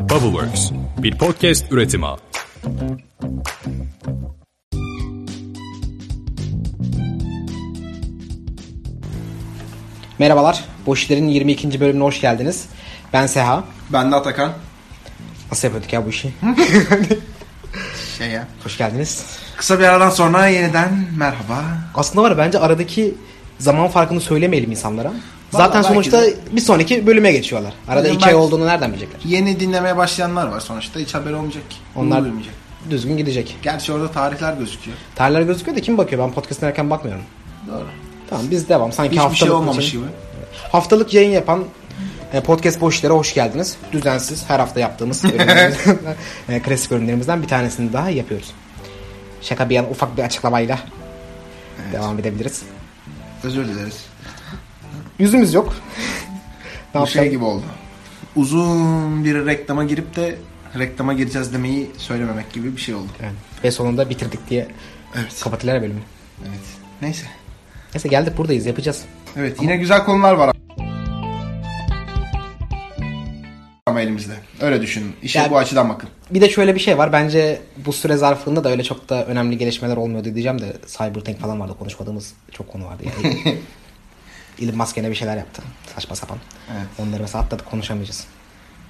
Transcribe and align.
Bubbleworks, 0.00 0.70
bir 0.98 1.18
podcast 1.18 1.72
üretimi. 1.72 2.06
Merhabalar, 10.18 10.64
Boş 10.86 11.02
İşler'in 11.02 11.28
22. 11.28 11.80
bölümüne 11.80 12.04
hoş 12.04 12.20
geldiniz. 12.20 12.64
Ben 13.12 13.26
Seha. 13.26 13.64
Ben 13.92 14.12
de 14.12 14.16
Atakan. 14.16 14.52
Nasıl 15.50 15.68
yapıyorduk 15.68 15.92
ya 15.92 16.06
bu 16.06 16.10
işi? 16.10 16.32
Şey 18.18 18.28
ya. 18.28 18.46
hoş 18.64 18.78
geldiniz. 18.78 19.26
Kısa 19.56 19.78
bir 19.78 19.84
aradan 19.84 20.10
sonra 20.10 20.46
yeniden 20.46 21.06
merhaba. 21.16 21.64
Aslında 21.94 22.22
var 22.22 22.30
ya, 22.30 22.38
bence 22.38 22.58
aradaki 22.58 23.14
zaman 23.58 23.88
farkını 23.88 24.20
söylemeyelim 24.20 24.70
insanlara. 24.70 25.12
Zaten 25.50 25.82
sonuçta 25.82 26.22
de. 26.22 26.34
bir 26.52 26.60
sonraki 26.60 27.06
bölüme 27.06 27.32
geçiyorlar. 27.32 27.72
Arada 27.88 28.06
Yani 28.06 28.16
iki 28.16 28.26
ay 28.26 28.34
olduğunu 28.34 28.66
nereden 28.66 28.90
bilecekler? 28.92 29.20
Yeni 29.24 29.60
dinlemeye 29.60 29.96
başlayanlar 29.96 30.46
var 30.46 30.60
sonuçta. 30.60 31.00
Hiç 31.00 31.14
haber 31.14 31.32
olmayacak 31.32 31.70
ki. 31.70 31.76
Onlar 31.96 32.22
Duyulmayacak. 32.22 32.54
düzgün 32.90 33.16
gidecek. 33.16 33.56
Gerçi 33.62 33.92
orada 33.92 34.10
tarihler 34.10 34.52
gözüküyor. 34.54 34.96
Tarihler 35.14 35.42
gözüküyor 35.42 35.76
da 35.76 35.80
kim 35.80 35.98
bakıyor? 35.98 36.22
Ben 36.22 36.32
podcast 36.32 36.60
dinlerken 36.60 36.90
bakmıyorum. 36.90 37.22
Doğru. 37.68 37.86
Tamam 38.30 38.44
biz 38.50 38.68
devam. 38.68 38.92
Sanki 38.92 39.10
Hiçbir 39.10 39.20
haftalık 39.22 39.38
şey 39.38 39.50
olmamış 39.50 39.86
için- 39.88 39.98
gibi. 39.98 40.10
Haftalık 40.72 41.14
yayın 41.14 41.30
yapan 41.30 41.64
e, 42.32 42.40
podcast 42.40 42.80
boş 42.80 42.94
işlere 42.96 43.12
hoş 43.12 43.34
geldiniz. 43.34 43.76
Düzensiz 43.92 44.44
her 44.48 44.58
hafta 44.58 44.80
yaptığımız 44.80 45.24
e, 46.48 46.60
klasik 46.62 46.90
bölümlerimizden 46.90 47.42
bir 47.42 47.48
tanesini 47.48 47.92
daha 47.92 48.10
yapıyoruz. 48.10 48.50
Şaka 49.42 49.68
bir 49.70 49.74
yana 49.74 49.88
ufak 49.88 50.16
bir 50.16 50.22
açıklamayla 50.22 50.78
devam 51.92 52.18
edebiliriz. 52.18 52.62
Özür 53.44 53.68
dileriz. 53.68 54.04
Yüzümüz 55.20 55.54
yok. 55.54 55.74
ne 56.94 57.00
Bu 57.00 57.06
şey 57.06 57.30
gibi 57.30 57.44
oldu. 57.44 57.64
Uzun 58.36 59.24
bir 59.24 59.46
reklama 59.46 59.84
girip 59.84 60.16
de 60.16 60.34
reklama 60.78 61.12
gireceğiz 61.12 61.52
demeyi 61.52 61.90
söylememek 61.98 62.52
gibi 62.52 62.76
bir 62.76 62.80
şey 62.80 62.94
oldu. 62.94 63.08
Evet. 63.20 63.32
Ve 63.64 63.70
sonunda 63.70 64.10
bitirdik 64.10 64.50
diye 64.50 64.68
Evet. 65.16 65.40
kapatırlar 65.44 65.82
bölümü. 65.82 66.00
Evet. 66.42 66.60
Neyse. 67.02 67.26
Neyse 67.94 68.08
geldik 68.08 68.36
buradayız 68.38 68.66
yapacağız. 68.66 69.04
Evet 69.36 69.62
yine 69.62 69.76
güzel 69.76 70.04
konular 70.04 70.34
var. 70.34 70.56
Ama 73.86 74.00
elimizde. 74.00 74.34
Öyle 74.60 74.82
düşünün. 74.82 75.12
İşe 75.22 75.38
Ya- 75.38 75.50
bu 75.50 75.58
açıdan 75.58 75.88
bakın. 75.88 76.08
Bir 76.30 76.40
de 76.40 76.48
şöyle 76.50 76.74
bir 76.74 76.80
şey 76.80 76.98
var. 76.98 77.12
Bence 77.12 77.60
bu 77.76 77.92
süre 77.92 78.16
zarfında 78.16 78.64
da 78.64 78.70
öyle 78.70 78.82
çok 78.84 79.08
da 79.08 79.24
önemli 79.26 79.58
gelişmeler 79.58 79.96
olmuyordu 79.96 80.24
diyeceğim 80.24 80.60
de 80.60 80.76
Cybertank 80.86 81.38
falan 81.40 81.60
vardı. 81.60 81.74
Konuşmadığımız 81.78 82.32
çok 82.52 82.68
konu 82.68 82.86
vardı. 82.86 83.02
Yani. 83.22 83.58
Elon 84.60 84.76
Musk 84.76 84.96
yine 84.96 85.10
bir 85.10 85.14
şeyler 85.14 85.36
yaptı. 85.36 85.62
Saçma 85.94 86.16
sapan. 86.16 86.38
Evet. 86.72 86.86
Onları 86.98 87.22
mesela 87.22 87.44
atladık 87.44 87.70
konuşamayacağız. 87.70 88.24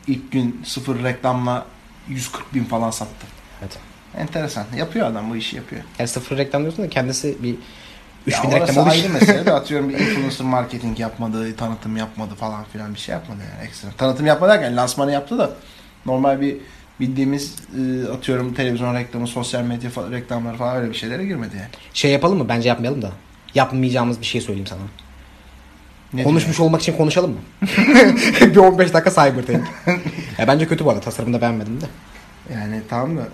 İlk 0.06 0.32
gün 0.32 0.62
sıfır 0.64 1.04
reklamla 1.04 1.66
140 2.08 2.54
bin 2.54 2.64
falan 2.64 2.90
sattı. 2.90 3.26
Evet. 3.60 3.78
Enteresan. 4.18 4.64
Yapıyor 4.76 5.06
adam 5.06 5.30
bu 5.30 5.36
işi 5.36 5.56
yapıyor. 5.56 5.82
Yani 5.98 6.08
sıfır 6.08 6.36
reklam 6.38 6.62
diyorsun 6.62 6.84
da 6.84 6.88
kendisi 6.88 7.42
bir 7.42 7.48
Ya 7.48 7.56
3000 8.26 8.48
orası 8.48 8.60
reklam 8.60 8.76
olmuş. 8.78 8.92
ayrı 8.94 9.08
mesele 9.12 9.46
de 9.46 9.52
atıyorum 9.54 9.88
bir 9.88 9.98
influencer 9.98 10.46
marketing 10.46 11.00
yapmadı, 11.00 11.56
tanıtım 11.56 11.96
yapmadı 11.96 12.34
falan 12.34 12.64
filan 12.64 12.94
bir 12.94 12.98
şey 12.98 13.12
yapmadı 13.12 13.38
yani 13.54 13.68
ekstra. 13.68 13.88
Tanıtım 13.98 14.26
yapmadı 14.26 14.50
derken 14.52 14.76
lansmanı 14.76 15.12
yaptı 15.12 15.38
da 15.38 15.50
normal 16.06 16.40
bir 16.40 16.56
bildiğimiz 17.00 17.54
e, 17.78 18.08
atıyorum 18.12 18.54
televizyon 18.54 18.94
reklamı, 18.94 19.26
sosyal 19.26 19.62
medya 19.62 19.90
fa- 19.90 20.12
reklamları 20.12 20.56
falan 20.56 20.76
öyle 20.76 20.90
bir 20.90 20.94
şeylere 20.96 21.24
girmedi 21.26 21.56
yani. 21.56 21.68
Şey 21.94 22.10
yapalım 22.12 22.38
mı? 22.38 22.48
Bence 22.48 22.68
yapmayalım 22.68 23.02
da. 23.02 23.10
Yapmayacağımız 23.54 24.20
bir 24.20 24.26
şey 24.26 24.40
söyleyeyim 24.40 24.66
sana. 24.66 24.80
Ne 26.12 26.22
Konuşmuş 26.22 26.60
olmak 26.60 26.80
için 26.82 26.96
konuşalım 26.96 27.30
mı? 27.30 27.38
bir 28.40 28.56
15 28.56 28.92
dakika 28.92 29.10
Cybertank. 29.10 29.68
ya 30.38 30.48
bence 30.48 30.66
kötü 30.66 30.84
bu 30.84 30.90
arada. 30.90 31.00
Tasarımını 31.00 31.36
da 31.36 31.40
beğenmedim 31.40 31.76
de. 31.76 31.80
diyor? 31.80 32.60
Yani 32.60 32.82
tamam 32.88 33.16
da 33.16 33.28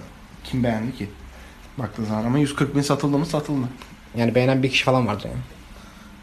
kim 0.44 0.64
beğendi 0.64 0.96
ki? 0.96 1.08
Baktığın 1.78 2.04
zaman 2.04 2.24
ama 2.24 2.38
140 2.38 2.76
bin 2.76 2.82
satıldı 2.82 3.18
mı 3.18 3.26
satıldı. 3.26 3.66
Yani 4.16 4.34
beğenen 4.34 4.62
bir 4.62 4.70
kişi 4.70 4.84
falan 4.84 5.06
vardır 5.06 5.24
yani. 5.24 5.42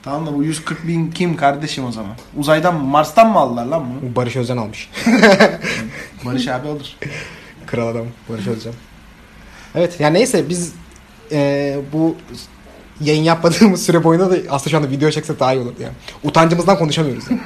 Tamam 0.04 0.28
da 0.28 0.36
bu 0.36 0.44
140 0.44 0.88
bin 0.88 1.12
kim 1.12 1.38
kardeşim 1.38 1.86
o 1.86 1.92
zaman? 1.92 2.16
Uzaydan 2.38 2.76
mı 2.76 2.84
Mars'tan 2.84 3.32
mı 3.32 3.40
aldılar 3.40 3.66
lan 3.66 3.86
bunu? 4.02 4.16
Barış 4.16 4.36
Özcan 4.36 4.58
almış. 4.58 4.90
Barış 6.26 6.48
abi 6.48 6.68
alır. 6.68 6.98
Kral 7.66 7.88
adam 7.88 8.06
Barış 8.30 8.48
Özcan. 8.48 8.74
Evet 9.76 10.00
yani 10.00 10.14
neyse 10.14 10.50
biz 10.50 10.74
e, 11.32 11.78
bu 11.94 12.16
yayın 13.02 13.24
yapmadığımız 13.24 13.86
süre 13.86 14.04
boyunca 14.04 14.32
da 14.32 14.38
aslında 14.50 14.70
şu 14.70 14.78
anda 14.78 14.90
video 14.90 15.12
çeksek 15.12 15.40
daha 15.40 15.54
iyi 15.54 15.60
olurdu 15.60 15.82
yani. 15.82 15.94
Utancımızdan 16.24 16.78
konuşamıyoruz. 16.78 17.24
yani. 17.30 17.42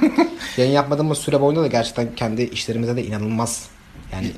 yayın 0.56 0.72
yapmadığımız 0.72 1.18
süre 1.18 1.40
boyunca 1.40 1.62
da 1.62 1.66
gerçekten 1.66 2.14
kendi 2.16 2.42
işlerimize 2.42 2.96
de 2.96 3.04
inanılmaz 3.04 3.68
yani 4.12 4.32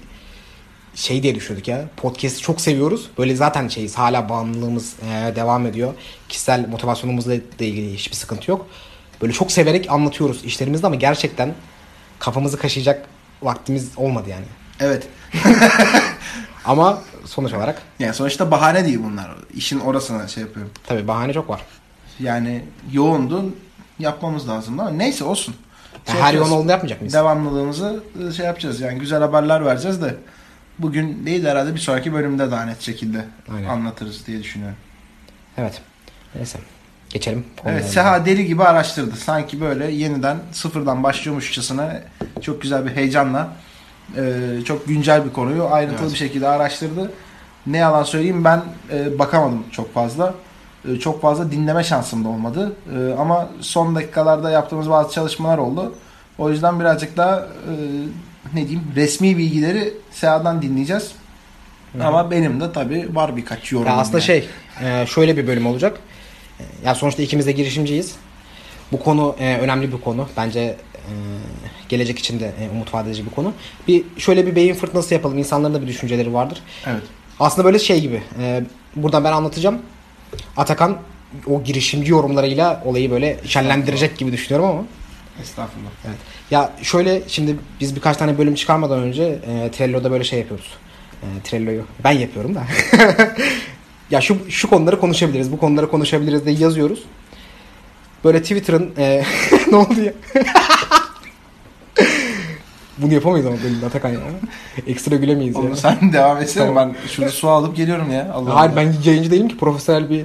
şey 0.94 1.22
diye 1.22 1.34
düşündük 1.34 1.69
ya. 1.69 1.84
Podcast'i 1.97 2.43
çok 2.43 2.60
seviyoruz. 2.60 3.10
Böyle 3.19 3.37
zaten 3.37 3.69
şeyiz. 3.69 3.98
Hala 3.98 4.28
bağımlılığımız 4.28 4.94
e, 5.03 5.37
devam 5.37 5.66
ediyor. 5.66 5.94
Kişisel 6.28 6.69
motivasyonumuzla 6.69 7.32
da 7.32 7.65
ilgili 7.65 7.94
hiçbir 7.94 8.16
sıkıntı 8.16 8.50
yok. 8.50 8.66
Böyle 9.22 9.32
çok 9.32 9.53
severek 9.53 9.91
anlatıyoruz 9.91 10.44
işlerimizde 10.44 10.87
ama 10.87 10.97
gerçekten 10.97 11.54
kafamızı 12.19 12.59
kaşıyacak 12.59 13.06
vaktimiz 13.42 13.91
olmadı 13.97 14.31
yani. 14.31 14.44
Evet. 14.81 15.09
Ama 16.65 17.03
sonuç 17.26 17.53
olarak 17.53 17.82
Yani 17.98 18.14
sonuçta 18.14 18.50
bahane 18.50 18.84
değil 18.84 18.98
bunlar. 19.04 19.31
İşin 19.54 19.81
orasına 19.81 20.28
şey 20.28 20.42
yapıyorum. 20.42 20.72
tabii 20.86 21.08
bahane 21.08 21.32
çok 21.32 21.48
var. 21.48 21.60
Yani 22.20 22.64
yoğundu 22.92 23.54
yapmamız 23.98 24.48
lazım 24.48 24.81
ama 24.81 24.91
neyse 24.91 25.25
olsun. 25.25 25.54
Şey 26.12 26.20
her 26.20 26.34
yoğun 26.34 26.50
olduğunda 26.50 26.72
yapmayacak 26.72 27.00
mıyız? 27.00 27.14
Devamlılığımızı 27.14 28.04
e, 28.28 28.32
şey 28.32 28.47
yapacağız 28.47 28.80
yani 28.80 28.98
güzel 28.98 29.20
haberler 29.20 29.64
vereceğiz 29.64 30.03
de 30.03 30.14
bugün 30.78 31.26
değil 31.26 31.44
de 31.44 31.50
herhalde 31.50 31.75
bir 31.75 31.80
sonraki 31.80 32.12
bölümde 32.12 32.50
daha 32.50 32.64
net 32.64 32.80
şekilde 32.80 33.25
Aynen. 33.54 33.69
anlatırız 33.69 34.26
diye 34.26 34.42
düşünüyorum. 34.42 34.76
Evet. 35.59 35.82
Neyse. 36.34 36.59
Geçelim. 37.10 37.44
Evet. 37.64 37.86
Seha 37.86 38.26
deli 38.26 38.47
gibi 38.47 38.64
araştırdı. 38.64 39.16
Sanki 39.16 39.60
böyle 39.60 39.91
yeniden 39.91 40.38
sıfırdan 40.53 41.03
başlıyormuşçasına 41.03 42.00
çok 42.41 42.62
güzel 42.62 42.86
bir 42.86 42.91
heyecanla 42.91 43.48
e, 44.16 44.65
çok 44.65 44.87
güncel 44.88 45.25
bir 45.25 45.32
konuyu 45.32 45.65
ayrıntılı 45.71 46.00
Evet. 46.03 46.12
bir 46.12 46.19
şekilde 46.19 46.48
araştırdı. 46.48 47.12
Ne 47.66 47.76
yalan 47.78 48.03
söyleyeyim 48.03 48.44
ben 48.44 48.62
e, 48.93 49.19
bakamadım 49.19 49.65
çok 49.72 49.94
fazla. 49.94 50.34
E, 50.93 50.97
çok 50.98 51.22
fazla 51.22 51.50
dinleme 51.53 51.84
şansım 51.84 52.25
da 52.25 52.28
olmadı. 52.28 52.72
E, 52.97 53.15
ama 53.21 53.48
son 53.60 53.94
dakikalarda 53.94 54.50
yaptığımız 54.50 54.91
bazı 54.91 55.15
çalışmalar 55.15 55.59
oldu. 55.59 55.94
O 56.38 56.50
yüzden 56.50 56.81
birazcık 56.81 57.16
daha 57.16 57.37
e, 57.38 57.72
ne 58.54 58.69
diyeyim 58.69 58.82
resmi 58.97 59.38
bilgileri 59.38 59.94
Seha'dan 60.10 60.62
dinleyeceğiz. 60.62 61.12
Ama 62.03 62.31
benim 62.31 62.60
de 62.60 62.72
tabii 62.72 63.09
var 63.15 63.37
birkaç 63.37 63.72
yorum. 63.72 63.87
Ya 63.87 63.97
aslında 63.97 64.21
şey 64.21 64.48
e, 64.84 65.06
şöyle 65.06 65.37
bir 65.37 65.47
bölüm 65.47 65.66
olacak. 65.66 65.97
E, 66.60 66.65
Ya 66.84 66.94
sonuçta 66.94 67.22
ikimiz 67.22 67.47
de 67.47 67.53
girişimciyiz. 67.53 68.15
Bu 68.92 69.00
konu 69.03 69.37
e, 69.41 69.56
önemli 69.59 69.92
bir 69.92 70.00
konu. 70.00 70.28
Bence 70.37 70.77
gelecek 71.88 72.19
için 72.19 72.41
de 72.41 72.53
e, 72.60 72.71
umut 72.71 72.94
vaat 72.94 73.06
edici 73.06 73.26
bir 73.26 73.31
konu. 73.31 73.53
Bir 73.88 74.04
şöyle 74.19 74.47
bir 74.47 74.56
beyin 74.56 74.75
fırtınası 74.75 75.15
yapalım. 75.15 75.38
İnsanların 75.38 75.75
da 75.75 75.82
bir 75.82 75.87
düşünceleri 75.87 76.34
vardır. 76.34 76.62
Evet. 76.87 77.03
Aslında 77.41 77.65
böyle 77.65 77.78
şey 77.78 78.00
gibi. 78.00 78.22
E, 78.41 78.65
buradan 78.97 79.25
ben 79.25 79.32
anlatacağım. 79.32 79.78
Atakan 80.56 80.97
o 81.47 81.62
girişimci 81.62 82.10
yorumlarıyla 82.10 82.82
olayı 82.84 83.10
böyle 83.10 83.41
şenlendirecek 83.44 84.19
gibi 84.19 84.32
düşünüyorum 84.32 84.71
ama. 84.71 84.84
Estağfurullah. 85.43 85.91
Evet. 86.06 86.16
Ya 86.50 86.72
şöyle 86.82 87.22
şimdi 87.28 87.56
biz 87.81 87.97
birkaç 87.97 88.16
tane 88.16 88.38
bölüm 88.38 88.54
çıkarmadan 88.54 88.98
önce 88.98 89.22
e, 89.22 89.71
Trello'da 89.71 90.10
böyle 90.10 90.25
şey 90.25 90.38
yapıyoruz. 90.38 90.75
E, 91.22 91.27
Trello'yu 91.44 91.84
ben 92.04 92.10
yapıyorum 92.10 92.54
da. 92.54 92.62
ya 94.10 94.21
şu 94.21 94.50
şu 94.50 94.71
konuları 94.71 95.00
konuşabiliriz, 95.00 95.53
bu 95.53 95.59
konuları 95.59 95.91
konuşabiliriz 95.91 96.47
diye 96.47 96.56
yazıyoruz. 96.56 97.04
Böyle 98.25 98.42
Twitter'ın 98.42 98.92
e, 98.98 99.25
ne 99.71 99.77
oldu 99.77 100.00
ya? 100.00 100.12
Bunu 103.02 103.14
yapamayız 103.14 103.46
ama 103.46 103.56
bölümde 103.64 103.86
Atakan 103.86 104.08
ya. 104.08 104.18
Ekstra 104.86 105.16
gülemeyiz 105.16 105.54
ya. 105.54 105.60
Oğlum 105.60 105.76
sen 105.76 106.12
devam 106.12 106.42
etsene 106.42 106.66
Tamam. 106.66 106.92
ben 107.02 107.08
şurada 107.08 107.30
su 107.30 107.48
alıp 107.48 107.76
geliyorum 107.76 108.12
ya. 108.12 108.32
Allah 108.34 108.54
Hayır 108.56 108.72
Allah. 108.72 108.76
ben 108.76 108.94
yayıncı 109.04 109.30
değilim 109.30 109.48
ki 109.48 109.56
profesyonel 109.56 110.10
bir 110.10 110.24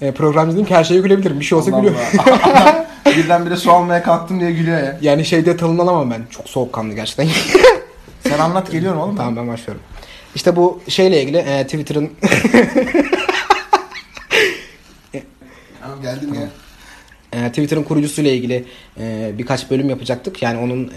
e, 0.00 0.12
programcı 0.12 0.52
değilim 0.52 0.66
ki 0.66 0.74
her 0.74 0.84
şeye 0.84 1.00
gülebilirim. 1.00 1.40
Bir 1.40 1.44
şey 1.44 1.58
olsa 1.58 1.70
Allah 1.70 1.80
gülüyorum. 1.80 2.00
Allah. 2.18 2.86
Birdenbire 3.16 3.56
su 3.56 3.72
almaya 3.72 4.02
kalktım 4.02 4.40
diye 4.40 4.52
gülüyor 4.52 4.78
ya. 4.78 4.98
Yani 5.00 5.24
şeyde 5.24 5.56
tanımlanamam 5.56 6.10
ben. 6.10 6.22
Çok 6.30 6.48
soğukkanlı 6.48 6.94
gerçekten. 6.94 7.28
Sen 8.28 8.38
anlat 8.38 8.70
geliyorum 8.72 9.00
oğlum. 9.00 9.16
Tamam 9.16 9.36
ben 9.36 9.48
başlıyorum. 9.48 9.82
İşte 10.34 10.56
bu 10.56 10.80
şeyle 10.88 11.22
ilgili 11.22 11.36
e, 11.36 11.64
Twitter'ın 11.64 12.10
Tamam, 15.82 16.02
geldim 16.02 16.34
ya. 16.34 16.48
e, 17.32 17.48
Twitter'ın 17.48 17.82
kurucusuyla 17.82 18.30
ilgili 18.30 18.64
e, 19.00 19.30
birkaç 19.38 19.70
bölüm 19.70 19.90
yapacaktık. 19.90 20.42
Yani 20.42 20.58
onun 20.58 20.84
e, 20.84 20.90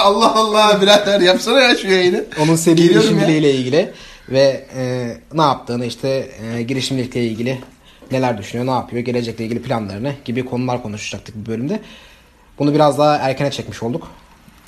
Allah 0.04 0.34
Allah 0.34 0.80
birader 0.82 1.20
yapsana 1.20 1.60
ya 1.60 1.76
şu 1.76 1.88
yayını. 1.88 2.24
onun 2.42 2.56
seri 2.56 2.76
Geliyorum 2.76 3.00
girişimciliğiyle 3.00 3.54
ilgili 3.54 3.92
ve 4.28 4.66
e, 4.76 5.16
ne 5.34 5.42
yaptığını 5.42 5.86
işte 5.86 6.30
e, 6.42 6.62
girişimcilikle 6.62 7.24
ilgili 7.24 7.58
neler 8.10 8.38
düşünüyor, 8.38 8.66
ne 8.66 8.70
yapıyor, 8.70 9.02
gelecekle 9.02 9.44
ilgili 9.44 9.62
planlarını 9.62 10.12
gibi 10.24 10.44
konular 10.44 10.82
konuşacaktık 10.82 11.36
bir 11.36 11.46
bölümde. 11.46 11.80
Bunu 12.58 12.74
biraz 12.74 12.98
daha 12.98 13.16
erkene 13.16 13.50
çekmiş 13.50 13.82
olduk. 13.82 14.08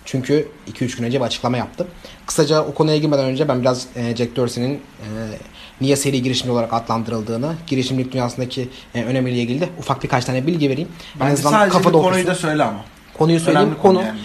Çünkü 0.05 0.49
2-3 0.73 0.97
gün 0.97 1.05
önce 1.05 1.21
bir 1.21 1.25
açıklama 1.25 1.57
yaptı. 1.57 1.87
Kısaca 2.27 2.63
o 2.63 2.75
konuya 2.75 2.97
girmeden 2.97 3.25
önce 3.25 3.49
ben 3.49 3.61
biraz 3.61 3.87
e, 3.97 4.17
Jack 4.17 4.37
Dorsey'nin 4.37 4.75
e, 4.75 4.79
niye 5.81 5.97
seri 5.97 6.23
girişimci 6.23 6.53
olarak 6.53 6.73
adlandırıldığını, 6.73 7.55
girişimcilik 7.67 8.13
dünyasındaki 8.13 8.69
e, 8.95 9.05
önemiyle 9.05 9.39
ilgili 9.39 9.61
de 9.61 9.69
ufak 9.79 10.03
birkaç 10.03 10.25
tane 10.25 10.47
bilgi 10.47 10.71
vereyim. 10.71 10.89
En 11.15 11.21
Bence 11.21 11.33
azından 11.33 11.51
sadece 11.51 11.73
kafa 11.73 11.89
bir 11.89 11.99
konuyu 11.99 12.27
da 12.27 12.35
söyle 12.35 12.65
ama. 12.65 12.85
Konuyu 13.19 13.41
söyleyeyim. 13.41 13.69
Önemli 13.69 13.83
konu 13.83 13.95
Konu 13.99 14.07
yani. 14.07 14.19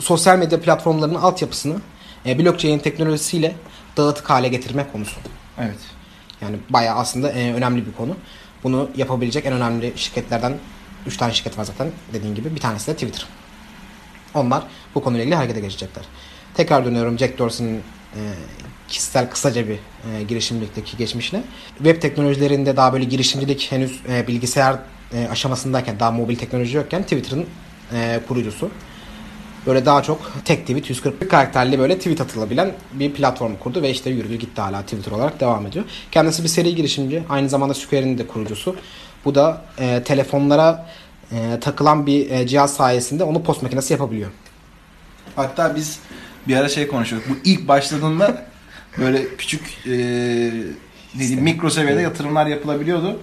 Sosyal 0.00 0.38
medya 0.38 0.60
platformlarının 0.60 1.14
altyapısını 1.14 1.80
e, 2.26 2.38
blockchain 2.38 2.78
teknolojisiyle 2.78 3.54
dağıtık 3.96 4.30
hale 4.30 4.48
getirme 4.48 4.86
konusu. 4.92 5.16
Evet. 5.58 5.78
Yani 6.40 6.56
bayağı 6.70 6.96
aslında 6.96 7.32
e, 7.32 7.54
önemli 7.54 7.86
bir 7.86 7.92
konu. 7.92 8.16
Bunu 8.64 8.90
yapabilecek 8.96 9.46
en 9.46 9.52
önemli 9.52 9.92
şirketlerden 9.96 10.54
3 11.06 11.16
tane 11.16 11.32
şirket 11.32 11.58
var 11.58 11.64
zaten 11.64 11.90
dediğin 12.12 12.34
gibi. 12.34 12.54
Bir 12.54 12.60
tanesi 12.60 12.86
de 12.86 12.94
Twitter. 12.94 13.26
Onlar 14.34 14.62
bu 14.94 15.02
konuyla 15.02 15.24
ilgili 15.24 15.36
harekete 15.36 15.60
geçecekler. 15.60 16.04
Tekrar 16.54 16.84
dönüyorum 16.84 17.18
Jack 17.18 17.38
Dorsey'nin 17.38 17.76
e, 17.76 18.20
kişisel 18.88 19.30
kısaca 19.30 19.68
bir 19.68 19.74
e, 19.74 20.22
girişimcilikteki 20.28 20.96
geçmişine. 20.96 21.42
Web 21.76 22.02
teknolojilerinde 22.02 22.76
daha 22.76 22.92
böyle 22.92 23.04
girişimcilik 23.04 23.72
henüz 23.72 24.00
e, 24.08 24.26
bilgisayar 24.26 24.78
e, 25.12 25.28
aşamasındayken 25.28 26.00
daha 26.00 26.10
mobil 26.10 26.36
teknoloji 26.36 26.76
yokken 26.76 27.02
Twitter'ın 27.02 27.46
e, 27.92 28.20
kurucusu. 28.28 28.70
Böyle 29.66 29.86
daha 29.86 30.02
çok 30.02 30.32
tek 30.44 30.60
tweet 30.60 30.90
140 30.90 31.30
karakterli 31.30 31.78
böyle 31.78 31.98
tweet 31.98 32.20
atılabilen 32.20 32.72
bir 32.92 33.12
platform 33.12 33.56
kurdu 33.56 33.82
ve 33.82 33.90
işte 33.90 34.10
yürüdü 34.10 34.34
gitti 34.34 34.60
hala 34.60 34.82
Twitter 34.82 35.12
olarak 35.12 35.40
devam 35.40 35.66
ediyor. 35.66 35.84
Kendisi 36.10 36.42
bir 36.42 36.48
seri 36.48 36.74
girişimci. 36.74 37.22
Aynı 37.28 37.48
zamanda 37.48 37.74
Square'in 37.74 38.18
de 38.18 38.26
kurucusu. 38.26 38.76
Bu 39.24 39.34
da 39.34 39.64
e, 39.78 40.02
telefonlara 40.02 40.86
e, 41.32 41.60
takılan 41.60 42.06
bir 42.06 42.30
e, 42.30 42.46
cihaz 42.46 42.74
sayesinde 42.74 43.24
onu 43.24 43.42
post 43.42 43.62
makinesi 43.62 43.92
yapabiliyor. 43.92 44.30
Hatta 45.36 45.76
biz 45.76 45.98
bir 46.48 46.56
ara 46.56 46.68
şey 46.68 46.88
konuşuyorduk. 46.88 47.30
Bu 47.30 47.34
ilk 47.44 47.68
başladığında 47.68 48.46
böyle 48.98 49.36
küçük 49.36 49.62
e, 49.86 49.90
ne 51.14 51.20
diyeyim, 51.20 51.42
mikro 51.42 51.70
seviyede 51.70 52.02
yatırımlar 52.02 52.46
yapılabiliyordu. 52.46 53.20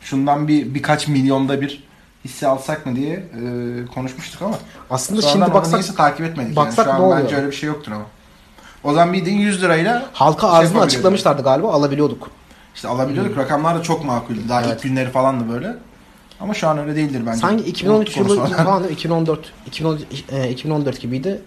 Şundan 0.00 0.48
bir 0.48 0.74
birkaç 0.74 1.08
milyonda 1.08 1.60
bir 1.60 1.82
hisse 2.24 2.46
alsak 2.46 2.86
mı 2.86 2.96
diye 2.96 3.12
e, 3.14 3.86
konuşmuştuk 3.94 4.42
ama 4.42 4.58
Aslında 4.90 5.22
şimdi 5.22 5.54
baksak 5.54 5.74
neyse 5.74 5.94
takip 5.94 6.26
etmedik. 6.26 6.56
baksak 6.56 6.86
yani. 6.86 6.96
Şu 6.96 7.00
ne 7.02 7.04
an 7.04 7.10
oluyor? 7.10 7.24
bence 7.24 7.36
öyle 7.36 7.46
bir 7.46 7.52
şey 7.56 7.66
yoktur 7.66 7.92
ama. 7.92 8.04
O 8.84 8.92
zaman 8.92 9.12
bildiğin 9.12 9.38
100 9.38 9.62
lirayla 9.62 10.06
halka 10.12 10.40
şey 10.40 10.48
arzını 10.50 10.60
yapabiliyorduk. 10.62 10.86
açıklamışlardı 10.86 11.42
galiba 11.42 11.72
alabiliyorduk. 11.72 12.30
İşte 12.74 12.88
alabiliyorduk. 12.88 13.38
Rakamlar 13.38 13.78
da 13.78 13.82
çok 13.82 14.04
makuldü. 14.04 14.48
Daha 14.48 14.62
Evet. 14.62 14.74
ilk 14.76 14.82
günleri 14.82 15.10
falandı 15.10 15.52
böyle. 15.52 15.76
Ama 16.40 16.54
şu 16.54 16.68
an 16.68 16.78
öyle 16.78 16.96
değildir 16.96 17.22
bence. 17.26 17.38
Sanki 17.38 17.64
2013 17.64 18.16
Unuttuk 18.16 18.38
onu 18.38 18.46
yılı 18.48 18.56
falan 18.64 18.78
değil 18.82 18.90
mi? 18.90 18.94
2014 18.94 19.52
2014, 19.66 20.32
e, 20.32 20.50
2014 20.50 21.00
gibiydi. 21.00 21.42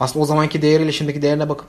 Aslında 0.00 0.22
o 0.22 0.26
zamanki 0.26 0.62
değeriyle 0.62 0.92
şimdiki 0.92 1.22
değerine 1.22 1.48
bakıp 1.48 1.68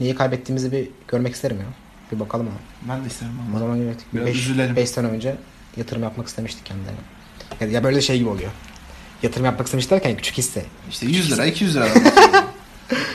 neyi 0.00 0.14
kaybettiğimizi 0.14 0.72
bir 0.72 0.88
görmek 1.08 1.34
isterim 1.34 1.56
ya. 1.56 1.66
Bir 2.12 2.20
bakalım 2.20 2.46
abi. 2.46 2.88
Ben 2.90 3.04
de 3.04 3.06
isterim 3.08 3.32
O 3.46 3.50
ama. 3.50 3.58
zaman 3.58 3.80
evet, 3.80 3.98
Biraz 4.12 4.26
5 4.26 4.36
üzülelim. 4.36 4.86
sene 4.86 5.06
önce 5.06 5.34
yatırım 5.76 6.02
yapmak 6.02 6.26
istemiştik 6.28 6.66
kendilerine. 6.66 6.98
Ya, 7.60 7.66
ya 7.66 7.84
böyle 7.84 8.00
şey 8.00 8.18
gibi 8.18 8.28
oluyor. 8.28 8.50
Yatırım 9.22 9.44
yapmak 9.44 9.66
istemiş 9.66 9.90
derken 9.90 10.16
küçük 10.16 10.38
hisse. 10.38 10.64
İşte 10.90 11.06
100 11.06 11.32
lira 11.32 11.46
200 11.46 11.76
lira. 11.76 11.86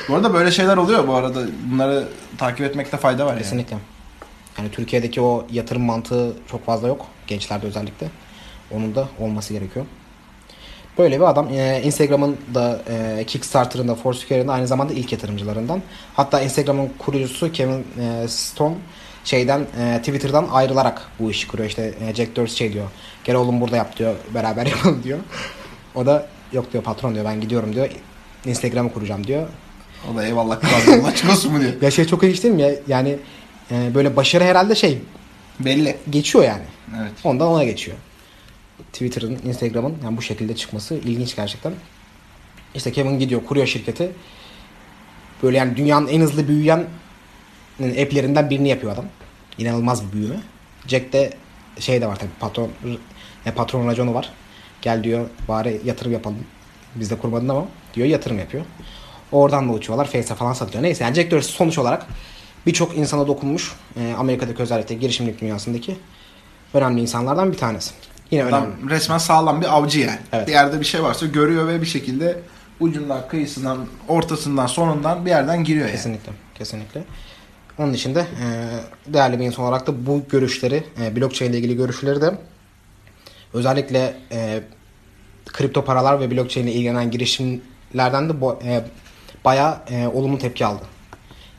bu 0.10 0.16
arada 0.16 0.34
böyle 0.34 0.52
şeyler 0.52 0.78
oluyor 0.78 1.08
bu 1.08 1.16
arada. 1.16 1.48
Bunları 1.72 2.08
takip 2.38 2.66
etmekte 2.66 2.98
fayda 2.98 3.26
var 3.26 3.32
yani. 3.32 3.42
Kesinlikle. 3.42 3.78
Yani 4.58 4.72
Türkiye'deki 4.72 5.22
o 5.22 5.48
yatırım 5.52 5.82
mantığı 5.82 6.34
çok 6.52 6.66
fazla 6.66 6.88
yok. 6.88 7.06
Gençlerde 7.28 7.68
özellikle. 7.68 8.08
Onun 8.72 8.96
da 8.96 9.08
olması 9.20 9.54
gerekiyor. 9.54 9.86
Böyle 10.98 11.20
bir 11.20 11.30
adam. 11.30 11.50
Ee, 11.50 11.82
Instagram'ın 11.84 12.38
da 12.54 12.82
e, 12.90 13.24
Kickstarter'ın 13.28 13.88
da 13.88 13.96
Foursquare'ın 13.96 14.48
da 14.48 14.54
aynı 14.54 14.68
zamanda 14.68 14.94
ilk 14.94 15.12
yatırımcılarından. 15.12 15.82
Hatta 16.14 16.42
Instagram'ın 16.42 16.90
kurucusu 17.00 17.52
Kevin 17.52 17.88
e, 18.00 18.28
Stone 18.28 18.76
şeyden 19.28 19.68
e, 19.80 19.98
Twitter'dan 19.98 20.48
ayrılarak 20.52 21.02
bu 21.20 21.32
işi 21.32 21.48
kuruyor. 21.48 21.70
İşte 21.70 21.94
e, 22.08 22.16
Jack 22.16 22.36
Dorsey 22.36 22.58
şey 22.58 22.74
diyor. 22.74 22.88
Gel 23.24 23.36
oğlum 23.36 23.62
burada 23.62 23.76
yap 23.76 23.98
diyor. 23.98 24.16
Beraber 24.34 24.66
yapalım 24.76 25.04
diyor. 25.04 25.20
O 25.96 26.06
da 26.06 26.28
yok 26.54 26.74
diyor 26.74 26.84
patron 26.84 27.14
diyor 27.14 27.26
ben 27.26 27.42
gidiyorum 27.42 27.76
diyor. 27.76 27.90
Instagram'ı 28.46 28.94
kuracağım 28.94 29.28
diyor. 29.28 29.48
O 30.12 30.18
da 30.18 30.26
eyvallah 30.26 30.60
kral 30.60 31.06
açık 31.06 31.30
olsun 31.30 31.54
mu 31.54 31.62
diyor. 31.62 31.74
Ya 31.82 31.92
şey 31.92 32.06
çok 32.06 32.24
ilginç 32.24 32.44
değil 32.44 32.54
mi 32.54 32.62
ya? 32.62 32.72
Yani 32.88 33.18
e, 33.72 33.96
böyle 33.96 34.16
başarı 34.16 34.44
herhalde 34.44 34.76
şey 34.76 35.02
Belli. 35.60 35.98
geçiyor 36.10 36.44
yani. 36.44 36.64
Evet. 37.02 37.12
Ondan 37.24 37.48
ona 37.48 37.64
geçiyor. 37.64 37.98
Twitter'ın, 38.94 39.40
Instagram'ın 39.46 39.96
yani 40.04 40.18
bu 40.18 40.22
şekilde 40.22 40.56
çıkması 40.56 40.96
ilginç 40.96 41.36
gerçekten. 41.36 41.74
İşte 42.76 42.92
Kevin 42.92 43.20
gidiyor, 43.20 43.46
kuruyor 43.46 43.68
şirketi. 43.68 44.12
Böyle 45.44 45.58
yani 45.58 45.78
dünyanın 45.78 46.08
en 46.08 46.22
hızlı 46.22 46.48
büyüyen 46.48 46.86
yani 47.80 48.02
app'lerinden 48.02 48.50
birini 48.50 48.70
yapıyor 48.70 48.94
adam. 48.94 49.06
İnanılmaz 49.58 50.08
bir 50.08 50.14
büyüme. 50.14 50.36
Jack 50.88 51.14
de 51.14 51.34
şey 51.80 52.02
de 52.02 52.08
var 52.08 52.16
tabii 52.20 52.32
patron 52.40 52.72
ya 53.46 53.54
patron 53.54 53.88
raconu 53.88 54.14
var. 54.14 54.34
Gel 54.82 55.04
diyor 55.04 55.30
bari 55.48 55.82
yatırım 55.86 56.12
yapalım. 56.12 56.38
Biz 56.96 57.12
de 57.12 57.18
kurmadın 57.18 57.50
ama 57.50 57.66
diyor 57.94 58.08
yatırım 58.08 58.40
yapıyor. 58.40 58.66
Oradan 59.32 59.70
da 59.70 59.74
uçuyorlar. 59.74 60.06
Face'e 60.06 60.36
falan 60.36 60.54
satıyor. 60.54 60.84
Neyse 60.84 61.04
yani 61.04 61.16
Jack 61.16 61.32
Dorsey 61.32 61.52
sonuç 61.54 61.78
olarak 61.78 62.06
birçok 62.66 62.98
insana 62.98 63.28
dokunmuş. 63.28 63.76
Ee, 64.00 64.14
Amerika'daki 64.18 64.62
özellikle 64.62 64.96
girişimcilik 64.96 65.42
dünyasındaki 65.42 65.98
önemli 66.74 67.02
insanlardan 67.02 67.52
bir 67.52 67.58
tanesi. 67.58 67.92
Yine 68.32 68.44
önemli. 68.44 68.56
Adam 68.56 68.90
resmen 68.90 69.18
sağlam 69.18 69.62
bir 69.62 69.76
avcı 69.76 70.00
yani. 70.00 70.20
Evet. 70.34 70.48
Bir 70.48 70.52
yerde 70.52 70.80
bir 70.80 70.86
şey 70.86 71.04
varsa 71.04 71.26
görüyor 71.26 71.68
ve 71.68 71.82
bir 71.82 71.86
şekilde 71.86 72.40
ucundan, 72.80 73.28
kıyısından, 73.28 73.78
ortasından, 74.08 74.68
sonundan 74.68 75.26
bir 75.26 75.30
yerden 75.30 75.64
giriyor 75.64 75.86
yani. 75.86 75.96
Kesinlikle. 75.96 76.32
Kesinlikle. 76.56 77.04
Onun 77.80 77.94
dışında 77.94 78.22
e, 78.22 78.48
değerli 79.14 79.40
bir 79.40 79.46
insan 79.46 79.66
olarak 79.66 79.88
da 79.88 80.06
bu 80.06 80.24
görüşleri, 80.30 80.84
e, 81.02 81.16
blockchain 81.16 81.50
ile 81.52 81.58
ilgili 81.58 81.78
görüşleri 81.78 82.22
de 82.22 82.38
özellikle 83.54 84.18
e, 84.32 84.64
kripto 85.46 85.86
paralar 85.86 86.20
ve 86.20 86.32
blockchain 86.32 86.68
ile 86.68 86.74
ilgilenen 86.74 87.12
girişimlerden 87.12 88.30
de 88.30 88.34
bo- 88.34 88.64
e, 88.64 88.86
bayağı 89.46 89.78
e, 89.90 90.08
olumlu 90.08 90.38
tepki 90.38 90.66
aldı. 90.66 90.84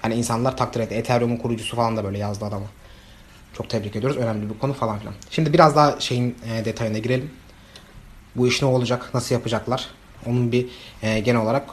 Yani 0.05 0.15
insanlar 0.15 0.57
takdir 0.57 0.81
etti. 0.81 0.95
Ethereum'un 0.95 1.37
kurucusu 1.37 1.77
falan 1.77 1.97
da 1.97 2.05
böyle 2.05 2.19
yazdı 2.19 2.45
adamı. 2.45 2.67
Çok 3.57 3.71
tebrik 3.71 3.97
ediyoruz. 3.97 4.17
Önemli 4.17 4.51
bir 4.51 4.59
konu 4.59 4.73
falan 4.73 4.99
filan. 4.99 5.15
Şimdi 5.31 5.53
biraz 5.53 5.77
daha 5.77 6.01
şeyin 6.01 6.37
detayına 6.65 6.99
girelim. 6.99 7.31
Bu 8.37 8.49
iş 8.49 8.63
ne 8.63 8.69
olacak? 8.69 9.11
Nasıl 9.15 9.35
yapacaklar? 9.35 9.87
Onun 10.27 10.53
bir 10.53 10.67
e, 11.03 11.21
genel 11.21 11.41
olarak 11.41 11.65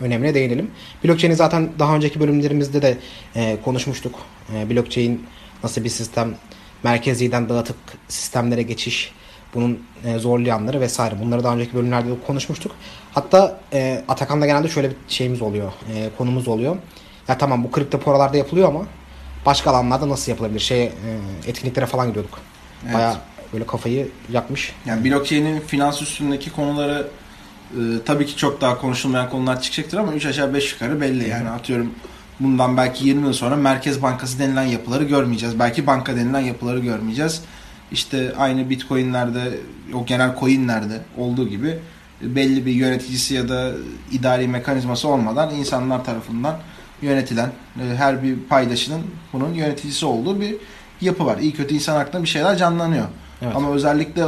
önemine 0.00 0.34
değinelim. 0.34 0.70
Blockchain'i 1.04 1.36
zaten 1.36 1.68
daha 1.78 1.96
önceki 1.96 2.20
bölümlerimizde 2.20 2.82
de 2.82 2.98
e, 3.36 3.56
konuşmuştuk. 3.64 4.14
E, 4.54 4.70
blockchain 4.70 5.26
nasıl 5.62 5.84
bir 5.84 5.88
sistem? 5.88 6.34
Merkeziden 6.82 7.48
dağıtık 7.48 7.76
sistemlere 8.08 8.62
geçiş, 8.62 9.12
bunun 9.54 9.82
e, 10.04 10.18
zorlayanları 10.18 10.80
vesaire. 10.80 11.14
Bunları 11.20 11.44
daha 11.44 11.54
önceki 11.54 11.74
bölümlerde 11.74 12.10
de 12.10 12.14
konuşmuştuk. 12.26 12.72
Hatta 13.12 13.60
e, 13.72 14.04
Atakan'da 14.08 14.46
genelde 14.46 14.68
şöyle 14.68 14.90
bir 14.90 14.96
şeyimiz 15.08 15.42
oluyor, 15.42 15.72
e, 15.94 16.10
konumuz 16.18 16.48
oluyor. 16.48 16.76
Ya 17.28 17.38
tamam 17.38 17.64
bu 17.64 17.70
kripto 17.70 18.00
paralarda 18.00 18.36
yapılıyor 18.36 18.68
ama 18.68 18.86
başka 19.46 19.70
alanlarda 19.70 20.08
nasıl 20.08 20.32
yapılabilir? 20.32 20.60
Şey 20.60 20.82
e, 20.84 20.90
etkinliklere 21.46 21.86
falan 21.86 22.08
gidiyorduk. 22.08 22.38
Evet. 22.84 22.94
Bayağı 22.94 23.16
böyle 23.52 23.66
kafayı 23.66 24.08
yakmış. 24.32 24.72
Yani 24.86 25.04
blockchain'in 25.04 25.60
finans 25.60 26.02
üstündeki 26.02 26.50
konuları 26.50 27.08
e, 27.72 27.80
tabii 28.04 28.26
ki 28.26 28.36
çok 28.36 28.60
daha 28.60 28.80
konuşulmayan 28.80 29.30
konular 29.30 29.60
çıkacaktır 29.60 29.98
ama 29.98 30.12
3 30.12 30.26
aşağı 30.26 30.54
5 30.54 30.72
yukarı 30.72 31.00
belli 31.00 31.28
yani 31.28 31.50
atıyorum 31.50 31.90
bundan 32.40 32.76
belki 32.76 33.06
20 33.06 33.26
yıl 33.26 33.32
sonra 33.32 33.56
Merkez 33.56 34.02
Bankası 34.02 34.38
denilen 34.38 34.62
yapıları 34.62 35.04
görmeyeceğiz. 35.04 35.58
Belki 35.58 35.86
banka 35.86 36.16
denilen 36.16 36.40
yapıları 36.40 36.78
görmeyeceğiz. 36.78 37.42
İşte 37.92 38.32
aynı 38.36 38.70
Bitcoin'lerde, 38.70 39.58
o 39.94 40.06
genel 40.06 40.38
coin'lerde 40.40 41.00
olduğu 41.16 41.48
gibi 41.48 41.78
e, 42.22 42.34
belli 42.36 42.66
bir 42.66 42.72
yöneticisi 42.72 43.34
ya 43.34 43.48
da 43.48 43.72
idari 44.12 44.48
mekanizması 44.48 45.08
olmadan 45.08 45.54
insanlar 45.54 46.04
tarafından 46.04 46.58
yönetilen 47.02 47.52
e, 47.80 47.96
her 47.96 48.22
bir 48.22 48.36
paydaşının 48.48 49.02
bunun 49.32 49.54
yöneticisi 49.54 50.06
olduğu 50.06 50.40
bir 50.40 50.56
yapı 51.00 51.26
var. 51.26 51.38
İyi 51.38 51.52
kötü 51.52 51.74
insan 51.74 52.00
aklına 52.00 52.22
bir 52.22 52.28
şeyler 52.28 52.56
canlanıyor. 52.56 53.06
Evet. 53.42 53.56
Ama 53.56 53.70
özellikle 53.70 54.24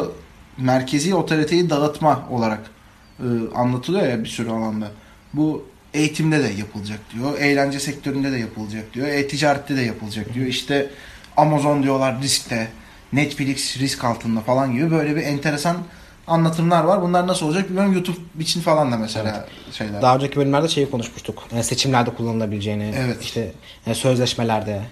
merkezi 0.58 1.14
otoriteyi 1.14 1.70
dağıtma 1.70 2.22
olarak 2.30 2.70
e, 3.20 3.54
anlatılıyor 3.54 4.06
ya 4.08 4.24
bir 4.24 4.28
sürü 4.28 4.50
alanda. 4.50 4.90
Bu 5.32 5.66
eğitimde 5.94 6.44
de 6.44 6.48
yapılacak 6.58 7.00
diyor. 7.14 7.38
Eğlence 7.38 7.80
sektöründe 7.80 8.32
de 8.32 8.38
yapılacak 8.38 8.94
diyor. 8.94 9.08
E-ticarette 9.08 9.76
de 9.76 9.80
yapılacak 9.80 10.34
diyor. 10.34 10.46
İşte 10.46 10.90
Amazon 11.36 11.82
diyorlar 11.82 12.22
riskte. 12.22 12.68
Netflix 13.12 13.78
risk 13.78 14.04
altında 14.04 14.40
falan 14.40 14.72
gibi 14.72 14.90
böyle 14.90 15.16
bir 15.16 15.22
enteresan 15.22 15.76
anlatımlar 16.26 16.84
var. 16.84 17.02
Bunlar 17.02 17.26
nasıl 17.26 17.46
olacak 17.46 17.68
bilmiyorum. 17.68 17.92
YouTube 17.92 18.18
için 18.40 18.60
falan 18.60 18.92
da 18.92 18.96
mesela 18.96 19.48
şeyler. 19.72 20.02
Daha 20.02 20.16
önceki 20.16 20.36
bölümlerde 20.36 20.68
şeyi 20.68 20.90
konuşmuştuk. 20.90 21.42
E, 21.52 21.62
seçimlerde 21.62 22.10
kullanılabileceğini, 22.10 22.94
Evet. 22.98 23.22
işte 23.22 23.52
e, 23.86 23.94
sözleşmelerde 23.94 24.82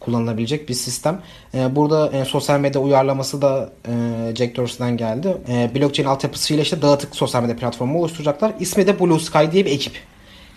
kullanılabilecek 0.00 0.68
bir 0.68 0.74
sistem. 0.74 1.20
E, 1.54 1.76
burada 1.76 2.12
e, 2.12 2.24
sosyal 2.24 2.60
medya 2.60 2.80
uyarlaması 2.80 3.42
da 3.42 3.70
e, 3.88 3.92
Jack 4.36 4.56
Dorsey'den 4.56 4.96
geldi. 4.96 5.36
E, 5.48 5.70
blockchain 5.74 6.08
altyapısıyla 6.08 6.62
işte 6.62 6.82
dağıtık 6.82 7.16
sosyal 7.16 7.42
medya 7.42 7.56
platformu 7.56 7.98
oluşturacaklar. 8.00 8.52
İsmi 8.60 8.86
de 8.86 9.00
Blue 9.00 9.18
Sky 9.20 9.44
diye 9.52 9.64
bir 9.66 9.70
ekip. 9.70 9.92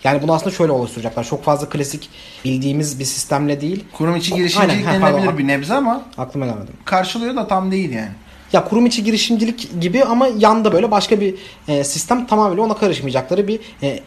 Yani 0.04 0.22
bunu 0.22 0.32
aslında 0.32 0.50
şöyle 0.56 0.72
oluşturacaklar. 0.72 1.24
Çok 1.24 1.44
fazla 1.44 1.68
klasik 1.68 2.10
bildiğimiz 2.44 2.98
bir 2.98 3.04
sistemle 3.04 3.60
değil. 3.60 3.84
Kurum 3.92 4.16
içi 4.16 4.34
Aynen, 4.34 4.42
girişimcilik 4.42 4.86
ha, 4.86 4.92
denilebilir 4.92 5.26
pardon. 5.26 5.38
bir 5.38 5.46
nebze 5.46 5.74
ama 5.74 6.02
Aklıma 6.18 6.46
gelmedi. 6.46 6.70
karşılıyor 6.84 7.36
da 7.36 7.48
tam 7.48 7.72
değil 7.72 7.90
yani. 7.90 8.10
Ya 8.52 8.64
kurum 8.64 8.86
içi 8.86 9.04
girişimcilik 9.04 9.80
gibi 9.80 10.04
ama 10.04 10.28
yanda 10.38 10.72
böyle 10.72 10.90
başka 10.90 11.20
bir 11.20 11.34
e, 11.68 11.84
sistem 11.84 12.26
tamamıyla 12.26 12.62
ona 12.62 12.74
karışmayacakları 12.76 13.48
bir 13.48 13.60
e, 13.82 14.00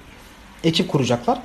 ekip 0.64 0.90
kuracaklar. 0.90 1.40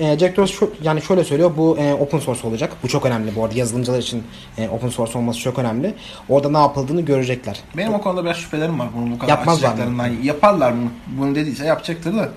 E, 0.00 0.18
Jack 0.18 0.36
Dorsey 0.36 0.56
şu- 0.56 0.72
yani 0.82 1.02
şöyle 1.02 1.24
söylüyor 1.24 1.50
bu 1.56 1.78
e, 1.78 1.94
open 1.94 2.18
source 2.18 2.46
olacak. 2.48 2.72
Bu 2.82 2.88
çok 2.88 3.06
önemli 3.06 3.36
bu 3.36 3.44
arada 3.44 3.54
yazılımcılar 3.58 3.98
için 3.98 4.22
e, 4.58 4.68
open 4.68 4.88
source 4.88 5.18
olması 5.18 5.40
çok 5.40 5.58
önemli. 5.58 5.94
Orada 6.28 6.50
ne 6.50 6.58
yapıldığını 6.58 7.00
görecekler. 7.00 7.60
Benim 7.76 7.94
o 7.94 8.00
konuda 8.00 8.24
biraz 8.24 8.36
şüphelerim 8.36 8.78
var 8.78 8.88
bunu 8.96 9.10
bu 9.14 9.18
kadar 9.18 9.28
Yapmazlar 9.28 9.74
mı? 9.86 10.08
Yaparlar 10.22 10.72
mı? 10.72 10.90
Bunu 11.06 11.34
dediyse 11.34 11.66
yapacaktır 11.66 12.14
da. 12.16 12.28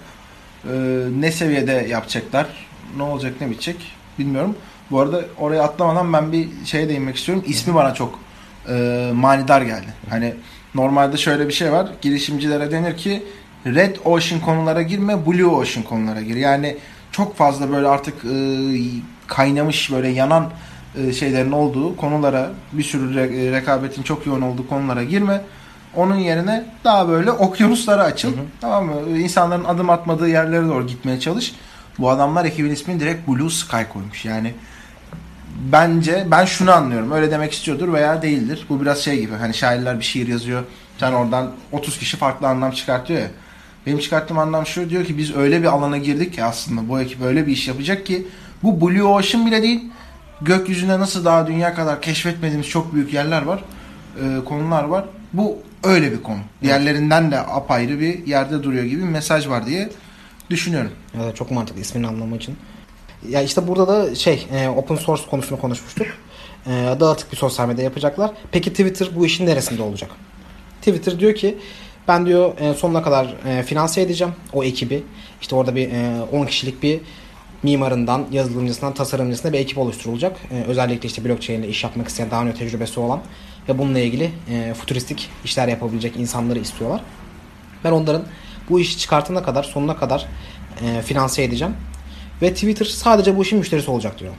Ee, 0.65 0.69
ne 1.19 1.31
seviyede 1.31 1.87
yapacaklar? 1.89 2.45
Ne 2.97 3.03
olacak 3.03 3.33
ne 3.41 3.49
bitecek? 3.49 3.75
Bilmiyorum. 4.19 4.55
Bu 4.91 4.99
arada 4.99 5.21
oraya 5.39 5.63
atlamadan 5.63 6.13
ben 6.13 6.31
bir 6.31 6.47
şeye 6.65 6.89
değinmek 6.89 7.15
istiyorum. 7.15 7.43
İsmi 7.47 7.75
bana 7.75 7.93
çok 7.93 8.19
e, 8.69 9.09
manidar 9.13 9.61
geldi. 9.61 9.93
Hani 10.09 10.33
normalde 10.75 11.17
şöyle 11.17 11.47
bir 11.47 11.53
şey 11.53 11.71
var. 11.71 11.87
Girişimcilere 12.01 12.71
denir 12.71 12.97
ki 12.97 13.23
Red 13.65 13.95
Ocean 14.05 14.41
konulara 14.41 14.81
girme, 14.81 15.25
Blue 15.25 15.45
Ocean 15.45 15.83
konulara 15.83 16.21
gir. 16.21 16.35
Yani 16.35 16.77
çok 17.13 17.37
fazla 17.37 17.71
böyle 17.71 17.87
artık 17.87 18.25
e, 18.25 18.35
kaynamış 19.27 19.91
böyle 19.91 20.07
yanan 20.07 20.49
e, 20.95 21.13
şeylerin 21.13 21.51
olduğu 21.51 21.97
konulara 21.97 22.51
bir 22.73 22.83
sürü 22.83 23.15
re- 23.15 23.51
rekabetin 23.51 24.03
çok 24.03 24.25
yoğun 24.25 24.41
olduğu 24.41 24.67
konulara 24.67 25.03
girme. 25.03 25.41
Onun 25.95 26.15
yerine 26.15 26.65
daha 26.83 27.09
böyle 27.09 27.31
okyanuslara 27.31 28.03
açıl. 28.03 28.33
Tamam 28.61 28.85
mı? 28.85 29.17
İnsanların 29.17 29.63
adım 29.63 29.89
atmadığı 29.89 30.29
yerlere 30.29 30.67
doğru 30.67 30.87
gitmeye 30.87 31.19
çalış. 31.19 31.55
Bu 31.99 32.09
adamlar 32.09 32.45
ekibin 32.45 32.71
ismini 32.71 32.99
direkt 32.99 33.27
Blue 33.27 33.49
Sky 33.49 33.83
koymuş. 33.93 34.25
Yani 34.25 34.53
bence 35.71 36.27
ben 36.31 36.45
şunu 36.45 36.71
anlıyorum. 36.71 37.11
Öyle 37.11 37.31
demek 37.31 37.53
istiyordur 37.53 37.93
veya 37.93 38.21
değildir. 38.21 38.65
Bu 38.69 38.81
biraz 38.81 38.99
şey 38.99 39.19
gibi. 39.19 39.35
Hani 39.35 39.53
şairler 39.53 39.99
bir 39.99 40.03
şiir 40.03 40.27
yazıyor. 40.27 40.63
Sen 40.97 41.13
oradan 41.13 41.51
30 41.71 41.99
kişi 41.99 42.17
farklı 42.17 42.47
anlam 42.47 42.71
çıkartıyor 42.71 43.19
ya. 43.19 43.27
Benim 43.85 43.99
çıkarttığım 43.99 44.37
anlam 44.37 44.65
şu 44.65 44.89
diyor 44.89 45.05
ki 45.05 45.17
biz 45.17 45.35
öyle 45.35 45.61
bir 45.61 45.67
alana 45.67 45.97
girdik 45.97 46.33
ki 46.33 46.43
aslında 46.43 46.89
bu 46.89 47.01
ekip 47.01 47.21
öyle 47.21 47.47
bir 47.47 47.51
iş 47.51 47.67
yapacak 47.67 48.05
ki 48.05 48.27
bu 48.63 48.81
Blue 48.81 49.03
Ocean 49.03 49.45
bile 49.45 49.61
değil. 49.61 49.81
Gökyüzünde 50.41 50.99
nasıl 50.99 51.25
daha 51.25 51.47
dünya 51.47 51.73
kadar 51.73 52.01
keşfetmediğimiz 52.01 52.67
çok 52.67 52.93
büyük 52.93 53.13
yerler 53.13 53.41
var. 53.41 53.63
e, 54.21 54.43
konular 54.45 54.83
var. 54.83 55.05
Bu 55.33 55.57
öyle 55.83 56.11
bir 56.11 56.23
konu. 56.23 56.39
Diğerlerinden 56.61 57.31
de 57.31 57.39
apayrı 57.39 57.99
bir 57.99 58.27
yerde 58.27 58.63
duruyor 58.63 58.83
gibi 58.83 59.01
bir 59.03 59.07
mesaj 59.07 59.47
var 59.47 59.65
diye 59.65 59.89
düşünüyorum. 60.49 60.91
Evet, 61.23 61.35
çok 61.35 61.51
mantıklı 61.51 61.81
isminin 61.81 62.07
anlamı 62.07 62.35
için. 62.37 62.55
Ya 63.29 63.41
işte 63.41 63.67
burada 63.67 63.87
da 63.87 64.15
şey 64.15 64.47
e, 64.51 64.67
open 64.69 64.95
source 64.95 65.23
konusunu 65.29 65.59
konuşmuştuk. 65.59 66.07
E, 66.67 66.71
dağıtık 66.99 67.31
bir 67.31 67.37
sosyal 67.37 67.67
medya 67.67 67.83
yapacaklar. 67.83 68.31
Peki 68.51 68.69
Twitter 68.69 69.07
bu 69.15 69.25
işin 69.25 69.45
neresinde 69.45 69.81
olacak? 69.81 70.11
Twitter 70.81 71.19
diyor 71.19 71.35
ki 71.35 71.57
ben 72.07 72.25
diyor 72.25 72.57
e, 72.59 72.73
sonuna 72.73 73.03
kadar 73.03 73.35
e, 73.47 73.63
finanse 73.63 74.01
edeceğim 74.01 74.33
o 74.53 74.63
ekibi. 74.63 75.03
İşte 75.41 75.55
orada 75.55 75.75
bir 75.75 75.91
e, 75.91 76.21
10 76.31 76.45
kişilik 76.45 76.83
bir 76.83 76.99
mimarından, 77.63 78.25
yazılımcısından, 78.31 78.93
tasarımcısına 78.93 79.53
bir 79.53 79.59
ekip 79.59 79.77
oluşturulacak. 79.77 80.37
E, 80.51 80.63
özellikle 80.63 81.07
işte 81.07 81.25
blockchain 81.25 81.59
ile 81.59 81.67
iş 81.67 81.83
yapmak 81.83 82.07
isteyen, 82.07 82.31
daha 82.31 82.43
önce 82.43 82.53
tecrübesi 82.53 82.99
olan 82.99 83.21
ve 83.69 83.77
bununla 83.77 83.99
ilgili 83.99 84.31
e, 84.49 84.73
futuristik 84.73 85.29
işler 85.45 85.67
yapabilecek 85.67 86.17
insanları 86.17 86.59
istiyorlar. 86.59 87.01
Ben 87.83 87.91
onların 87.91 88.23
bu 88.69 88.79
işi 88.79 88.97
çıkartana 88.97 89.43
kadar, 89.43 89.63
sonuna 89.63 89.97
kadar 89.97 90.25
e, 90.81 91.01
finanse 91.01 91.43
edeceğim. 91.43 91.75
Ve 92.41 92.53
Twitter 92.53 92.85
sadece 92.85 93.37
bu 93.37 93.41
işin 93.41 93.59
müşterisi 93.59 93.91
olacak 93.91 94.19
diyor. 94.19 94.33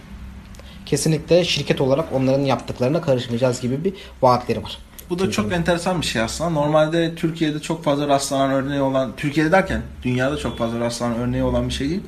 Kesinlikle 0.87 1.45
şirket 1.45 1.81
olarak 1.81 2.13
onların 2.13 2.45
yaptıklarına 2.45 3.01
karışmayacağız 3.01 3.61
gibi 3.61 3.85
bir 3.85 3.95
vaatleri 4.23 4.63
var. 4.63 4.79
Bu 5.11 5.19
da 5.19 5.31
çok 5.31 5.53
enteresan 5.53 6.01
bir 6.01 6.07
şey 6.07 6.23
aslında. 6.23 6.51
Normalde 6.51 7.15
Türkiye'de 7.15 7.61
çok 7.61 7.85
fazla 7.85 8.09
rastlanan 8.09 8.51
örneği 8.51 8.81
olan, 8.81 9.13
Türkiye'de 9.17 9.53
derken 9.53 9.83
dünyada 10.03 10.37
çok 10.37 10.59
fazla 10.59 10.81
rastlanan 10.81 11.19
örneği 11.19 11.43
olan 11.43 11.69
bir 11.69 11.75
şey 11.75 11.89
değil. 11.89 12.03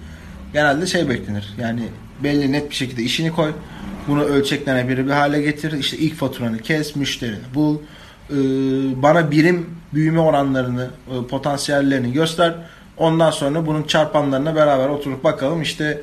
Genelde 0.53 0.87
şey 0.87 1.09
beklenir. 1.09 1.55
Yani 1.59 1.89
belli 2.25 2.53
net 2.53 2.71
bir 2.71 2.75
şekilde 2.75 3.03
işini 3.03 3.33
koy. 3.33 3.53
Bunu 4.09 4.23
ölçeklenebilir 4.23 5.07
bir 5.07 5.11
hale 5.11 5.43
getir. 5.43 5.73
İşte 5.73 5.97
ilk 5.97 6.15
faturanı 6.15 6.59
kes, 6.59 6.97
müşterini 6.97 7.39
bul. 7.55 7.79
Ee, 8.31 8.35
bana 9.03 9.31
birim 9.31 9.71
büyüme 9.95 10.21
oranlarını, 10.21 10.91
e, 11.11 11.27
potansiyellerini 11.27 12.13
göster. 12.13 12.55
Ondan 12.97 13.31
sonra 13.31 13.67
bunun 13.67 13.83
çarpanlarına 13.83 14.55
beraber 14.55 14.89
oturup 14.89 15.25
bakalım. 15.25 15.63
İşte 15.63 16.03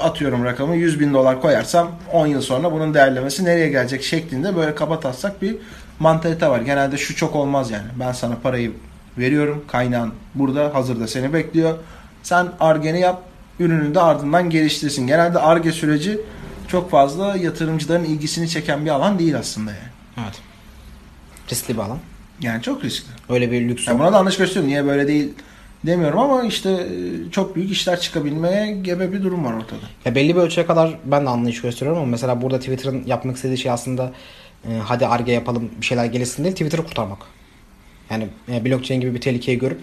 atıyorum 0.00 0.44
rakamı 0.44 0.76
100 0.76 1.00
bin 1.00 1.14
dolar 1.14 1.40
koyarsam 1.40 1.90
10 2.12 2.26
yıl 2.26 2.40
sonra 2.40 2.72
bunun 2.72 2.94
değerlemesi 2.94 3.44
nereye 3.44 3.68
gelecek 3.68 4.02
şeklinde 4.02 4.56
böyle 4.56 4.74
kaba 4.74 5.00
taslak 5.00 5.42
bir 5.42 5.56
mantalite 5.98 6.48
var. 6.48 6.60
Genelde 6.60 6.96
şu 6.96 7.16
çok 7.16 7.36
olmaz 7.36 7.70
yani. 7.70 7.86
Ben 8.00 8.12
sana 8.12 8.36
parayı 8.42 8.72
veriyorum. 9.18 9.64
Kaynağın 9.68 10.12
burada 10.34 10.74
hazırda 10.74 11.08
seni 11.08 11.32
bekliyor. 11.32 11.78
Sen 12.22 12.48
argeni 12.60 13.00
yap. 13.00 13.22
Ürünü 13.58 13.94
de 13.94 14.00
ardından 14.00 14.50
geliştirsin. 14.50 15.06
Genelde 15.06 15.38
arge 15.38 15.72
süreci 15.72 16.20
çok 16.68 16.90
fazla 16.90 17.36
yatırımcıların 17.36 18.04
ilgisini 18.04 18.48
çeken 18.48 18.84
bir 18.84 18.90
alan 18.90 19.18
değil 19.18 19.38
aslında 19.38 19.70
yani. 19.70 19.90
Evet. 20.24 20.40
Riskli 21.50 21.74
bir 21.74 21.82
alan. 21.82 21.98
Yani 22.40 22.62
çok 22.62 22.84
riskli. 22.84 23.10
Öyle 23.28 23.50
bir 23.50 23.68
lüks 23.68 23.88
Yani 23.88 23.98
buna 23.98 24.12
da 24.12 24.18
anlayış 24.18 24.38
gösteriyorum. 24.38 24.70
Niye 24.70 24.86
böyle 24.86 25.08
değil 25.08 25.32
demiyorum 25.86 26.18
ama 26.18 26.44
işte 26.44 26.70
e, 26.70 27.30
çok 27.30 27.56
büyük 27.56 27.70
işler 27.70 28.00
çıkabilmeye 28.00 28.72
gebe 28.72 29.12
bir 29.12 29.22
durum 29.22 29.44
var 29.44 29.52
ortada. 29.52 29.80
Ya 30.04 30.14
belli 30.14 30.36
bir 30.36 30.40
ölçüye 30.40 30.66
kadar 30.66 30.98
ben 31.04 31.26
de 31.26 31.30
anlayış 31.30 31.62
gösteriyorum 31.62 32.02
ama 32.02 32.10
mesela 32.10 32.42
burada 32.42 32.58
Twitter'ın 32.58 33.06
yapmak 33.06 33.36
istediği 33.36 33.58
şey 33.58 33.70
aslında 33.70 34.12
e, 34.70 34.78
hadi 34.78 35.06
arge 35.06 35.32
yapalım 35.32 35.70
bir 35.80 35.86
şeyler 35.86 36.04
gelişsin 36.04 36.44
değil 36.44 36.54
Twitter'ı 36.54 36.84
kurtarmak. 36.84 37.18
Yani 38.10 38.28
e, 38.48 38.64
blockchain 38.64 39.00
gibi 39.00 39.14
bir 39.14 39.20
tehlikeyi 39.20 39.58
görüp 39.58 39.80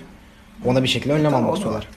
ona 0.65 0.83
bir 0.83 0.87
şekilde 0.87 1.13
önlem 1.13 1.31
Tabii, 1.31 1.35
almak 1.35 1.55
istiyorlar. 1.55 1.87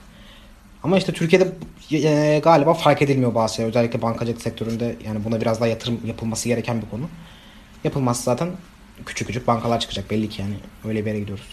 Ama 0.83 0.99
işte 0.99 1.13
Türkiye'de 1.13 1.49
e, 1.93 2.41
galiba 2.45 2.75
fark 2.75 3.03
edilmiyor 3.03 3.35
bazı 3.35 3.55
şeyler. 3.55 3.69
Özellikle 3.69 4.03
bankacılık 4.03 4.43
sektöründe 4.43 4.97
yani 5.07 5.25
buna 5.25 5.41
biraz 5.41 5.61
daha 5.61 5.69
yatırım 5.69 6.01
yapılması 6.07 6.49
gereken 6.49 6.83
bir 6.83 6.89
konu. 6.91 7.09
Yapılmazsa 7.85 8.23
zaten 8.23 8.49
küçük 9.07 9.27
küçük 9.27 9.47
bankalar 9.47 9.81
çıkacak 9.81 10.11
belli 10.11 10.29
ki 10.29 10.43
yani 10.43 10.55
öyle 10.85 11.01
bir 11.05 11.11
yere 11.11 11.21
gidiyoruz 11.21 11.47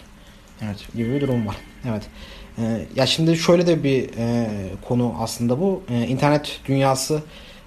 Evet. 0.61 0.87
gibi 0.95 1.13
bir 1.13 1.21
durum 1.21 1.47
var. 1.47 1.55
Evet. 1.89 2.03
Ee, 2.57 2.85
ya 2.95 3.05
şimdi 3.05 3.37
şöyle 3.37 3.67
de 3.67 3.83
bir 3.83 4.09
e, 4.17 4.47
konu 4.87 5.15
aslında 5.19 5.59
bu. 5.59 5.83
Ee, 5.89 6.07
internet 6.07 6.59
dünyası 6.65 7.21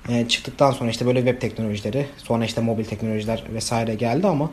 e, 0.09 0.29
çıktıktan 0.29 0.71
sonra 0.73 0.91
işte 0.91 1.07
böyle 1.07 1.19
web 1.19 1.41
teknolojileri, 1.41 2.07
sonra 2.19 2.45
işte 2.45 2.61
mobil 2.61 2.85
teknolojiler 2.85 3.45
vesaire 3.55 3.95
geldi 3.95 4.27
ama 4.27 4.51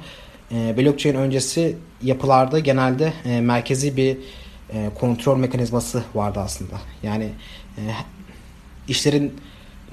e, 0.51 0.77
blockchain 0.77 1.15
öncesi 1.15 1.75
yapılarda 2.01 2.59
genelde 2.59 3.13
e, 3.25 3.41
merkezi 3.41 3.97
bir 3.97 4.17
e, 4.73 4.89
kontrol 4.95 5.37
mekanizması 5.37 6.03
vardı 6.15 6.39
aslında. 6.39 6.75
Yani 7.03 7.29
işlerin 8.87 9.33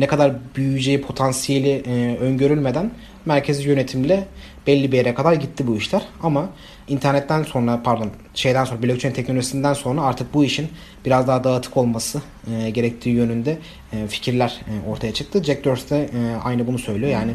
ne 0.01 0.07
kadar 0.07 0.33
büyüyeceği 0.57 1.01
potansiyeli 1.01 1.83
e, 1.87 2.17
öngörülmeden 2.17 2.91
merkezi 3.27 3.69
yönetimle 3.69 4.27
belli 4.67 4.93
bir 4.93 4.97
yere 4.97 5.15
kadar 5.15 5.33
gitti 5.33 5.67
bu 5.67 5.77
işler. 5.77 6.03
Ama 6.23 6.49
internetten 6.89 7.43
sonra 7.43 7.81
pardon 7.85 8.11
şeyden 8.35 8.65
sonra 8.65 8.83
blockchain 8.83 9.15
teknolojisinden 9.15 9.75
sonra 9.75 10.03
artık 10.03 10.35
bu 10.35 10.45
işin 10.45 10.69
biraz 11.05 11.29
daha 11.29 11.45
dağıtık 11.45 11.77
olması 11.77 12.23
e, 12.53 12.71
gerektiği 12.71 13.11
yönünde 13.11 13.59
e, 13.93 14.07
fikirler 14.07 14.61
e, 14.69 14.91
ortaya 14.91 15.15
çıktı. 15.15 15.45
Jack 15.45 15.65
Dorsey 15.65 15.99
de 15.99 16.05
e, 16.05 16.37
aynı 16.45 16.67
bunu 16.67 16.79
söylüyor. 16.79 17.13
Yani 17.13 17.33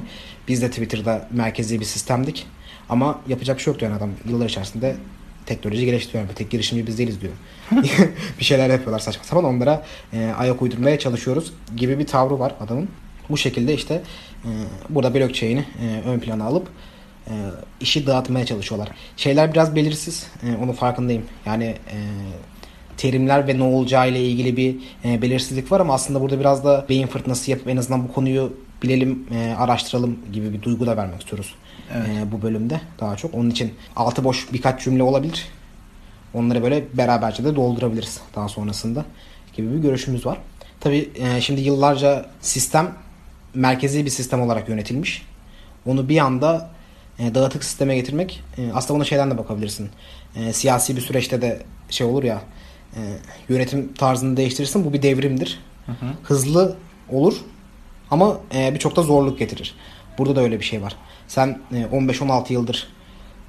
biz 0.48 0.62
de 0.62 0.70
Twitter'da 0.70 1.28
merkezi 1.32 1.80
bir 1.80 1.86
sistemdik. 1.86 2.48
Ama 2.90 3.22
yapacak 3.28 3.58
bir 3.58 3.64
şey 3.64 3.72
yoktu 3.72 3.86
yani 3.86 3.96
adam 3.96 4.10
yıllar 4.30 4.50
içerisinde 4.50 4.96
teknoloji 5.46 5.86
geliştiriyor. 5.86 6.28
Tek 6.36 6.50
girişimci 6.50 6.88
biz 6.88 6.98
değiliz 6.98 7.22
diyor. 7.22 7.34
bir 8.40 8.44
şeyler 8.44 8.70
yapıyorlar 8.70 9.00
saçma 9.00 9.24
sapan 9.24 9.44
onlara 9.44 9.86
e, 10.14 10.34
ayak 10.38 10.62
uydurmaya 10.62 11.00
çalışıyoruz 11.00 11.54
gibi 11.78 12.00
bir 12.00 12.08
tavrı 12.08 12.40
var 12.40 12.56
adamın. 12.60 12.90
Bu 13.30 13.38
şekilde 13.38 13.74
işte 13.74 14.02
e, 14.46 14.50
burada 14.90 15.14
blockchain'i 15.14 15.66
e, 15.82 16.10
ön 16.10 16.20
plana 16.20 16.46
alıp 16.46 16.68
e, 17.28 17.34
işi 17.80 18.08
dağıtmaya 18.08 18.46
çalışıyorlar. 18.46 18.90
Şeyler 19.18 19.54
biraz 19.54 19.76
belirsiz. 19.76 20.28
E, 20.44 20.64
onun 20.64 20.74
farkındayım. 20.74 21.24
Yani 21.46 21.66
e, 21.66 21.98
terimler 22.98 23.48
ve 23.48 23.60
ne 23.60 23.64
olacağı 23.64 24.10
ile 24.10 24.24
ilgili 24.24 24.58
bir 24.58 24.76
e, 25.06 25.22
belirsizlik 25.22 25.72
var 25.72 25.80
ama 25.80 25.94
aslında 25.94 26.22
burada 26.22 26.40
biraz 26.40 26.66
da 26.66 26.86
beyin 26.90 27.08
fırtınası 27.08 27.52
yapıp 27.52 27.68
en 27.68 27.78
azından 27.78 28.08
bu 28.08 28.14
konuyu 28.14 28.54
bilelim, 28.84 29.28
e, 29.32 29.56
araştıralım 29.58 30.20
gibi 30.34 30.54
bir 30.54 30.62
duygu 30.62 30.86
da 30.86 30.98
vermek 30.98 31.22
istiyoruz. 31.22 31.56
Evet. 31.94 32.08
E, 32.08 32.32
bu 32.32 32.42
bölümde 32.42 32.82
daha 33.00 33.16
çok. 33.16 33.34
Onun 33.34 33.50
için 33.50 33.74
altı 33.96 34.24
boş 34.24 34.54
birkaç 34.54 34.84
cümle 34.84 35.04
olabilir. 35.04 35.48
Onları 36.34 36.64
böyle 36.64 36.84
beraberce 36.94 37.44
de 37.44 37.56
doldurabiliriz 37.56 38.22
daha 38.36 38.48
sonrasında 38.48 39.06
gibi 39.54 39.74
bir 39.74 39.78
görüşümüz 39.78 40.26
var. 40.26 40.38
Tabii 40.80 41.10
e, 41.16 41.42
şimdi 41.42 41.62
yıllarca 41.62 42.26
sistem 42.42 42.94
merkezi 43.54 44.06
bir 44.06 44.10
sistem 44.10 44.42
olarak 44.42 44.70
yönetilmiş. 44.70 45.26
Onu 45.86 46.10
bir 46.10 46.18
anda 46.18 46.70
e, 47.20 47.36
dağıtık 47.36 47.64
sisteme 47.64 47.96
getirmek 47.96 48.44
e, 48.58 48.72
aslında 48.74 48.98
buna 48.98 49.06
şeyden 49.06 49.32
de 49.32 49.38
bakabilirsin. 49.38 49.90
E, 50.36 50.54
siyasi 50.54 50.96
bir 50.96 51.02
süreçte 51.02 51.42
de 51.42 51.62
şey 51.90 52.08
olur 52.08 52.24
ya 52.24 52.42
e, 52.96 53.02
yönetim 53.50 53.94
tarzını 53.94 54.38
değiştirirsin 54.38 54.86
bu 54.86 54.94
bir 54.94 55.02
devrimdir. 55.02 55.60
Hızlı 56.24 56.76
olur 57.10 57.42
ama 58.12 58.38
e, 58.56 58.74
birçok 58.74 58.96
da 58.96 59.02
zorluk 59.02 59.40
getirir. 59.40 59.76
Burada 60.18 60.36
da 60.36 60.42
öyle 60.42 60.60
bir 60.60 60.66
şey 60.66 60.82
var. 60.82 60.96
Sen 61.28 61.60
e, 61.74 61.76
15-16 61.76 62.54
yıldır 62.54 62.88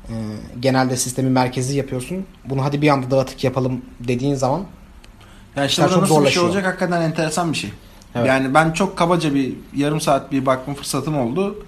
e, 0.08 0.14
genelde 0.61 0.96
sistemi 0.96 1.30
merkezi 1.30 1.76
yapıyorsun. 1.76 2.26
Bunu 2.44 2.64
hadi 2.64 2.82
bir 2.82 2.88
anda 2.88 3.11
dağıtık 3.11 3.44
yapalım 3.44 3.82
dediğin 4.00 4.35
zaman 4.35 4.62
Yani 5.56 5.66
işte 5.66 5.82
çok 5.88 6.00
nasıl 6.00 6.25
bir 6.25 6.30
şey 6.30 6.42
olacak 6.42 6.66
hakikaten 6.66 7.02
enteresan 7.02 7.52
bir 7.52 7.56
şey. 7.56 7.70
Evet. 8.14 8.28
Yani 8.28 8.54
ben 8.54 8.73
çok 8.73 8.99
kabaca 8.99 9.35
bir 9.35 9.52
yarım 9.76 10.00
saat 10.00 10.32
bir 10.32 10.46
bakma 10.46 10.75
fırsatım 10.75 11.18
oldu. 11.18 11.64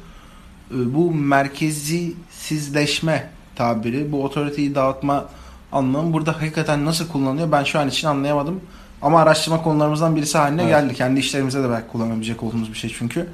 Ee, 0.70 0.94
Bu 0.94 1.10
merkezisizleşme 1.10 3.30
tabiri, 3.56 4.12
bu 4.12 4.24
otoriteyi 4.24 4.74
dağıtma 4.74 5.24
anlamı 5.72 6.12
burada 6.12 6.32
hakikaten 6.32 6.84
nasıl 6.84 7.08
kullanılıyor 7.08 7.52
ben 7.52 7.64
şu 7.64 7.78
an 7.78 7.88
için 7.88 8.08
anlayamadım. 8.08 8.60
Ama 9.02 9.20
araştırma 9.20 9.62
konularımızdan 9.62 10.16
birisi 10.16 10.38
haline 10.38 10.62
Evet. 10.62 10.72
geldi. 10.72 10.94
Kendi 10.94 11.20
işlerimizde 11.20 11.62
de 11.62 11.70
belki 11.70 11.88
kullanabilecek 11.88 12.42
olduğumuz 12.42 12.72
bir 12.72 12.78
şey 12.78 12.94
çünkü. 12.98 13.28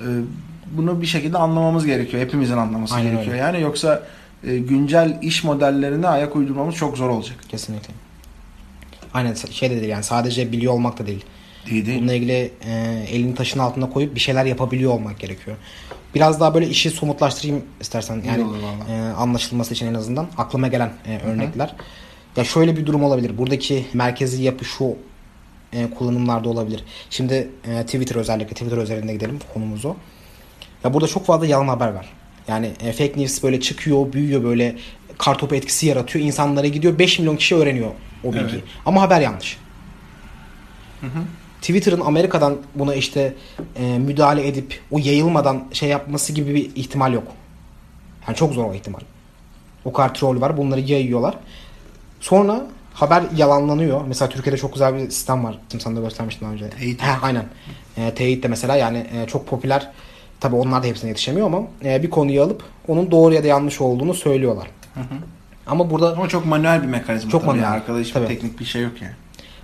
Ee, 0.00 0.20
Bunu 0.76 1.00
bir 1.02 1.06
şekilde 1.06 1.38
anlamamız 1.38 1.86
gerekiyor. 1.86 2.22
Hepimizin 2.22 2.56
anlaması 2.56 2.94
Aynen 2.94 3.10
gerekiyor. 3.10 3.32
öyle. 3.34 3.42
Yani 3.42 3.60
yoksa 3.60 4.02
e, 4.44 4.58
güncel 4.58 5.18
iş 5.22 5.44
modellerine 5.44 6.08
ayak 6.08 6.36
uydurmamız 6.36 6.74
çok 6.74 6.96
zor 6.96 7.08
olacak. 7.08 7.36
kesinlikle. 7.48 7.94
Aynen 9.14 9.34
şey 9.34 9.70
de 9.70 9.76
değil 9.80 9.88
yani 9.88 10.04
sadece 10.04 10.52
biliyor 10.52 10.72
olmak 10.72 10.98
da 10.98 11.06
değil. 11.06 11.24
Değil 11.70 11.86
değil. 11.86 11.98
Bununla 11.98 12.14
ilgili 12.14 12.50
e, 12.66 13.04
elini 13.10 13.34
taşın 13.34 13.58
altına 13.58 13.90
koyup 13.90 14.14
bir 14.14 14.20
şeyler 14.20 14.44
yapabiliyor 14.44 14.92
olmak 14.92 15.18
gerekiyor. 15.18 15.56
Biraz 16.14 16.40
daha 16.40 16.54
böyle 16.54 16.68
işi 16.68 16.90
somutlaştırayım 16.90 17.62
istersen. 17.80 18.22
Yani 18.26 18.44
e, 18.90 19.00
anlaşılması 19.00 19.74
için 19.74 19.86
en 19.86 19.94
azından 19.94 20.26
aklıma 20.38 20.68
gelen 20.68 20.92
e, 21.06 21.18
örnekler. 21.18 21.74
Ya 22.36 22.44
şöyle 22.44 22.76
bir 22.76 22.86
durum 22.86 23.04
olabilir. 23.04 23.38
Buradaki 23.38 23.86
merkezi 23.94 24.42
yapı 24.42 24.64
şu 24.64 24.96
e, 25.72 25.90
kullanımlarda 25.90 26.48
olabilir. 26.48 26.84
Şimdi 27.10 27.48
e, 27.64 27.82
Twitter 27.82 28.16
özellikle 28.16 28.54
Twitter 28.54 28.76
özelinde 28.76 29.12
gidelim 29.12 29.38
konumuz 29.54 29.84
o. 29.84 29.96
Ya 30.84 30.94
burada 30.94 31.08
çok 31.08 31.26
fazla 31.26 31.46
yalan 31.46 31.68
haber 31.68 31.88
var. 31.88 32.06
Yani 32.48 32.72
e, 32.80 32.92
fake 32.92 33.12
news 33.16 33.42
böyle 33.42 33.60
çıkıyor, 33.60 34.12
büyüyor 34.12 34.44
böyle 34.44 34.76
kartopu 35.18 35.54
etkisi 35.54 35.86
yaratıyor. 35.86 36.24
İnsanlara 36.24 36.66
gidiyor 36.66 36.98
5 36.98 37.18
milyon 37.18 37.36
kişi 37.36 37.54
öğreniyor 37.54 37.90
o 38.24 38.32
bilgiyi. 38.32 38.48
Evet. 38.52 38.64
Ama 38.86 39.02
haber 39.02 39.20
yanlış. 39.20 39.58
Twitter'ın 41.60 42.00
Amerika'dan 42.00 42.56
buna 42.74 42.94
işte 42.94 43.34
e, 43.76 43.98
müdahale 43.98 44.48
edip 44.48 44.80
o 44.90 44.98
yayılmadan 44.98 45.64
şey 45.72 45.88
yapması 45.88 46.32
gibi 46.32 46.54
bir 46.54 46.70
ihtimal 46.76 47.12
yok. 47.12 47.26
Yani 48.26 48.36
çok 48.36 48.52
zor 48.52 48.64
o 48.64 48.74
ihtimal. 48.74 49.00
O 49.84 49.92
kadar 49.92 50.14
troll 50.14 50.40
var. 50.40 50.56
Bunları 50.56 50.80
yayıyorlar. 50.80 51.34
Sonra 52.20 52.66
haber 53.02 53.22
yalanlanıyor. 53.36 54.00
Mesela 54.08 54.28
Türkiye'de 54.28 54.56
çok 54.56 54.72
güzel 54.72 54.94
bir 54.94 55.00
sistem 55.10 55.44
var. 55.44 55.58
Şimdi 55.70 55.84
sana 55.84 55.96
da 55.96 56.00
göstermiştim 56.00 56.44
daha 56.46 56.54
önce. 56.54 56.70
Teyit. 56.70 57.02
He, 57.02 57.10
aynen. 57.22 57.44
E, 57.96 58.14
teyit 58.14 58.42
de 58.42 58.48
mesela 58.48 58.76
yani 58.76 59.06
e, 59.14 59.26
çok 59.26 59.46
popüler. 59.46 59.90
Tabi 60.40 60.56
onlar 60.56 60.82
da 60.82 60.86
hepsine 60.86 61.08
yetişemiyor 61.10 61.46
ama 61.46 61.62
e, 61.84 62.02
bir 62.02 62.10
konuyu 62.10 62.42
alıp 62.42 62.62
onun 62.88 63.10
doğru 63.10 63.34
ya 63.34 63.42
da 63.44 63.46
yanlış 63.46 63.80
olduğunu 63.80 64.14
söylüyorlar. 64.14 64.66
Ama 65.66 65.90
burada 65.90 66.12
Ama 66.12 66.28
çok 66.28 66.46
manuel 66.46 66.82
bir 66.82 66.86
mekanizma 66.88 67.30
Çok 67.30 67.40
tabii. 67.40 67.48
manuel. 67.50 67.62
Yani 67.64 67.74
arkada 67.74 67.98
hiçbir 67.98 68.26
teknik 68.26 68.60
bir 68.60 68.64
şey 68.64 68.82
yok 68.82 68.92
yani. 69.02 69.12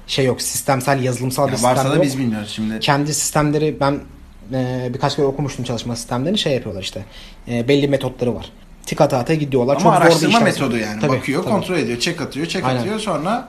şey 0.07 0.25
yok. 0.26 0.43
Sistemsel, 0.43 1.02
yazılımsal 1.02 1.47
bir 1.47 1.50
Ya 1.52 1.57
sistem 1.57 1.76
varsa 1.76 1.90
da 1.90 1.95
yok. 1.95 2.05
biz 2.05 2.19
bilmiyoruz 2.19 2.50
şimdi. 2.50 2.81
kendi 2.81 3.14
sistemleri 3.14 3.76
ben 3.81 4.00
e, 4.52 4.90
birkaç 4.95 5.16
kere 5.16 5.26
okumuştum 5.26 5.64
çalışma 5.64 5.97
sistemlerini 5.97 6.38
şey 6.38 6.52
yapıyorlar 6.55 6.83
işte. 6.83 7.05
E, 7.49 7.69
belli 7.69 7.88
metotları 7.88 8.35
var. 8.35 8.52
Tik 8.87 9.00
ata 9.00 9.19
ata 9.19 9.35
gidiyorlar. 9.35 9.76
Ama 9.76 9.83
Çok 9.83 9.93
zor 9.93 10.00
bir 10.00 10.07
araştırma 10.07 10.40
metodu 10.40 10.76
yani. 10.76 11.00
Tabii, 11.00 11.16
Bakıyor, 11.16 11.43
tabii. 11.43 11.52
kontrol 11.52 11.76
ediyor, 11.76 11.99
check 11.99 12.21
atıyor, 12.21 12.47
Aynen. 12.64 12.81
atıyor. 12.81 12.99
Sonra 13.00 13.49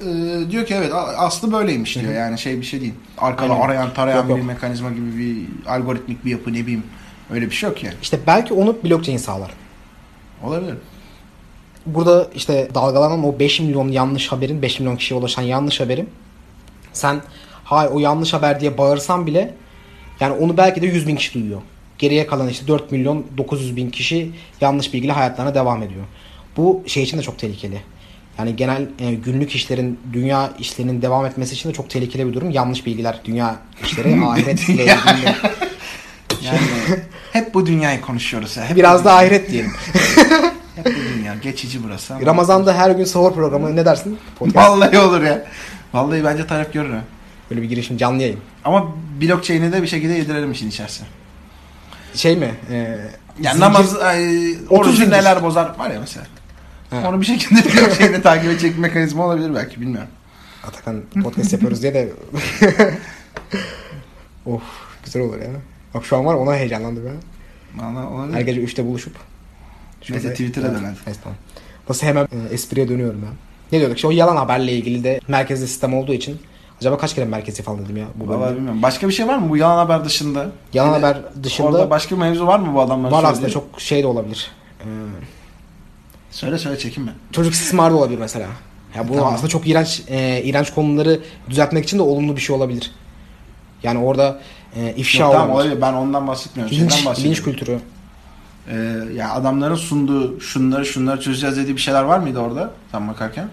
e, 0.00 0.04
diyor 0.50 0.66
ki 0.66 0.74
evet 0.74 0.92
aslı 1.16 1.52
böyleymiş 1.52 1.96
diyor. 1.96 2.12
Yani 2.14 2.38
şey 2.38 2.60
bir 2.60 2.66
şey 2.66 2.80
değil. 2.80 2.94
Arkada 3.18 3.52
Aynen. 3.52 3.64
arayan 3.64 3.94
tarayan 3.94 4.16
Yok, 4.16 4.28
yok. 4.28 4.38
bir 4.38 4.42
mekanizma 4.42 4.90
gibi 4.90 5.18
bir 5.18 5.70
algoritmik 5.70 6.24
bir 6.24 6.30
yapı 6.30 6.52
ne 6.52 6.60
bileyim. 6.62 6.82
Öyle 7.30 7.46
bir 7.46 7.54
şey 7.54 7.68
yok 7.68 7.82
yani. 7.84 7.94
İşte 8.02 8.18
belki 8.26 8.54
onu 8.54 8.76
blockchain 8.84 9.16
sağlar. 9.18 9.50
Olabilir. 10.44 10.74
Burada 11.86 12.28
işte 12.34 12.68
dalgalanan 12.74 13.24
o 13.24 13.38
5 13.38 13.60
milyon 13.60 13.88
yanlış 13.88 14.32
haberin, 14.32 14.62
5 14.62 14.80
milyon 14.80 14.96
kişiye 14.96 15.20
ulaşan 15.20 15.42
yanlış 15.42 15.80
haberin 15.80 16.08
sen 16.92 17.20
hayır 17.64 17.90
o 17.90 17.98
yanlış 17.98 18.32
haber 18.32 18.60
diye 18.60 18.78
bağırsan 18.78 19.26
bile 19.26 19.54
yani 20.20 20.32
onu 20.34 20.56
belki 20.56 20.82
de 20.82 20.86
100 20.86 21.06
bin 21.08 21.16
kişi 21.16 21.34
duyuyor. 21.34 21.60
Geriye 22.02 22.26
kalan 22.26 22.48
işte 22.48 22.68
4 22.68 22.92
milyon 22.92 23.26
900 23.38 23.76
bin 23.76 23.90
kişi 23.90 24.30
yanlış 24.60 24.94
bilgiyle 24.94 25.12
hayatlarına 25.12 25.54
devam 25.54 25.82
ediyor. 25.82 26.04
Bu 26.56 26.82
şey 26.86 27.02
için 27.02 27.18
de 27.18 27.22
çok 27.22 27.38
tehlikeli. 27.38 27.80
Yani 28.38 28.56
genel 28.56 28.86
e, 28.98 29.14
günlük 29.14 29.54
işlerin, 29.54 30.00
dünya 30.12 30.52
işlerinin 30.58 31.02
devam 31.02 31.26
etmesi 31.26 31.54
için 31.54 31.68
de 31.68 31.72
çok 31.74 31.90
tehlikeli 31.90 32.26
bir 32.28 32.32
durum. 32.32 32.50
Yanlış 32.50 32.86
bilgiler, 32.86 33.20
dünya 33.24 33.56
işleri, 33.84 34.24
ahiretle 34.26 34.72
ilgili. 34.72 34.86
Yani 36.44 36.58
hep 37.32 37.54
bu 37.54 37.66
dünyayı 37.66 38.00
konuşuyoruz. 38.00 38.56
ya. 38.56 38.64
Hep 38.68 38.76
Biraz 38.76 39.04
da 39.04 39.14
ahiret 39.16 39.50
diyelim. 39.50 39.70
Hep 40.76 40.86
bu 40.86 41.18
dünya. 41.18 41.34
Geçici 41.42 41.84
burası. 41.84 42.14
ama- 42.14 42.26
Ramazan'da 42.26 42.74
her 42.74 42.90
gün 42.90 43.04
sahur 43.04 43.34
programı 43.34 43.76
ne 43.76 43.84
dersin? 43.84 44.18
Podcast. 44.38 44.56
Vallahi 44.68 44.98
olur 44.98 45.22
ya. 45.22 45.44
Vallahi 45.92 46.24
bence 46.24 46.46
talep 46.46 46.72
görür 46.72 46.90
ha. 46.90 47.00
Böyle 47.50 47.62
bir 47.62 47.68
girişim, 47.68 47.96
canlı 47.96 48.22
yayın. 48.22 48.38
Ama 48.64 48.86
blockchain'i 49.20 49.72
de 49.72 49.82
bir 49.82 49.86
şekilde 49.86 50.12
yedirelim 50.12 50.52
işin 50.52 50.68
içerisine. 50.68 51.06
Şey 52.14 52.36
mi? 52.36 52.54
E, 52.70 52.76
Yani 53.42 53.56
zincir- 53.56 53.60
namaz, 53.60 53.96
ay, 53.96 54.52
30 54.52 54.70
orucu 54.70 55.10
neler 55.10 55.42
bozar 55.42 55.78
var 55.78 55.90
ya 55.90 56.00
mesela. 56.00 56.26
Ha. 56.90 57.02
Onu 57.08 57.20
bir 57.20 57.26
şekilde 57.26 57.64
blockchain'e 57.64 58.22
takip 58.22 58.50
edecek 58.50 58.74
bir 58.74 58.78
mekanizma 58.80 59.26
olabilir 59.26 59.54
belki 59.54 59.80
bilmiyorum. 59.80 60.08
Atakan 60.68 61.02
podcast 61.22 61.52
yapıyoruz 61.52 61.82
diye 61.82 61.94
de 61.94 62.12
of 64.46 64.62
güzel 65.04 65.22
olur 65.22 65.38
ya. 65.40 65.48
Bak 65.94 66.04
şu 66.06 66.16
an 66.16 66.24
var 66.26 66.34
ona 66.34 66.54
heyecanlandım 66.56 67.06
ya. 67.06 67.12
Valla 67.76 68.08
olabilir. 68.10 68.34
Her 68.36 68.40
gece 68.40 68.60
3'te 68.64 68.84
buluşup. 68.86 69.16
Neyse, 70.10 70.30
Twitter'a 70.30 70.66
Evet, 70.66 70.76
dön 70.76 70.84
hadi. 70.84 70.96
Neyse 71.06 71.20
tamam. 71.24 71.38
Nasıl 71.88 72.06
hemen 72.06 72.24
e, 72.24 72.54
espriye 72.54 72.88
dönüyorum 72.88 73.22
ya. 73.22 73.28
Ne 73.72 73.78
diyorduk? 73.78 73.96
İşte 73.96 74.08
o 74.08 74.10
yalan 74.10 74.36
haberle 74.36 74.72
ilgili 74.72 75.04
de 75.04 75.20
merkezli 75.28 75.66
sistem 75.68 75.94
olduğu 75.94 76.12
için 76.14 76.40
acaba 76.82 76.98
kaç 76.98 77.14
kere 77.14 77.24
merkezi 77.24 77.62
falan 77.62 77.84
dedim 77.84 77.96
ya 77.96 78.06
bu 78.14 78.28
Vallahi 78.28 78.40
bölümde. 78.40 78.56
bilmiyorum. 78.56 78.82
Başka 78.82 79.08
bir 79.08 79.12
şey 79.12 79.28
var 79.28 79.36
mı 79.38 79.50
bu 79.50 79.56
yalan 79.56 79.76
haber 79.76 80.04
dışında? 80.04 80.46
Yalan 80.72 80.90
de 81.02 81.06
haber 81.06 81.18
dışında 81.42 81.66
Orada 81.68 81.90
başka 81.90 82.14
bir 82.16 82.20
mevzu 82.20 82.46
var 82.46 82.58
mı 82.58 82.74
bu 82.74 82.80
adamların 82.80 83.12
var 83.12 83.18
aslında 83.24 83.34
söylediği? 83.34 83.52
çok 83.54 83.80
şey 83.80 84.02
de 84.02 84.06
olabilir. 84.06 84.50
Ee, 84.80 84.84
Söyle 86.30 86.58
söyle 86.58 86.78
çekinme. 86.78 87.12
çocuk 87.32 87.52
istismarı 87.52 87.94
da 87.94 87.98
olabilir 87.98 88.18
mesela. 88.18 88.46
Ya 88.96 89.08
bu 89.08 89.14
Tamam. 89.16 89.34
aslında 89.34 89.48
çok 89.48 89.68
iğrenç 89.68 90.02
e, 90.08 90.42
iğrenç 90.44 90.70
konuları 90.74 91.20
düzeltmek 91.50 91.84
için 91.84 91.98
de 91.98 92.02
olumlu 92.02 92.36
bir 92.36 92.40
şey 92.40 92.56
olabilir. 92.56 92.90
Yani 93.82 93.98
orada 93.98 94.40
e, 94.76 94.94
ifşa 94.96 95.22
Yok, 95.22 95.32
tamam 95.32 95.50
olabilir. 95.50 95.68
olabilir. 95.70 95.82
Ben 95.82 95.92
ondan 95.92 96.26
bahsetmiyorum. 96.26 96.76
Linç, 96.76 96.92
Şeyden 96.92 97.06
bahsediyorum. 97.06 97.36
linç 97.36 97.44
kültürü. 97.44 97.78
Ee, 98.70 98.74
ya 99.14 99.32
adamların 99.32 99.74
sunduğu 99.74 100.40
şunları 100.40 100.86
şunları 100.86 101.20
çözeceğiz 101.20 101.56
dediği 101.56 101.76
bir 101.76 101.80
şeyler 101.80 102.02
var 102.02 102.18
mıydı 102.18 102.38
orada 102.38 102.70
sen 102.92 103.08
bakarken? 103.08 103.48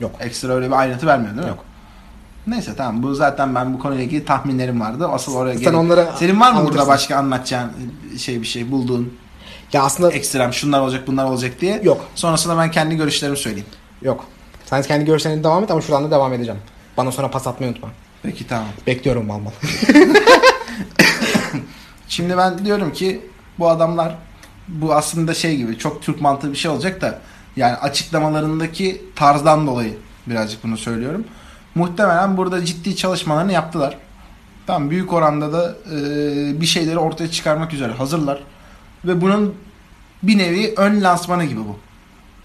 Yok. 0.00 0.10
Ekstra 0.20 0.52
öyle 0.52 0.66
bir 0.66 0.72
ayrıntı 0.80 1.06
vermiyor 1.06 1.30
değil 1.34 1.44
mi? 1.46 1.48
Yok. 1.50 1.64
Neyse 2.46 2.72
tamam 2.76 3.02
bu 3.02 3.14
zaten 3.14 3.54
ben 3.54 3.74
bu 3.74 3.78
konuyla 3.78 4.04
ilgili 4.04 4.24
tahminlerim 4.24 4.80
vardı. 4.80 5.08
Asıl 5.08 5.34
oraya 5.34 5.58
Sen 5.58 5.74
onları 5.74 6.08
Senin 6.18 6.40
var 6.40 6.50
mı 6.52 6.56
burada 6.56 6.62
anlatırsın. 6.64 6.88
başka 6.88 7.16
anlatacağın 7.16 7.72
şey 8.18 8.40
bir 8.42 8.46
şey 8.46 8.70
bulduğun 8.70 9.12
Ya 9.72 9.82
aslında 9.82 10.12
ekstrem 10.12 10.52
şunlar 10.52 10.80
olacak 10.80 11.06
bunlar 11.06 11.24
olacak 11.24 11.60
diye? 11.60 11.80
yok. 11.82 12.04
Sonrasında 12.14 12.58
ben 12.58 12.70
kendi 12.70 12.96
görüşlerimi 12.96 13.36
söyleyeyim. 13.36 13.66
Yok. 14.02 14.24
Sen 14.64 14.82
kendi 14.82 15.04
görüşlerine 15.04 15.44
devam 15.44 15.64
et 15.64 15.70
ama 15.70 15.80
şuradan 15.80 16.04
da 16.04 16.10
devam 16.10 16.32
edeceğim. 16.32 16.60
Bana 16.96 17.12
sonra 17.12 17.30
pas 17.30 17.46
atmayı 17.46 17.72
unutma. 17.72 17.88
Peki 18.22 18.46
tamam. 18.46 18.66
Bekliyorum 18.86 19.26
mal 19.26 19.38
mal. 19.38 19.50
Şimdi 22.08 22.36
ben 22.36 22.64
diyorum 22.64 22.92
ki 22.92 23.20
bu 23.58 23.68
adamlar 23.68 24.14
bu 24.68 24.94
aslında 24.94 25.34
şey 25.34 25.56
gibi 25.56 25.78
çok 25.78 26.02
Türk 26.02 26.20
mantığı 26.20 26.52
bir 26.52 26.56
şey 26.56 26.70
olacak 26.70 27.00
da 27.00 27.18
yani 27.56 27.76
açıklamalarındaki 27.76 29.04
tarzdan 29.16 29.66
dolayı 29.66 29.96
birazcık 30.26 30.64
bunu 30.64 30.76
söylüyorum. 30.76 31.24
Muhtemelen 31.76 32.36
burada 32.36 32.64
ciddi 32.64 32.96
çalışmalarını 32.96 33.52
yaptılar. 33.52 33.96
Tamam 34.66 34.90
büyük 34.90 35.12
oranda 35.12 35.52
da 35.52 35.76
e, 35.92 35.96
bir 36.60 36.66
şeyleri 36.66 36.98
ortaya 36.98 37.30
çıkarmak 37.30 37.72
üzere 37.72 37.92
hazırlar. 37.92 38.42
Ve 39.04 39.20
bunun 39.20 39.54
bir 40.22 40.38
nevi 40.38 40.74
ön 40.76 41.02
lansmanı 41.02 41.44
gibi 41.44 41.60
bu. 41.60 41.78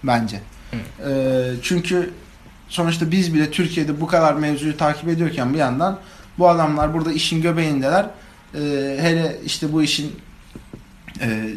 Bence. 0.04 0.40
E, 1.08 1.42
çünkü 1.62 2.10
sonuçta 2.68 3.10
biz 3.10 3.34
bile 3.34 3.50
Türkiye'de 3.50 4.00
bu 4.00 4.06
kadar 4.06 4.34
mevzuyu 4.34 4.76
takip 4.76 5.08
ediyorken 5.08 5.52
bir 5.52 5.58
yandan 5.58 5.98
bu 6.38 6.48
adamlar 6.48 6.94
burada 6.94 7.12
işin 7.12 7.42
göbeğindeler. 7.42 8.06
E, 8.54 8.60
hele 9.00 9.40
işte 9.44 9.72
bu 9.72 9.82
işin 9.82 10.16
e, 11.20 11.48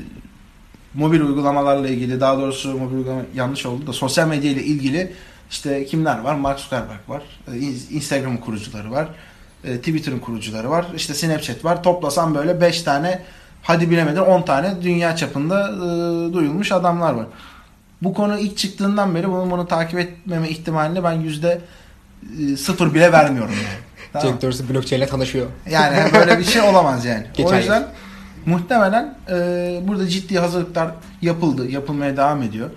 mobil 0.93 1.21
uygulamalarla 1.21 1.87
ilgili 1.87 2.19
daha 2.19 2.37
doğrusu 2.37 2.77
mobil 2.77 2.95
uygulama 2.95 3.21
yanlış 3.35 3.65
oldu 3.65 3.87
da 3.87 3.93
sosyal 3.93 4.27
medya 4.27 4.51
ile 4.51 4.63
ilgili 4.63 5.13
işte 5.51 5.85
kimler 5.85 6.19
var? 6.19 6.35
Mark 6.35 6.59
Zuckerberg 6.59 6.99
var. 7.07 7.21
e, 7.53 7.57
Instagram 7.95 8.37
kurucuları 8.37 8.91
var. 8.91 9.07
E, 9.63 9.77
Twitter'ın 9.77 10.19
kurucuları 10.19 10.69
var. 10.69 10.85
işte 10.95 11.13
Snapchat 11.13 11.65
var. 11.65 11.83
Toplasam 11.83 12.35
böyle 12.35 12.61
5 12.61 12.81
tane 12.81 13.21
hadi 13.61 13.89
bilemedin 13.91 14.19
10 14.19 14.41
tane 14.41 14.81
dünya 14.81 15.15
çapında 15.15 15.69
e, 15.69 16.33
duyulmuş 16.33 16.71
adamlar 16.71 17.13
var. 17.13 17.25
Bu 18.01 18.13
konu 18.13 18.39
ilk 18.39 18.57
çıktığından 18.57 19.15
beri 19.15 19.29
bunu, 19.29 19.51
bunu 19.51 19.67
takip 19.67 19.99
etmeme 19.99 20.49
ihtimalini 20.49 21.03
ben 21.03 21.11
yüzde 21.13 21.61
e, 22.53 22.57
sıfır 22.57 22.93
bile 22.93 23.11
vermiyorum 23.11 23.53
yani. 23.53 23.85
Tamam. 24.13 24.27
Jack 24.27 24.41
Dorsey 24.41 24.69
blockchain 24.69 25.01
ile 25.01 25.09
tanışıyor. 25.09 25.47
Yani 25.69 25.97
böyle 26.13 26.39
bir 26.39 26.43
şey 26.43 26.61
olamaz 26.61 27.05
yani. 27.05 27.25
Geçen 27.33 27.53
o 27.53 27.57
yüzden 27.57 27.87
muhtemelen 28.45 29.17
e, 29.29 29.33
burada 29.83 30.07
ciddi 30.07 30.39
hazırlıklar 30.39 30.91
yapıldı. 31.21 31.69
Yapılmaya 31.69 32.17
devam 32.17 32.41
ediyor. 32.41 32.69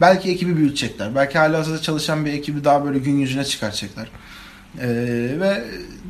Belki 0.00 0.30
ekibi 0.30 0.56
büyütecekler. 0.56 1.14
Belki 1.14 1.38
hala 1.38 1.58
hazırda 1.58 1.82
çalışan 1.82 2.24
bir 2.26 2.32
ekibi 2.32 2.64
daha 2.64 2.84
böyle 2.84 2.98
gün 2.98 3.18
yüzüne 3.18 3.44
çıkartacaklar. 3.44 4.08
E, 4.80 4.88
ve 5.40 5.64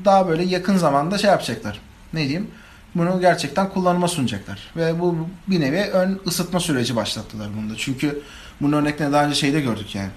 daha 0.05 0.29
böyle 0.29 0.42
yakın 0.44 0.77
zamanda 0.77 1.18
şey 1.18 1.31
yapacaklar. 1.31 1.81
Ne 2.12 2.20
diyeyim? 2.20 2.46
Bunu 2.94 3.20
gerçekten 3.20 3.68
kullanıma 3.68 4.09
sunacaklar. 4.09 4.70
Ve 4.77 5.01
bu 5.01 5.29
bir 5.49 5.61
nevi 5.61 5.81
ön 5.81 6.20
ısıtma 6.27 6.61
süreci 6.61 6.96
başlattılar 6.96 7.49
bunda. 7.57 7.75
Çünkü 7.77 8.22
bunun 8.61 8.72
örneklerini 8.72 9.12
daha 9.12 9.25
önce 9.25 9.35
şeyde 9.35 9.61
gördük 9.61 9.94
yani. 9.94 10.11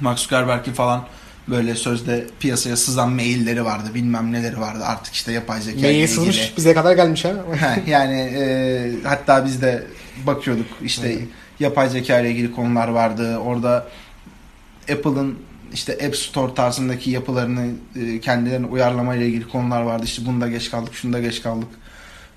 Mark 0.00 0.18
Zuckerberg'in 0.18 0.72
falan 0.72 1.04
böyle 1.48 1.74
sözde 1.74 2.26
piyasaya 2.40 2.76
sızan 2.76 3.12
mailleri 3.12 3.64
vardı 3.64 3.88
bilmem 3.94 4.32
neleri 4.32 4.60
vardı 4.60 4.84
artık 4.84 5.14
işte 5.14 5.32
yapay 5.32 5.60
zeka 5.60 5.78
ile 5.78 5.86
Mail 5.86 5.94
ilgili. 5.94 6.08
sızmış 6.08 6.52
bize 6.56 6.74
kadar 6.74 6.96
gelmiş 6.96 7.24
ha. 7.60 7.76
Yani 7.86 8.20
e, 8.20 8.90
hatta 9.04 9.44
biz 9.44 9.62
de 9.62 9.86
bakıyorduk 10.26 10.66
işte. 10.82 11.18
Yapay 11.60 11.88
zeka 11.88 12.20
ile 12.20 12.30
ilgili 12.30 12.52
konular 12.54 12.88
vardı. 12.88 13.38
Orada 13.38 13.86
Apple'ın 14.92 15.38
işte 15.72 15.92
App 16.06 16.16
Store 16.16 16.54
tarzındaki 16.54 17.10
yapılarını 17.10 17.70
e, 17.96 18.20
kendilerine 18.20 18.66
uyarlama 18.66 19.14
ile 19.14 19.26
ilgili 19.26 19.48
konular 19.48 19.82
vardı. 19.82 20.04
İşte 20.04 20.26
bunda 20.26 20.48
geç 20.48 20.70
kaldık 20.70 20.94
şunda 20.94 21.20
geç 21.20 21.42
kaldık. 21.42 21.68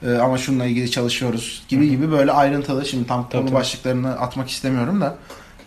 E, 0.05 0.11
ama 0.11 0.37
şununla 0.37 0.65
ilgili 0.65 0.91
çalışıyoruz 0.91 1.63
gibi 1.67 1.89
gibi 1.89 2.11
böyle 2.11 2.31
ayrıntılı 2.31 2.85
şimdi 2.85 3.07
tam 3.07 3.23
Tabii, 3.23 3.31
konu 3.31 3.45
tabii. 3.45 3.55
başlıklarını 3.55 4.19
atmak 4.19 4.49
istemiyorum 4.49 5.01
da 5.01 5.15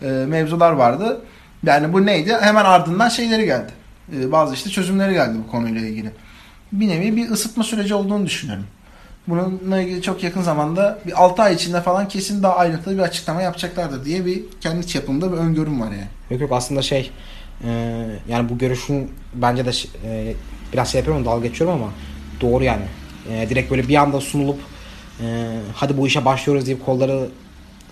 e, 0.03 0.07
mevzular 0.07 0.73
vardı. 0.73 1.21
Yani 1.67 1.93
bu 1.93 2.07
neydi? 2.07 2.37
Hemen 2.41 2.65
ardından 2.65 3.09
şeyleri 3.09 3.45
geldi. 3.45 3.73
Bazı 4.09 4.55
işte 4.55 4.71
çözümleri 4.71 5.13
geldi 5.13 5.39
bu 5.47 5.51
konuyla 5.51 5.81
ilgili. 5.81 6.11
Bir 6.73 6.89
nevi 6.89 7.17
bir 7.17 7.31
ısıtma 7.31 7.65
süreci 7.65 7.95
olduğunu 7.95 8.27
düşünüyorum. 8.27 8.65
Bununla 9.29 9.81
ilgili 9.81 10.03
çok 10.03 10.25
yakın 10.25 10.43
zamanda 10.43 10.99
bir 11.07 11.23
6 11.23 11.43
ay 11.43 11.55
içinde 11.55 11.81
falan 11.81 12.09
kesin 12.09 12.43
daha 12.43 12.57
ayrıntılı 12.57 12.95
bir 12.95 13.03
açıklama 13.03 13.43
yapacaklardır 13.43 14.05
diye 14.05 14.27
bir 14.27 14.43
kendi 14.61 14.87
çapımda 14.87 15.33
bir 15.33 15.37
öngörüm 15.37 15.81
var 15.81 15.91
yani. 15.91 16.09
Yok 16.31 16.41
yok 16.41 16.53
aslında 16.53 16.83
şey 16.83 17.11
e, 17.65 17.71
yani 18.29 18.49
bu 18.49 18.59
görüşün 18.59 19.11
bence 19.35 19.65
de 19.65 19.71
e, 20.05 20.35
biraz 20.73 20.93
şey 20.93 20.99
yapıyorum 20.99 21.25
dalga 21.25 21.47
geçiyorum 21.47 21.83
ama 21.83 21.93
doğru 22.41 22.65
yani. 22.65 22.85
E, 23.31 23.49
direkt 23.49 23.71
böyle 23.71 23.89
bir 23.89 23.97
anda 23.97 24.21
sunulup 24.21 24.59
e, 25.21 25.57
hadi 25.75 25.97
bu 25.99 26.07
işe 26.07 26.25
başlıyoruz 26.25 26.67
deyip 26.67 26.87
kolları 26.87 27.29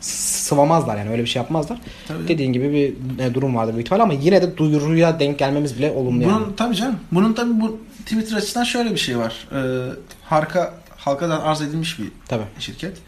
sıvamazlar 0.01 0.97
yani 0.97 1.11
öyle 1.11 1.23
bir 1.23 1.29
şey 1.29 1.43
yapmazlar. 1.43 1.79
Tabii. 2.09 2.29
Dediğin 2.29 2.53
gibi 2.53 2.73
bir 2.73 3.25
e, 3.25 3.35
durum 3.35 3.57
vardı 3.57 3.73
büyük 3.75 3.87
ihtimal 3.87 4.03
ama 4.03 4.13
yine 4.13 4.43
de 4.43 4.57
duyuruya 4.57 5.21
denk 5.21 5.39
gelmemiz 5.39 5.79
bile 5.79 5.91
olumlu 5.91 6.25
Bunun 6.25 6.33
yani. 6.33 6.57
tabii 6.57 6.75
canım. 6.77 6.97
Bunun 7.13 7.33
tabii 7.33 7.61
bu 7.61 7.79
Twitter 8.05 8.37
açısından 8.37 8.65
şöyle 8.65 8.91
bir 8.91 8.97
şey 8.97 9.19
var. 9.19 9.49
Ee, 9.53 9.93
harka 10.25 10.75
halkadan 11.05 11.41
arz 11.41 11.61
edilmiş 11.61 11.99
bir 11.99 12.09
Tabii. 12.29 12.45
şirket. 12.59 12.99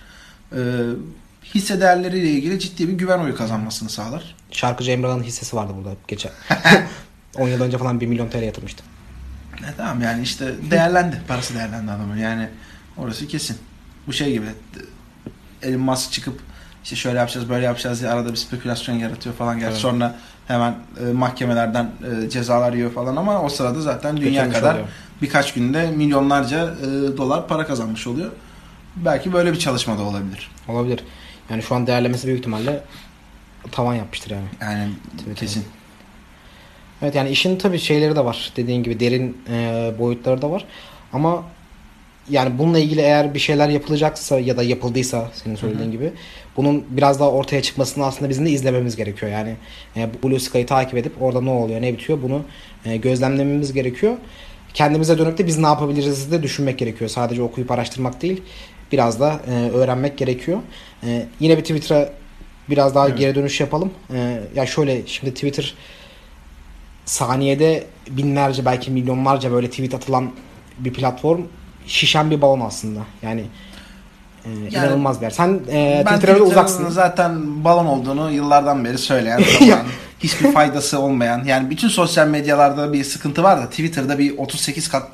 Ee, 0.52 0.58
hisse 1.54 1.80
değerleriyle 1.80 2.30
ilgili 2.30 2.58
ciddi 2.60 2.88
bir 2.88 2.92
güven 2.92 3.18
oyu 3.18 3.36
kazanmasını 3.36 3.90
sağlar. 3.90 4.34
Şarkıcı 4.50 4.90
Emrah'ın 4.90 5.22
hissesi 5.22 5.56
vardı 5.56 5.72
burada 5.76 5.96
geçen. 6.08 6.32
10 7.36 7.48
yıl 7.48 7.60
önce 7.60 7.78
falan 7.78 8.00
1 8.00 8.06
milyon 8.06 8.28
TL 8.28 8.42
yatırmıştı. 8.42 8.84
E, 9.58 9.66
tamam 9.76 10.02
yani 10.02 10.22
işte 10.22 10.54
değerlendi. 10.70 11.20
Parası 11.28 11.54
değerlendi 11.54 11.90
adamın. 11.90 12.16
Yani 12.16 12.48
orası 12.96 13.28
kesin. 13.28 13.56
Bu 14.06 14.12
şey 14.12 14.32
gibi. 14.32 14.46
Elon 15.62 15.80
Musk 15.80 16.12
çıkıp 16.12 16.40
işte 16.84 16.96
şöyle 16.96 17.18
yapacağız 17.18 17.48
böyle 17.48 17.64
yapacağız 17.64 18.00
diye 18.00 18.10
arada 18.10 18.30
bir 18.32 18.36
spekülasyon 18.36 18.94
yaratıyor 18.94 19.34
falan. 19.34 19.58
Gerçi 19.58 19.70
Evet. 19.72 19.80
sonra 19.80 20.14
hemen 20.48 20.74
e, 21.08 21.12
mahkemelerden 21.12 21.90
e, 22.24 22.30
cezalar 22.30 22.72
yiyor 22.72 22.92
falan 22.92 23.16
ama 23.16 23.42
o 23.42 23.48
sırada 23.48 23.80
zaten 23.80 24.16
dünya 24.16 24.30
Götürmüş 24.30 24.56
kadar 24.58 24.72
oluyor. 24.74 24.88
birkaç 25.22 25.54
günde 25.54 25.90
milyonlarca 25.90 26.64
e, 26.64 27.16
dolar 27.16 27.48
para 27.48 27.66
kazanmış 27.66 28.06
oluyor. 28.06 28.30
Belki 28.96 29.32
böyle 29.32 29.52
bir 29.52 29.58
çalışma 29.58 29.98
da 29.98 30.02
olabilir. 30.02 30.50
Olabilir. 30.68 31.00
Yani 31.50 31.62
şu 31.62 31.74
an 31.74 31.86
değerlemesi 31.86 32.26
büyük 32.26 32.38
ihtimalle 32.38 32.80
tavan 33.72 33.94
yapmıştır 33.94 34.30
yani. 34.30 34.46
Yani 34.60 34.90
Tabii, 35.24 35.34
kesin. 35.34 35.64
Evet 37.02 37.14
yani 37.14 37.28
işin 37.30 37.58
tabii 37.58 37.78
şeyleri 37.78 38.16
de 38.16 38.24
var. 38.24 38.52
Dediğin 38.56 38.82
gibi 38.82 39.00
derin 39.00 39.38
e, 39.50 39.92
boyutları 39.98 40.42
da 40.42 40.50
var. 40.50 40.64
Ama 41.12 41.42
yani 42.30 42.58
bununla 42.58 42.78
ilgili 42.78 43.00
eğer 43.00 43.34
bir 43.34 43.38
şeyler 43.38 43.68
yapılacaksa 43.68 44.40
ya 44.40 44.56
da 44.56 44.62
yapıldıysa 44.62 45.30
senin 45.34 45.56
söylediğin 45.56 45.90
gibi 45.90 46.12
bunun 46.56 46.84
biraz 46.90 47.20
daha 47.20 47.30
ortaya 47.30 47.62
çıkmasını 47.62 48.06
aslında 48.06 48.30
bizim 48.30 48.46
de 48.46 48.50
izlememiz 48.50 48.96
gerekiyor. 48.96 49.32
Yani 49.32 49.56
e, 49.96 50.08
Blue 50.24 50.40
Sky'ı 50.40 50.66
takip 50.66 50.96
edip 50.96 51.22
orada 51.22 51.40
ne 51.40 51.50
oluyor 51.50 51.82
ne 51.82 51.92
bitiyor 51.92 52.22
bunu 52.22 52.42
e, 52.84 52.96
gözlemlememiz 52.96 53.72
gerekiyor. 53.72 54.16
Kendimize 54.74 55.18
dönüp 55.18 55.38
de 55.38 55.46
biz 55.46 55.58
ne 55.58 55.66
yapabiliriz 55.66 56.32
de 56.32 56.42
düşünmek 56.42 56.78
gerekiyor. 56.78 57.10
Sadece 57.10 57.42
okuyup 57.42 57.70
araştırmak 57.70 58.22
değil 58.22 58.42
biraz 58.92 59.20
da 59.20 59.40
e, 59.48 59.70
öğrenmek 59.70 60.18
gerekiyor. 60.18 60.58
E, 61.06 61.26
yine 61.40 61.56
bir 61.56 61.62
Twitter'a 61.62 62.08
biraz 62.70 62.94
daha 62.94 63.08
Evet. 63.08 63.18
geri 63.18 63.34
dönüş 63.34 63.60
yapalım. 63.60 63.92
E, 64.14 64.40
ya 64.54 64.66
şöyle 64.66 65.06
şimdi 65.06 65.34
Twitter 65.34 65.74
saniyede 67.04 67.84
binlerce 68.10 68.64
belki 68.64 68.90
milyonlarca 68.90 69.52
böyle 69.52 69.70
tweet 69.70 69.94
atılan 69.94 70.32
bir 70.78 70.92
platform 70.92 71.40
şişen 71.86 72.30
bir 72.30 72.42
balon 72.42 72.60
aslında. 72.60 73.00
Yani, 73.22 73.44
e, 74.44 74.50
inanılmaz 74.70 75.16
bir 75.20 75.22
yer. 75.22 75.30
Sen 75.30 75.60
e, 75.70 76.04
Twitter'a 76.06 76.40
uzaksın. 76.40 76.88
zaten 76.88 77.64
balon 77.64 77.86
olduğunu 77.86 78.30
yıllardan 78.30 78.84
beri 78.84 78.98
söyleyen 78.98 79.42
zaman 79.60 79.84
hiçbir 80.20 80.52
faydası 80.52 80.98
olmayan 80.98 81.44
yani 81.44 81.70
bütün 81.70 81.88
sosyal 81.88 82.28
medyalarda 82.28 82.92
bir 82.92 83.04
sıkıntı 83.04 83.42
var 83.42 83.58
da 83.58 83.70
Twitter'da 83.70 84.18
bir 84.18 84.38
38 84.38 84.88
kat 84.88 85.08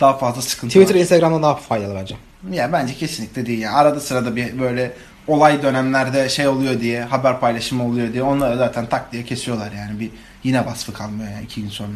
daha 0.00 0.16
fazla 0.16 0.42
sıkıntı 0.42 0.72
Twitter, 0.72 0.94
var. 0.94 1.00
Instagram'dan 1.00 1.42
daha 1.42 1.54
faydalı 1.54 1.94
bence. 1.94 2.16
Ya 2.52 2.72
bence 2.72 2.94
kesinlikle 2.94 3.46
değil. 3.46 3.58
Yani 3.58 3.76
arada 3.76 4.00
sırada 4.00 4.36
bir 4.36 4.60
böyle 4.60 4.92
olay 5.26 5.62
dönemlerde 5.62 6.28
şey 6.28 6.48
oluyor 6.48 6.80
diye 6.80 7.02
haber 7.02 7.40
paylaşımı 7.40 7.86
oluyor 7.86 8.12
diye 8.12 8.22
onları 8.22 8.58
zaten 8.58 8.86
tak 8.86 9.12
diye 9.12 9.24
kesiyorlar 9.24 9.72
yani 9.72 10.00
bir 10.00 10.10
yine 10.44 10.66
vasfı 10.66 10.92
kalmıyor 10.92 11.30
yani 11.30 11.44
iki 11.44 11.62
gün 11.62 11.68
sonra. 11.68 11.92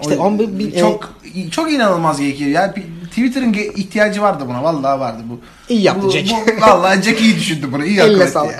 İşte 0.00 0.18
O- 0.18 0.24
ama 0.24 0.38
bir- 0.38 0.78
çok 0.78 1.14
çok 1.50 1.72
inanılmaz 1.72 2.20
gerekiyor. 2.20 2.50
Yani 2.50 2.72
Twitter'ın 3.08 3.52
ihtiyacı 3.52 4.22
vardı 4.22 4.44
buna. 4.48 4.62
Vallahi 4.62 5.00
vardı 5.00 5.22
bu. 5.30 5.40
İyi 5.68 5.82
yaptı 5.82 6.06
bu, 6.06 6.10
Jack. 6.10 6.30
Bu, 6.30 6.60
vallahi 6.60 7.02
Jack 7.02 7.20
iyi 7.20 7.36
düşündü 7.36 7.72
bunu. 7.72 7.84
İyi 7.84 8.02
akıl 8.02 8.20
etti 8.20 8.38
yani. 8.38 8.52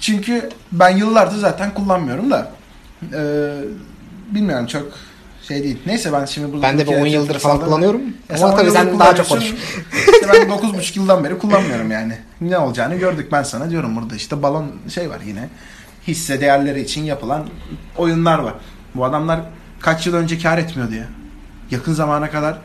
Çünkü 0.00 0.48
ben 0.72 0.96
yıllardır 0.96 1.36
zaten 1.36 1.74
kullanmıyorum 1.74 2.30
da. 2.30 2.52
Ee, 3.14 3.54
bilmiyorum 4.30 4.66
çok 4.66 4.82
şey 5.48 5.64
değil. 5.64 5.78
Neyse 5.86 6.12
ben 6.12 6.24
şimdi 6.24 6.52
burada... 6.52 6.62
Ben 6.62 6.78
de 6.78 6.82
bir 6.82 6.88
10 6.88 6.92
Türkiye'de 6.92 7.16
yıldır 7.16 7.38
falan 7.38 7.60
kullanıyorum. 7.60 8.00
Sen 8.28 8.36
Ama 8.36 8.52
on 8.52 8.56
tabii 8.56 8.70
sen 8.70 8.98
daha 8.98 9.14
çok 9.14 9.28
konuş. 9.28 9.44
işte 10.12 10.28
ben 10.32 10.48
9,5 10.48 10.98
yıldan 10.98 11.24
beri 11.24 11.38
kullanmıyorum 11.38 11.90
yani. 11.90 12.18
Ne 12.40 12.58
olacağını 12.58 12.94
gördük 12.94 13.32
ben 13.32 13.42
sana 13.42 13.70
diyorum 13.70 13.96
burada 13.96 14.16
işte 14.16 14.42
balon 14.42 14.66
şey 14.94 15.10
var 15.10 15.20
yine. 15.26 15.48
Hisse 16.08 16.40
değerleri 16.40 16.80
için 16.80 17.04
yapılan 17.04 17.46
oyunlar 17.96 18.38
var. 18.38 18.54
Bu 18.94 19.04
adamlar 19.04 19.40
kaç 19.84 20.06
yıl 20.06 20.14
önce 20.14 20.38
kar 20.38 20.58
etmiyordu 20.58 20.94
ya. 20.94 21.04
Yakın 21.70 21.92
zamana 21.92 22.30
kadar 22.30 22.58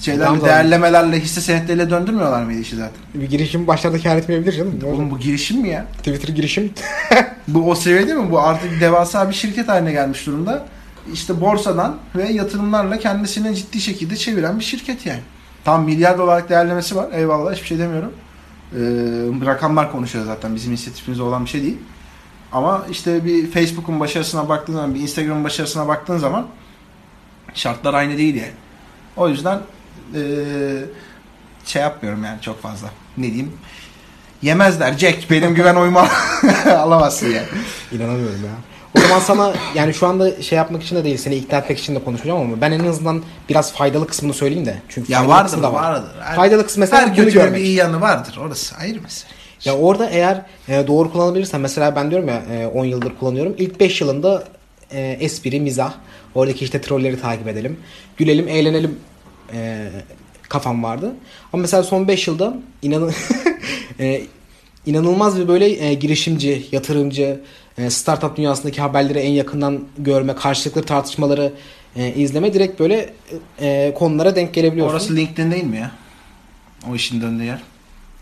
şeylerle 0.00 0.24
Tamam, 0.24 0.44
değerlemelerle 0.44 1.20
hisse 1.20 1.40
senetleriyle 1.40 1.90
döndürmüyorlar 1.90 2.42
mıydı 2.42 2.60
işi 2.60 2.76
zaten? 2.76 2.96
Bir 3.14 3.30
girişim 3.30 3.66
başlarda 3.66 3.98
kar 3.98 4.16
etmeyebilir 4.16 4.52
canım. 4.52 4.80
Oğlum 4.86 5.10
bu 5.10 5.18
girişim 5.18 5.60
mi 5.60 5.68
ya? 5.68 5.86
Twitter 5.98 6.34
girişim. 6.34 6.72
Bu 7.48 7.70
o 7.70 7.74
seviyede 7.74 8.14
mi? 8.14 8.30
Bu 8.30 8.40
artık 8.40 8.80
devasa 8.80 9.28
bir 9.28 9.34
şirket 9.34 9.68
haline 9.68 9.92
gelmiş 9.92 10.26
durumda. 10.26 10.66
İşte 11.12 11.40
borsadan 11.40 11.96
ve 12.16 12.28
yatırımlarla 12.28 12.98
kendisini 12.98 13.56
ciddi 13.56 13.80
şekilde 13.80 14.16
çeviren 14.16 14.58
bir 14.58 14.64
şirket 14.64 15.06
yani. 15.06 15.20
Tam 15.64 15.84
milyar 15.84 16.18
dolarlık 16.18 16.48
değerlemesi 16.48 16.96
var. 16.96 17.08
Eyvallah 17.12 17.52
hiçbir 17.52 17.66
şey 17.66 17.78
demiyorum. 17.78 18.12
Ee, 18.72 19.46
rakamlar 19.46 19.92
konuşuyor 19.92 20.24
zaten. 20.24 20.54
Bizim 20.54 20.70
inisiyatifimizde 20.70 21.22
olan 21.22 21.44
bir 21.44 21.50
şey 21.50 21.62
değil. 21.62 21.78
Ama 22.52 22.86
işte 22.90 23.24
bir 23.24 23.50
Facebook'un 23.50 24.00
başarısına 24.00 24.48
baktığın 24.48 24.72
zaman, 24.72 24.94
bir 24.94 25.00
Instagram'ın 25.00 25.44
başarısına 25.44 25.88
baktığın 25.88 26.18
zaman 26.18 26.46
şartlar 27.54 27.94
aynı 27.94 28.18
değil 28.18 28.34
yani. 28.34 28.52
O 29.16 29.28
yüzden 29.28 29.58
ee, 30.14 30.20
şey 31.64 31.82
yapmıyorum 31.82 32.24
yani 32.24 32.40
çok 32.40 32.62
fazla. 32.62 32.88
Ne 33.18 33.26
diyeyim? 33.26 33.52
Yemezler 34.42 34.98
Jack. 34.98 35.30
Benim 35.30 35.54
güven 35.54 35.74
oyumu 35.74 36.02
alamazsın 36.70 37.26
yani. 37.26 37.46
İnanamıyorum 37.92 38.44
ya. 38.44 38.50
O 38.96 39.00
zaman 39.00 39.20
sana 39.20 39.52
yani 39.74 39.94
şu 39.94 40.06
anda 40.06 40.42
şey 40.42 40.56
yapmak 40.56 40.82
için 40.82 40.96
de 40.96 41.04
değil 41.04 41.16
seni 41.16 41.34
ikna 41.34 41.58
etmek 41.58 41.78
için 41.78 41.94
de 41.94 42.04
konuşacağım 42.04 42.40
ama 42.40 42.60
ben 42.60 42.72
en 42.72 42.86
azından 42.86 43.22
biraz 43.48 43.72
faydalı 43.72 44.06
kısmını 44.06 44.32
söyleyeyim 44.34 44.66
de. 44.66 44.76
Çünkü 44.88 45.12
Ya 45.12 45.18
faydalı 45.18 45.34
vardır 45.34 45.48
kısmı 45.50 45.62
da 45.62 45.72
var. 45.72 45.82
vardır. 45.82 46.10
Her, 46.20 46.36
Faydalı 46.36 46.66
kısmı 46.66 46.80
mesela 46.80 47.02
her 47.02 47.16
bunu 47.16 47.30
görmek. 47.30 47.54
bir 47.54 47.64
iyi 47.64 47.74
yanı 47.74 48.00
vardır. 48.00 48.38
Orası 48.40 48.76
ayrı 48.76 49.00
mesele. 49.02 49.30
Ya 49.64 49.76
orada 49.76 50.10
eğer 50.10 50.42
e, 50.68 50.86
doğru 50.86 51.12
kullanabilirsen 51.12 51.60
mesela 51.60 51.96
ben 51.96 52.10
diyorum 52.10 52.28
ya 52.28 52.42
e, 52.52 52.66
10 52.66 52.84
yıldır 52.84 53.12
kullanıyorum. 53.20 53.54
İlk 53.58 53.80
5 53.80 54.00
yılında 54.00 54.44
e, 54.92 55.16
espri, 55.20 55.60
mizah, 55.60 55.94
oradaki 56.34 56.64
işte 56.64 56.80
trolleri 56.80 57.20
takip 57.20 57.48
edelim. 57.48 57.76
Gülelim, 58.16 58.48
eğlenelim 58.48 58.98
e, 59.52 59.88
kafam 60.48 60.82
vardı. 60.82 61.14
Ama 61.52 61.60
mesela 61.60 61.82
son 61.82 62.08
5 62.08 62.28
yılda 62.28 62.56
inanın 62.82 63.12
e, 64.00 64.22
inanılmaz 64.86 65.38
bir 65.38 65.48
böyle 65.48 65.86
e, 65.86 65.94
girişimci, 65.94 66.66
yatırımcı, 66.72 67.40
e, 67.78 67.90
startup 67.90 68.36
dünyasındaki 68.36 68.80
haberleri 68.80 69.18
en 69.18 69.30
yakından 69.30 69.84
görme, 69.98 70.34
karşılıklı 70.34 70.82
tartışmaları 70.82 71.52
e, 71.96 72.14
izleme 72.14 72.54
direkt 72.54 72.80
böyle 72.80 73.12
e, 73.60 73.94
konulara 73.94 74.36
denk 74.36 74.54
gelebiliyorsun. 74.54 74.94
Orası 74.94 75.16
LinkedIn 75.16 75.50
değil 75.50 75.64
mi 75.64 75.76
ya? 75.76 75.90
O 76.90 76.94
işin 76.94 77.20
döndüğü 77.20 77.44
yer. 77.44 77.62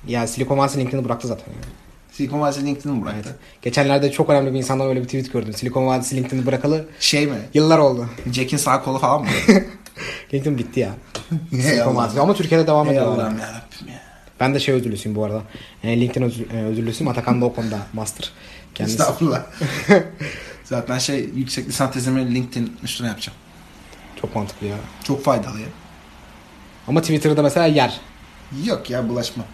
Ya 0.08 0.26
Silikon 0.26 0.58
Vadisi 0.58 0.78
LinkedIn'i 0.78 1.04
bıraktı 1.04 1.28
zaten. 1.28 1.46
Yani. 1.46 1.81
Silikon 2.12 2.40
Vadisi 2.40 2.66
LinkedIn'i 2.66 3.02
bıraktı. 3.02 3.20
Evet. 3.28 3.62
Geçenlerde 3.62 4.12
çok 4.12 4.30
önemli 4.30 4.52
bir 4.52 4.58
insandan 4.58 4.88
öyle 4.88 5.00
bir 5.00 5.04
tweet 5.04 5.32
gördüm. 5.32 5.52
Silikon 5.54 5.86
Vadisi 5.86 6.16
LinkedIn'i 6.16 6.46
bırakalı 6.46 6.86
Şey 7.00 7.26
mi? 7.26 7.38
yıllar 7.54 7.78
oldu. 7.78 8.06
Jack'in 8.32 8.56
sağ 8.56 8.82
kolu 8.82 8.98
falan 8.98 9.20
mı? 9.22 9.28
LinkedIn 10.34 10.58
bitti 10.58 10.80
ya. 10.80 10.90
Silikon. 11.50 11.96
Vadisi. 11.96 12.20
Ama 12.20 12.34
Türkiye'de 12.34 12.66
devam 12.66 12.86
Ey 12.86 12.92
ediyor. 12.92 13.06
Allah'ım 13.06 13.38
yarabbim 13.38 13.88
ya. 13.88 14.02
Ben 14.40 14.54
de 14.54 14.60
şey 14.60 14.74
özürlüsüyüm 14.74 15.16
bu 15.16 15.24
arada. 15.24 15.42
E, 15.84 16.00
LinkedIn 16.00 16.22
özür, 16.22 16.50
e, 16.50 16.62
özürlüsüyüm. 16.64 17.10
Atakan 17.10 17.40
da 17.40 17.44
o 17.44 17.54
konuda 17.54 17.78
master. 17.92 18.30
Kendisi. 18.74 18.94
Estağfurullah. 19.02 19.42
Zaten 20.64 20.98
şey 20.98 21.28
yüksek 21.34 21.68
lisans 21.68 21.92
tezimi 21.92 22.34
LinkedIn 22.34 22.76
üstüne 22.82 23.08
yapacağım. 23.08 23.38
Çok 24.20 24.34
mantıklı 24.36 24.66
ya. 24.66 24.76
Çok 25.04 25.24
faydalı 25.24 25.60
ya. 25.60 25.66
Ama 26.88 27.00
Twitter'da 27.00 27.42
mesela 27.42 27.66
yer. 27.66 28.00
Yok 28.64 28.90
ya 28.90 29.08
bulaşma. 29.08 29.44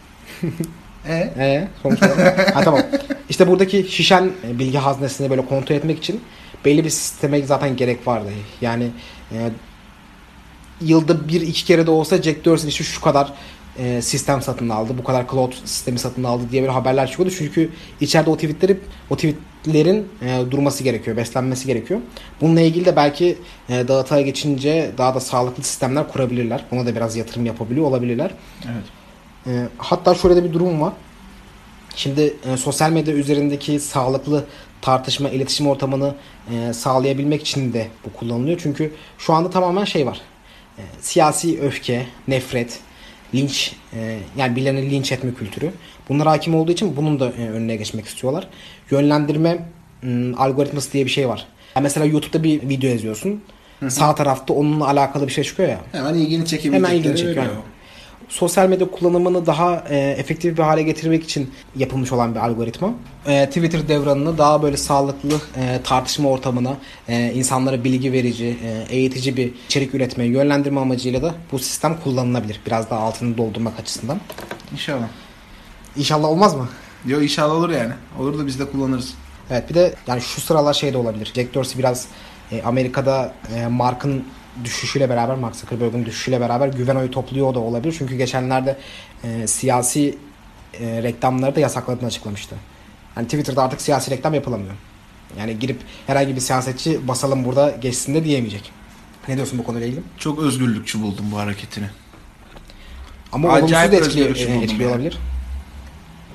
E 1.08 1.32
Ee, 1.38 1.68
sonuç 1.82 2.02
olarak. 2.02 2.56
ha 2.56 2.60
tamam. 2.62 2.82
İşte 3.28 3.48
buradaki 3.48 3.86
şişen 3.90 4.30
e, 4.48 4.58
bilgi 4.58 4.78
haznesini 4.78 5.30
böyle 5.30 5.46
kontrol 5.46 5.76
etmek 5.76 5.98
için 5.98 6.20
belli 6.64 6.84
bir 6.84 6.90
sisteme 6.90 7.42
zaten 7.42 7.76
gerek 7.76 8.06
vardı. 8.06 8.28
Yani 8.60 8.84
e, 9.32 9.36
yılda 10.80 11.28
bir 11.28 11.40
iki 11.40 11.64
kere 11.64 11.86
de 11.86 11.90
olsa 11.90 12.22
Jack 12.22 12.44
Dorsey 12.44 12.68
işte 12.68 12.84
şu 12.84 13.00
kadar 13.00 13.32
e, 13.78 14.02
sistem 14.02 14.42
satın 14.42 14.68
aldı, 14.68 14.92
bu 14.98 15.04
kadar 15.04 15.28
cloud 15.30 15.52
sistemi 15.64 15.98
satın 15.98 16.24
aldı 16.24 16.42
diye 16.50 16.62
böyle 16.62 16.72
haberler 16.72 17.10
çıkıyordu. 17.10 17.34
Çünkü 17.38 17.70
içeride 18.00 18.30
o 18.30 18.34
tweetleri, 18.36 18.80
o 19.10 19.16
tweetlerin 19.16 20.08
e, 20.22 20.50
durması 20.50 20.84
gerekiyor, 20.84 21.16
beslenmesi 21.16 21.66
gerekiyor. 21.66 22.00
Bununla 22.40 22.60
ilgili 22.60 22.84
de 22.84 22.96
belki 22.96 23.38
e, 23.68 23.88
dağıtığa 23.88 24.20
geçince 24.20 24.90
daha 24.98 25.14
da 25.14 25.20
sağlıklı 25.20 25.62
sistemler 25.62 26.08
kurabilirler. 26.08 26.64
Buna 26.70 26.86
da 26.86 26.96
biraz 26.96 27.16
yatırım 27.16 27.46
yapabiliyor 27.46 27.86
olabilirler. 27.86 28.30
Evet. 28.64 28.84
E, 29.46 29.68
hatta 29.78 30.14
şöyle 30.14 30.36
de 30.36 30.44
bir 30.44 30.52
durum 30.52 30.80
var. 30.80 30.92
Şimdi 31.96 32.36
e, 32.52 32.56
sosyal 32.56 32.90
medya 32.90 33.14
üzerindeki 33.14 33.80
sağlıklı 33.80 34.44
tartışma, 34.82 35.30
iletişim 35.30 35.66
ortamını 35.66 36.14
e, 36.54 36.72
sağlayabilmek 36.72 37.40
için 37.42 37.72
de 37.72 37.86
bu 38.06 38.12
kullanılıyor. 38.12 38.60
Çünkü 38.62 38.92
şu 39.18 39.32
anda 39.34 39.50
tamamen 39.50 39.84
şey 39.84 40.06
var. 40.06 40.20
E, 40.78 40.82
siyasi 41.00 41.60
öfke, 41.60 42.06
nefret, 42.28 42.78
linç, 43.34 43.72
e, 43.92 44.18
yani 44.36 44.56
birilerini 44.56 44.90
linç 44.90 45.12
etme 45.12 45.34
kültürü. 45.34 45.72
Bunlar 46.08 46.26
hakim 46.28 46.54
olduğu 46.54 46.72
için 46.72 46.96
bunun 46.96 47.20
da 47.20 47.26
e, 47.38 47.48
önüne 47.48 47.76
geçmek 47.76 48.06
istiyorlar. 48.06 48.48
Yönlendirme 48.90 49.58
m, 50.02 50.36
algoritması 50.36 50.92
diye 50.92 51.04
bir 51.04 51.10
şey 51.10 51.28
var. 51.28 51.46
Yani 51.76 51.82
mesela 51.82 52.06
YouTube'da 52.06 52.42
bir 52.44 52.68
video 52.68 52.90
izliyorsun. 52.90 53.42
Sağ 53.88 54.14
tarafta 54.14 54.54
onunla 54.54 54.86
alakalı 54.88 55.26
bir 55.26 55.32
şey 55.32 55.44
çıkıyor 55.44 55.68
ya. 55.68 55.80
Hemen 55.92 56.14
ilgini 56.14 56.46
çekebilecekleri 56.46 56.88
Hemen 56.88 56.98
ilgini 56.98 57.16
çekiyor. 57.16 57.36
veriyor. 57.36 57.62
Sosyal 58.28 58.68
medya 58.68 58.90
kullanımını 58.90 59.46
daha 59.46 59.84
e, 59.90 59.96
efektif 59.96 60.58
bir 60.58 60.62
hale 60.62 60.82
getirmek 60.82 61.24
için 61.24 61.50
yapılmış 61.76 62.12
olan 62.12 62.34
bir 62.34 62.40
algoritma. 62.40 62.94
E, 63.26 63.46
Twitter 63.46 63.88
devranını 63.88 64.38
daha 64.38 64.62
böyle 64.62 64.76
sağlıklı 64.76 65.40
e, 65.56 65.80
tartışma 65.84 66.28
ortamına, 66.28 66.76
e, 67.08 67.32
insanlara 67.34 67.84
bilgi 67.84 68.12
verici, 68.12 68.56
e, 68.64 68.94
eğitici 68.96 69.36
bir 69.36 69.52
içerik 69.66 69.94
üretmeye 69.94 70.30
yönlendirme 70.30 70.80
amacıyla 70.80 71.22
da 71.22 71.34
bu 71.52 71.58
sistem 71.58 71.96
kullanılabilir. 72.04 72.60
Biraz 72.66 72.90
daha 72.90 73.00
altını 73.00 73.38
doldurmak 73.38 73.80
açısından. 73.80 74.20
İnşallah. 74.72 75.08
İnşallah 75.96 76.28
olmaz 76.28 76.54
mı? 76.54 76.68
Yo 77.06 77.20
inşallah 77.20 77.54
olur 77.54 77.70
yani. 77.70 77.92
Olur 78.18 78.38
da 78.38 78.46
biz 78.46 78.60
de 78.60 78.64
kullanırız. 78.64 79.14
Evet 79.50 79.70
bir 79.70 79.74
de 79.74 79.94
yani 80.06 80.20
şu 80.20 80.40
sıralar 80.40 80.74
şey 80.74 80.92
de 80.92 80.98
olabilir. 80.98 81.32
Jack 81.34 81.54
Dorsey 81.54 81.78
biraz 81.78 82.06
e, 82.52 82.62
Amerika'da 82.62 83.34
e, 83.54 83.66
Mark'ın 83.66 84.24
düşüşüyle 84.64 85.10
beraber 85.10 85.36
Mark 85.36 85.56
Zuckerberg'in 85.56 86.06
düşüşüyle 86.06 86.40
beraber 86.40 86.68
güven 86.68 86.96
oyu 86.96 87.10
topluyor 87.10 87.54
da 87.54 87.58
olabilir. 87.58 87.94
Çünkü 87.98 88.16
geçenlerde 88.16 88.76
e, 89.24 89.46
siyasi 89.46 90.18
e, 90.80 91.02
reklamları 91.02 91.56
da 91.56 91.60
yasakladığını 91.60 92.06
açıklamıştı. 92.06 92.56
Yani 93.16 93.26
Twitter'da 93.26 93.62
artık 93.62 93.80
siyasi 93.80 94.10
reklam 94.10 94.34
yapılamıyor. 94.34 94.74
Yani 95.38 95.58
girip 95.58 95.80
herhangi 96.06 96.36
bir 96.36 96.40
siyasetçi 96.40 97.08
basalım 97.08 97.44
burada 97.44 97.70
geçsin 97.70 98.14
de 98.14 98.24
diyemeyecek. 98.24 98.72
Ne 99.28 99.36
diyorsun 99.36 99.58
bu 99.58 99.64
konuyla 99.64 99.86
ilgili? 99.86 100.02
Çok 100.18 100.38
özgürlükçü 100.38 101.02
buldum 101.02 101.24
bu 101.32 101.38
hareketini. 101.38 101.86
Ama 103.32 103.52
Acayip 103.52 103.92
olumsuz 103.92 104.16
da 104.16 104.20
etkili, 104.20 104.52
e, 104.52 104.62
etkili 104.62 104.82
yani. 104.82 104.92
olabilir. 104.92 105.18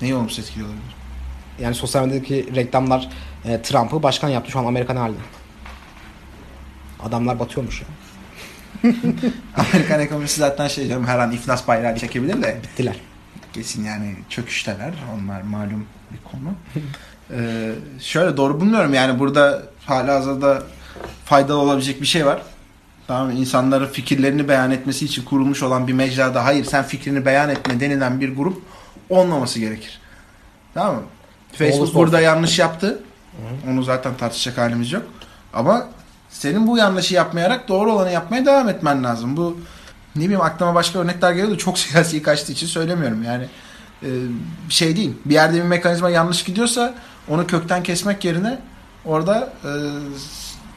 Neyi 0.02 0.16
olumsuz 0.16 0.40
etkili 0.40 0.64
olabilir? 0.64 0.96
Yani 1.62 1.76
sosyal 1.76 2.06
medyadaki 2.06 2.56
reklamlar 2.56 3.10
e, 3.46 3.62
Trump'ı 3.62 4.04
başkan 4.04 4.30
yaptı 4.30 4.52
şu 4.52 4.60
an 4.60 4.66
Amerikan 4.66 4.96
halde. 4.96 5.18
Adamlar 7.04 7.40
batıyormuş 7.40 7.82
ya. 7.82 7.88
Amerikan 9.58 10.00
ekonomisi 10.00 10.40
zaten 10.40 10.68
şey 10.68 10.88
canım 10.88 11.06
her 11.08 11.20
an 11.20 11.32
iflas 11.32 11.68
bayrağı 11.68 11.98
çekebilir 11.98 12.42
de 12.44 12.58
Bittiler. 12.64 12.96
kesin 13.54 13.84
yani 13.86 14.16
çöküşteler. 14.30 14.94
Onlar 15.16 15.42
malum 15.42 15.86
bir 16.12 16.32
konu. 16.32 16.54
Ee, 17.32 17.72
şöyle 18.00 18.38
doğru 18.38 18.60
bulmuyorum 18.62 18.94
yani 18.94 19.20
burada 19.20 19.64
hala 19.86 20.14
hazırda 20.16 20.64
faydalı 21.26 21.58
olabilecek 21.58 22.02
bir 22.02 22.06
şey 22.08 22.26
var. 22.26 22.42
Tamam? 23.08 23.32
İnsanların 23.32 23.88
fikirlerini 23.88 24.48
beyan 24.50 24.72
etmesi 24.72 25.06
için 25.06 25.26
kurulmuş 25.26 25.64
olan 25.64 25.88
bir 25.88 25.94
mecrada 25.94 26.46
hayır 26.46 26.66
sen 26.66 26.84
fikrini 26.84 27.26
beyan 27.26 27.50
etme 27.50 27.80
denilen 27.80 28.22
bir 28.22 28.36
grup 28.36 28.62
olmaması 29.10 29.60
gerekir. 29.60 30.00
Tamam 30.74 30.96
mı? 30.96 31.02
Facebook 31.54 31.82
Olursa 31.82 31.94
burada 32.00 32.16
olsun. 32.16 32.26
yanlış 32.26 32.60
yaptı. 32.60 33.04
Onu 33.72 33.84
zaten 33.84 34.18
tartışacak 34.18 34.58
halimiz 34.58 34.92
yok. 34.92 35.04
Ama 35.54 35.88
senin 36.34 36.68
bu 36.68 36.78
yanlışı 36.78 37.14
yapmayarak 37.14 37.68
doğru 37.68 37.94
olanı 37.94 38.12
yapmaya 38.12 38.46
devam 38.46 38.70
etmen 38.70 39.04
lazım. 39.04 39.38
Bu 39.38 39.58
ne 40.16 40.24
bileyim 40.24 40.42
aklıma 40.42 40.76
başka 40.76 41.00
örnekler 41.00 41.32
geliyor 41.32 41.52
da 41.52 41.58
çok 41.58 41.78
siyasi 41.80 42.22
kaçtığı 42.22 42.52
için 42.52 42.68
söylemiyorum. 42.68 43.24
Yani 43.24 43.46
e, 44.04 44.10
şey 44.70 44.96
değil. 44.96 45.14
Bir 45.26 45.34
yerde 45.34 45.58
bir 45.58 45.62
mekanizma 45.62 46.10
yanlış 46.10 46.44
gidiyorsa 46.44 46.94
onu 47.30 47.48
kökten 47.48 47.84
kesmek 47.84 48.26
yerine 48.26 48.60
orada 49.06 49.54
e, 49.64 49.72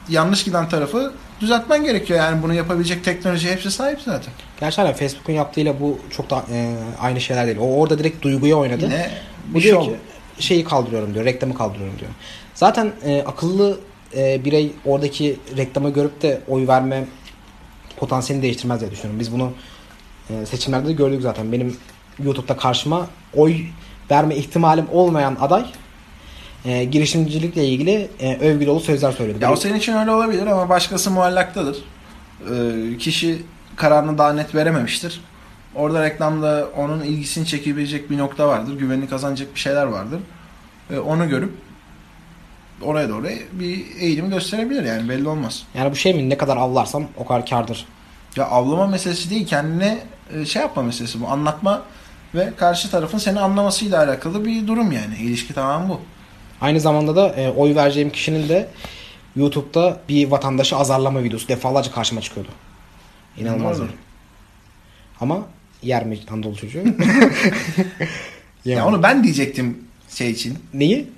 yanlış 0.09 0.43
giden 0.43 0.69
tarafı 0.69 1.13
düzeltmen 1.41 1.83
gerekiyor. 1.83 2.19
Yani 2.19 2.43
bunu 2.43 2.53
yapabilecek 2.53 3.03
teknoloji 3.03 3.51
hepsi 3.51 3.71
sahip 3.71 4.01
zaten. 4.01 4.33
Hala 4.59 4.93
Facebook'un 4.93 5.33
yaptığıyla 5.33 5.79
bu 5.79 5.99
çok 6.11 6.29
da 6.29 6.45
e, 6.51 6.75
aynı 7.01 7.21
şeyler 7.21 7.47
değil. 7.47 7.57
O 7.57 7.79
orada 7.79 7.99
direkt 7.99 8.21
duyguya 8.21 8.55
oynadı. 8.55 8.85
Yine 8.85 9.11
bu 9.47 9.61
diyor 9.61 9.83
şov. 9.83 9.91
ki 9.91 9.97
şeyi 10.39 10.63
kaldırıyorum 10.63 11.13
diyor, 11.13 11.25
reklamı 11.25 11.53
kaldırıyorum 11.53 11.99
diyor. 11.99 12.11
Zaten 12.53 12.91
e, 13.05 13.21
akıllı 13.21 13.79
e, 14.15 14.45
birey 14.45 14.71
oradaki 14.85 15.39
reklamı 15.57 15.89
görüp 15.89 16.21
de 16.21 16.41
oy 16.47 16.67
verme 16.67 17.05
potansiyelini 17.97 18.43
değiştirmez 18.43 18.79
diye 18.79 18.91
düşünüyorum. 18.91 19.19
Biz 19.19 19.33
bunu 19.33 19.53
e, 20.29 20.45
seçimlerde 20.45 20.87
de 20.87 20.93
gördük 20.93 21.21
zaten. 21.21 21.51
Benim 21.51 21.77
YouTube'da 22.23 22.57
karşıma 22.57 23.07
oy 23.33 23.55
verme 24.11 24.35
ihtimalim 24.35 24.85
olmayan 24.91 25.37
aday 25.39 25.65
e, 26.65 26.83
girişimcilikle 26.83 27.65
ilgili 27.65 28.09
e, 28.19 28.37
övgü 28.37 28.67
dolu 28.67 28.79
sözler 28.79 29.11
söyledi. 29.11 29.43
Ya 29.43 29.51
o 29.51 29.55
senin 29.55 29.75
için 29.75 29.93
öyle 29.93 30.11
olabilir 30.11 30.47
ama 30.47 30.69
başkası 30.69 31.11
muallaktadır. 31.11 31.77
Ee, 32.51 32.97
kişi 32.97 33.41
kararını 33.75 34.17
daha 34.17 34.33
net 34.33 34.55
verememiştir. 34.55 35.21
Orada 35.75 36.03
reklamda 36.03 36.69
onun 36.77 37.01
ilgisini 37.01 37.45
çekebilecek 37.45 38.09
bir 38.09 38.17
nokta 38.17 38.47
vardır. 38.47 38.79
Güvenini 38.79 39.09
kazanacak 39.09 39.55
bir 39.55 39.59
şeyler 39.59 39.85
vardır. 39.85 40.19
Ee, 40.91 40.99
onu 40.99 41.29
görüp 41.29 41.51
oraya 42.81 43.09
doğru 43.09 43.27
bir 43.51 43.85
eğilim 43.99 44.29
gösterebilir 44.29 44.83
yani 44.83 45.09
belli 45.09 45.27
olmaz. 45.27 45.63
Yani 45.75 45.91
bu 45.91 45.95
şey 45.95 46.13
mi 46.13 46.29
ne 46.29 46.37
kadar 46.37 46.57
avlarsam 46.57 47.07
o 47.17 47.25
kadar 47.25 47.45
kardır. 47.45 47.85
Ya 48.35 48.45
avlama 48.45 48.87
meselesi 48.87 49.29
değil 49.29 49.47
kendine 49.47 49.99
e, 50.33 50.45
şey 50.45 50.61
yapma 50.61 50.83
meselesi 50.83 51.21
bu. 51.21 51.27
Anlatma 51.27 51.81
ve 52.35 52.53
karşı 52.57 52.91
tarafın 52.91 53.17
seni 53.17 53.39
anlamasıyla 53.39 54.03
alakalı 54.03 54.45
bir 54.45 54.67
durum 54.67 54.91
yani. 54.91 55.15
İlişki 55.21 55.53
tamamen 55.53 55.89
bu. 55.89 56.01
Aynı 56.61 56.79
zamanda 56.79 57.15
da 57.15 57.29
e, 57.29 57.49
oy 57.49 57.75
vereceğim 57.75 58.09
kişinin 58.09 58.49
de 58.49 58.69
YouTube'da 59.35 59.99
bir 60.09 60.31
vatandaşı 60.31 60.75
azarlama 60.75 61.23
videosu 61.23 61.47
defalarca 61.47 61.91
karşıma 61.91 62.21
çıkıyordu. 62.21 62.49
İnanılmaz. 63.37 63.79
Ama 65.21 65.39
yer 65.83 66.05
mi 66.05 66.19
Anadolu 66.31 66.55
çocuğu? 66.55 66.83
Ya 68.65 68.87
onu 68.87 69.03
ben 69.03 69.23
diyecektim 69.23 69.77
şey 70.09 70.31
için. 70.31 70.59
Neyi? 70.73 71.09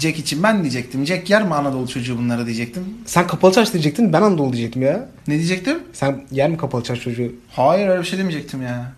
Jack 0.00 0.18
için 0.18 0.42
ben 0.42 0.62
diyecektim. 0.62 1.06
Jack 1.06 1.30
yer 1.30 1.42
mi 1.44 1.54
Anadolu 1.54 1.88
çocuğu 1.88 2.18
bunları 2.18 2.46
diyecektim. 2.46 2.84
Sen 3.06 3.26
kapalı 3.26 3.52
çarşı 3.52 3.72
diyecektin 3.72 4.12
ben 4.12 4.22
Anadolu 4.22 4.52
diyecektim 4.52 4.82
ya. 4.82 5.08
Ne 5.28 5.34
diyecektim? 5.34 5.78
Sen 5.92 6.24
yer 6.30 6.50
mi 6.50 6.56
kapalı 6.56 6.82
çarşı 6.82 7.02
çocuğu? 7.02 7.32
Hayır 7.52 7.88
öyle 7.88 8.00
bir 8.02 8.06
şey 8.06 8.18
demeyecektim 8.18 8.62
ya. 8.62 8.92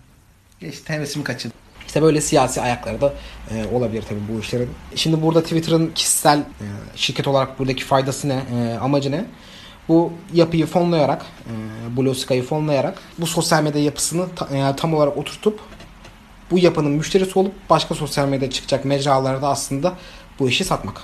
Geçti 0.59 0.93
hevesimi 0.93 1.23
kaçırdım. 1.23 1.57
İşte 1.87 2.01
böyle 2.01 2.21
siyasi 2.21 2.61
ayakları 2.61 3.01
da 3.01 3.13
e, 3.51 3.65
olabilir 3.75 4.03
tabii 4.09 4.19
bu 4.35 4.39
işlerin. 4.39 4.69
Şimdi 4.95 5.21
burada 5.21 5.43
Twitter'ın 5.43 5.91
kişisel 5.95 6.39
e, 6.39 6.65
şirket 6.95 7.27
olarak 7.27 7.59
buradaki 7.59 7.83
faydası 7.83 8.29
ne, 8.29 8.33
e, 8.33 8.77
amacı 8.77 9.11
ne? 9.11 9.25
bu 9.89 10.13
yapıyı 10.33 10.65
fonlayarak, 10.65 11.25
e, 11.45 11.97
Blue 11.97 12.41
fonlayarak 12.41 12.99
bu 13.17 13.27
sosyal 13.27 13.63
medya 13.63 13.83
yapısını 13.83 14.25
ta- 14.35 14.57
e, 14.57 14.75
tam 14.75 14.93
olarak 14.93 15.17
oturtup 15.17 15.59
bu 16.51 16.59
yapının 16.59 16.91
müşterisi 16.91 17.39
olup 17.39 17.53
başka 17.69 17.95
sosyal 17.95 18.27
medya 18.27 18.49
çıkacak 18.49 18.85
mecralarda 18.85 19.47
aslında 19.47 19.93
bu 20.39 20.49
işi 20.49 20.63
satmak. 20.63 21.01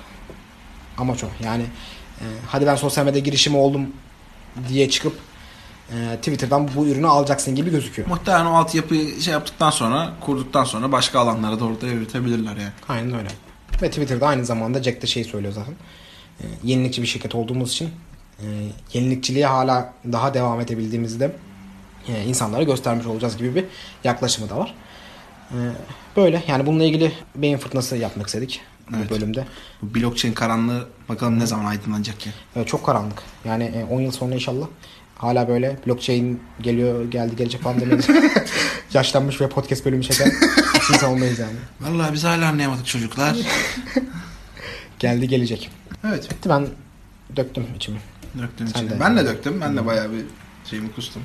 Amaç 0.98 1.24
o. 1.24 1.28
Yani 1.43 1.63
e, 2.21 2.26
hadi 2.48 2.65
ben 2.65 2.76
sosyal 2.76 3.06
medya 3.06 3.21
girişimi 3.21 3.58
oldum 3.58 3.88
diye 4.69 4.89
çıkıp 4.89 5.13
e, 5.91 6.15
Twitter'dan 6.17 6.69
bu 6.76 6.88
ürünü 6.88 7.08
alacaksın 7.08 7.56
gibi 7.56 7.71
gözüküyor. 7.71 8.08
Muhtemelen 8.08 8.45
o 8.45 8.56
altyapıyı 8.56 9.21
şey 9.21 9.34
yaptıktan 9.34 9.69
sonra, 9.69 10.13
kurduktan 10.21 10.63
sonra 10.63 10.91
başka 10.91 11.19
alanlara 11.19 11.60
da 11.60 11.65
orada 11.65 11.88
yürütebilirler 11.88 12.56
yani. 12.58 12.71
Aynen 12.89 13.17
öyle. 13.17 13.28
Ve 13.82 13.89
Twitter'da 13.89 14.28
aynı 14.28 14.45
zamanda 14.45 14.84
Jack 14.84 15.02
de 15.02 15.08
şey 15.08 15.24
söylüyor 15.24 15.54
zaten. 15.54 15.76
E, 16.41 16.43
yenilikçi 16.63 17.02
bir 17.02 17.08
şirket 17.08 17.36
olduğumuz 17.36 17.71
için 17.71 17.89
e, 18.39 18.45
yenilikçiliğe 18.93 19.45
hala 19.45 19.93
daha 20.12 20.34
devam 20.34 20.62
edebildiğimizde 20.62 21.36
e, 22.08 22.24
insanlara 22.24 22.63
göstermiş 22.63 23.06
olacağız 23.06 23.38
gibi 23.38 23.56
bir 23.56 23.65
yaklaşımı 24.04 24.50
da 24.50 24.58
var. 24.58 24.76
E, 25.52 25.58
böyle 26.15 26.43
yani 26.48 26.65
bununla 26.65 26.84
ilgili 26.84 27.12
beyin 27.36 27.58
fırtınası 27.58 27.98
yapmak 27.98 28.28
istedik 28.28 28.62
Evet. 28.98 29.10
bu 29.10 29.15
bölümde. 29.15 29.45
Bu 29.82 29.95
blockchain 29.95 30.34
karanlığı 30.34 30.88
bakalım 31.10 31.39
ne 31.39 31.45
zaman 31.48 31.65
aydınlanacak 31.65 32.26
ya. 32.26 32.34
Evet, 32.56 32.67
çok 32.67 32.86
karanlık. 32.86 33.17
Yani 33.45 33.63
e, 33.63 33.84
10 33.93 34.02
yıl 34.02 34.12
sonra 34.12 34.34
inşallah 34.36 34.67
hala 35.17 35.48
böyle 35.48 35.78
blockchain 35.88 36.41
geliyor 36.62 37.12
geldi 37.12 37.36
gelecek 37.36 37.62
falan 37.62 37.82
demeyiz. 37.82 38.08
Yaşlanmış 38.93 39.41
ve 39.41 39.50
podcast 39.50 39.86
bölümü 39.86 40.04
çeken 40.04 40.32
insan 40.93 41.12
olmayız 41.12 41.39
yani. 41.39 41.56
Vallahi 41.82 42.13
biz 42.13 42.24
hala 42.24 42.48
anlayamadık 42.50 42.86
çocuklar. 42.86 43.36
Geldi 45.00 45.28
gelecek. 45.28 45.69
evet. 46.08 46.32
Bitti 46.32 46.50
ben 46.50 46.67
döktüm 47.36 47.65
içimi. 47.76 47.98
Döktün 48.41 48.65
Sen 48.65 48.80
içine. 48.84 48.89
de. 48.95 49.00
Ben 49.00 49.17
de 49.17 49.26
döktüm. 49.26 49.62
Ben 49.62 49.78
de 49.78 49.86
bayağı 49.86 50.12
bir 50.12 50.21
şeyimi 50.69 50.91
kustum. 50.91 51.21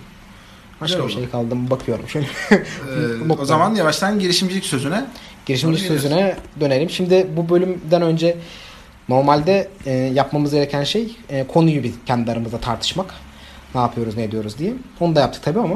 Başka 0.81 0.97
Güzel 0.97 1.09
bir 1.09 1.15
oldu. 1.15 1.23
şey 1.23 1.31
kaldı 1.31 1.57
mı 1.57 1.71
bakıyorum 1.71 2.09
şöyle. 2.09 2.27
Ee, 2.51 3.33
o 3.39 3.45
zaman 3.45 3.75
yavaştan 3.75 4.19
girişimcilik 4.19 4.65
sözüne. 4.65 5.07
Girişimcilik 5.47 5.91
Doğru 5.91 5.99
sözüne 5.99 6.37
dönelim. 6.61 6.91
Şimdi 6.91 7.27
bu 7.37 7.49
bölümden 7.49 8.03
önce 8.03 8.37
normalde 9.09 9.69
e, 9.87 9.93
yapmamız 9.93 10.53
gereken 10.53 10.85
şey 10.85 11.17
e, 11.31 11.47
konuyu 11.47 11.83
bir 11.83 11.93
kendi 12.07 12.33
aramızda 12.33 12.59
tartışmak. 12.59 13.15
Ne 13.75 13.81
yapıyoruz, 13.81 14.17
ne 14.17 14.23
ediyoruz 14.23 14.59
diye. 14.59 14.73
Onu 15.01 15.15
da 15.15 15.21
yaptık 15.21 15.43
tabii 15.43 15.61
ama 15.61 15.75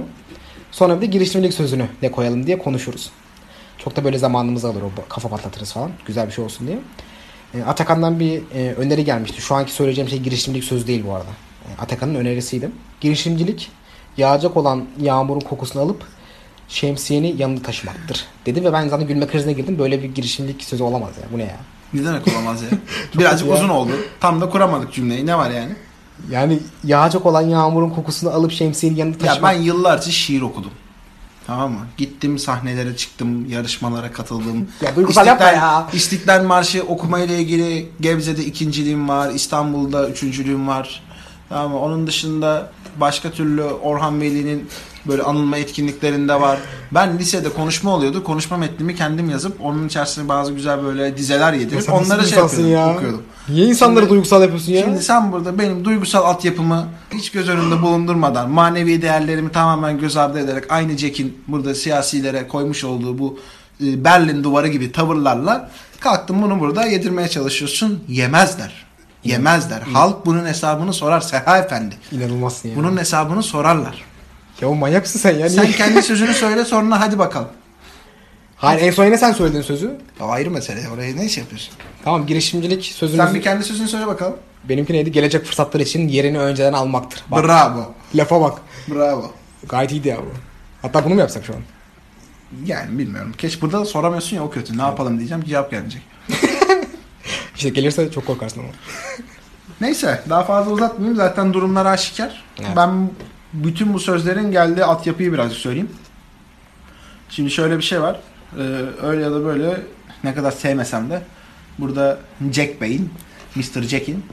sonra 0.70 0.96
bir 0.96 1.00
de 1.00 1.06
girişimcilik 1.06 1.54
sözünü 1.54 1.86
ne 2.02 2.10
koyalım 2.10 2.46
diye 2.46 2.58
konuşuruz. 2.58 3.10
Çok 3.78 3.96
da 3.96 4.04
böyle 4.04 4.18
zamanımız 4.18 4.64
alır 4.64 4.82
o 4.82 4.90
kafa 5.08 5.28
patlatırız 5.28 5.72
falan. 5.72 5.90
Güzel 6.06 6.26
bir 6.26 6.32
şey 6.32 6.44
olsun 6.44 6.66
diye. 6.66 6.78
E, 7.54 7.62
Atakan'dan 7.62 8.20
bir 8.20 8.42
e, 8.54 8.74
öneri 8.74 9.04
gelmişti. 9.04 9.40
Şu 9.40 9.54
anki 9.54 9.72
söyleyeceğim 9.72 10.10
şey 10.10 10.18
girişimcilik 10.18 10.64
sözü 10.64 10.86
değil 10.86 11.04
bu 11.06 11.12
arada. 11.14 11.30
E, 11.68 11.82
Atakan'ın 11.82 12.14
önerisiydi. 12.14 12.70
Girişimcilik 13.00 13.70
yağacak 14.16 14.56
olan 14.56 14.84
yağmurun 15.00 15.40
kokusunu 15.40 15.82
alıp 15.82 16.04
şemsiyeni 16.68 17.34
yanında 17.38 17.62
taşımaktır 17.62 18.24
dedi 18.46 18.64
ve 18.64 18.72
ben 18.72 18.88
zaten 18.88 19.06
gülme 19.08 19.26
krizine 19.26 19.52
girdim. 19.52 19.78
Böyle 19.78 20.02
bir 20.02 20.14
girişimcilik 20.14 20.64
sözü 20.64 20.82
olamaz 20.82 21.10
ya. 21.22 21.28
Bu 21.32 21.38
ne 21.38 21.42
ya? 21.42 21.56
Ne 21.94 22.04
demek 22.04 22.28
olamaz 22.28 22.62
ya. 22.62 22.68
Birazcık 23.18 23.48
ya. 23.48 23.54
uzun 23.54 23.68
oldu. 23.68 23.92
Tam 24.20 24.40
da 24.40 24.48
kuramadık 24.50 24.92
cümleyi. 24.92 25.26
Ne 25.26 25.38
var 25.38 25.50
yani? 25.50 25.72
Yani 26.30 26.58
yağacak 26.84 27.26
olan 27.26 27.42
yağmurun 27.42 27.90
kokusunu 27.90 28.30
alıp 28.30 28.52
şemsiyeni 28.52 28.98
yanında 28.98 29.24
Ya 29.26 29.32
taşımak. 29.32 29.52
ben 29.54 29.60
yıllarca 29.60 30.10
şiir 30.10 30.42
okudum. 30.42 30.70
Tamam 31.46 31.72
mı? 31.72 31.80
Gittim 31.96 32.38
sahnelere 32.38 32.96
çıktım, 32.96 33.50
yarışmalara 33.50 34.12
katıldım. 34.12 34.68
Ya 34.82 34.96
duygusal 34.96 35.26
yapma 35.26 35.46
ya. 35.46 35.88
İstiklal 35.92 36.44
Marşı 36.44 36.82
okumayla 36.82 37.34
ilgili 37.34 37.88
Gebze'de 38.00 38.44
ikinciliğim 38.44 39.08
var, 39.08 39.30
İstanbul'da 39.30 40.08
üçüncülüğüm 40.08 40.68
var. 40.68 41.02
Tamam 41.48 41.70
mı? 41.70 41.78
Onun 41.80 42.06
dışında 42.06 42.70
başka 42.96 43.30
türlü 43.30 43.62
Orhan 43.62 44.20
Veli'nin 44.20 44.68
böyle 45.06 45.22
anılma 45.22 45.56
etkinliklerinde 45.56 46.40
var. 46.40 46.58
Ben 46.94 47.18
lisede 47.18 47.48
konuşma 47.48 47.90
oluyordu. 47.90 48.24
Konuşma 48.24 48.56
metnimi 48.56 48.94
kendim 48.94 49.30
yazıp 49.30 49.60
onun 49.64 49.86
içerisine 49.86 50.28
bazı 50.28 50.52
güzel 50.52 50.82
böyle 50.84 51.16
dizeler 51.16 51.52
Ya 51.52 51.60
yedirip 51.60 51.88
nasıl 51.88 51.92
onları 51.92 52.26
şey 52.26 52.38
yapıyordum, 52.38 52.72
ya? 52.72 52.94
okuyordum. 52.94 53.22
Niye 53.48 53.66
insanları 53.66 53.98
Şimdi- 54.00 54.10
duygusal 54.10 54.42
yapıyorsun 54.42 54.72
ya? 54.72 54.80
Şimdi 54.84 55.02
sen 55.02 55.32
burada 55.32 55.58
benim 55.58 55.84
duygusal 55.84 56.24
altyapımı 56.24 56.86
hiç 57.14 57.30
göz 57.30 57.48
önünde 57.48 57.82
bulundurmadan, 57.82 58.50
manevi 58.50 59.02
değerlerimi 59.02 59.52
tamamen 59.52 59.98
göz 59.98 60.16
ardı 60.16 60.38
ederek 60.38 60.64
aynı 60.72 60.98
Jack'in 60.98 61.38
burada 61.48 61.74
siyasilere 61.74 62.48
koymuş 62.48 62.84
olduğu 62.84 63.18
bu 63.18 63.38
e, 63.84 64.04
Berlin 64.04 64.44
duvarı 64.44 64.68
gibi 64.68 64.92
tavırlarla 64.92 65.70
kalktım 66.00 66.42
bunu 66.42 66.60
burada 66.60 66.86
yedirmeye 66.86 67.28
çalışıyorsun. 67.28 68.04
Yemezler. 68.08 68.84
Yemezler. 69.24 69.80
Halk 69.80 70.26
bunun 70.26 70.46
hesabını 70.46 70.92
sorar 70.92 71.20
Seha 71.20 71.58
Efendi. 71.58 71.94
İnanılmazsın 72.12 72.68
ya. 72.68 72.76
Bunun 72.76 72.96
hesabını 72.96 73.42
sorarlar. 73.42 74.04
Ya 74.60 74.68
o 74.68 74.74
manyaksın 74.74 75.18
sen 75.18 75.38
ya. 75.38 75.48
Sen 75.50 75.64
Niye? 75.64 75.72
kendi 75.76 76.02
sözünü 76.02 76.34
söyle 76.34 76.64
sonra 76.64 77.00
hadi 77.00 77.18
bakalım. 77.18 77.48
Hayır 78.56 78.82
en 78.82 78.90
son 78.90 79.04
yine 79.04 79.18
sen 79.18 79.32
söyledin 79.32 79.62
sözü. 79.62 79.96
O 80.20 80.28
ayrı 80.28 80.50
mesele. 80.50 80.88
Oraya 80.94 81.16
ne 81.16 81.24
iş 81.24 81.38
yapıyorsun? 81.38 81.74
Tamam 82.04 82.26
girişimcilik 82.26 82.84
sözünüz. 82.84 83.24
Sen 83.24 83.34
bir 83.34 83.42
kendi 83.42 83.64
sözünü 83.64 83.88
söyle 83.88 84.06
bakalım. 84.06 84.36
Benimki 84.68 84.92
neydi? 84.92 85.12
Gelecek 85.12 85.44
fırsatlar 85.44 85.80
için 85.80 86.08
yerini 86.08 86.38
önceden 86.38 86.72
almaktır. 86.72 87.24
Bak, 87.30 87.44
Bravo. 87.44 87.92
lafa 88.14 88.40
bak. 88.40 88.58
Bravo. 88.88 89.30
Gayet 89.68 89.90
iyiydi 89.92 90.08
ya 90.08 90.16
bu. 90.16 90.28
Hatta 90.82 91.04
bunu 91.04 91.14
mu 91.14 91.20
yapsak 91.20 91.44
şu 91.44 91.52
an? 91.54 91.60
Yani 92.66 92.98
bilmiyorum. 92.98 93.32
Keş 93.38 93.62
burada 93.62 93.80
da 93.80 93.84
soramıyorsun 93.84 94.36
ya 94.36 94.44
o 94.44 94.50
kötü. 94.50 94.78
Ne 94.78 94.82
yapalım 94.82 95.18
diyeceğim 95.18 95.44
cevap 95.44 95.70
gelmeyecek. 95.70 96.02
İşte 97.56 97.68
gelirse 97.68 98.10
çok 98.10 98.26
korkarsın 98.26 98.60
ama. 98.60 98.68
Neyse 99.80 100.22
daha 100.30 100.44
fazla 100.44 100.70
uzatmayayım. 100.72 101.16
Zaten 101.16 101.52
durumlar 101.54 101.86
aşikar. 101.86 102.44
Evet. 102.60 102.70
Ben 102.76 103.10
bütün 103.54 103.94
bu 103.94 104.00
sözlerin 104.00 104.50
geldiği 104.50 104.84
altyapıyı 104.84 105.32
birazcık 105.32 105.58
söyleyeyim. 105.58 105.90
Şimdi 107.28 107.50
şöyle 107.50 107.78
bir 107.78 107.82
şey 107.82 108.00
var. 108.00 108.20
Ee, 108.58 108.60
öyle 109.02 109.22
ya 109.22 109.30
da 109.30 109.44
böyle 109.44 109.80
ne 110.24 110.34
kadar 110.34 110.50
sevmesem 110.50 111.10
de 111.10 111.22
burada 111.78 112.18
Jack 112.52 112.80
Bey'in, 112.80 113.10
Mr. 113.54 113.82
Jack'in 113.82 114.24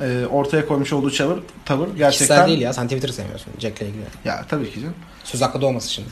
e, 0.00 0.26
ortaya 0.26 0.66
koymuş 0.66 0.92
olduğu 0.92 1.10
tavır, 1.10 1.38
tavır 1.64 1.88
gerçekten... 1.88 2.10
Kişisel 2.10 2.46
değil 2.46 2.60
ya. 2.60 2.72
Sen 2.72 2.84
Twitter'ı 2.84 3.12
sevmiyorsun. 3.12 3.52
Jack'le 3.58 3.82
ilgili. 3.82 4.04
Ya 4.24 4.44
tabii 4.48 4.70
ki 4.70 4.80
canım. 4.80 4.94
Söz 5.24 5.42
hakkı 5.42 5.60
doğmasın 5.60 5.88
şimdi. 5.88 6.08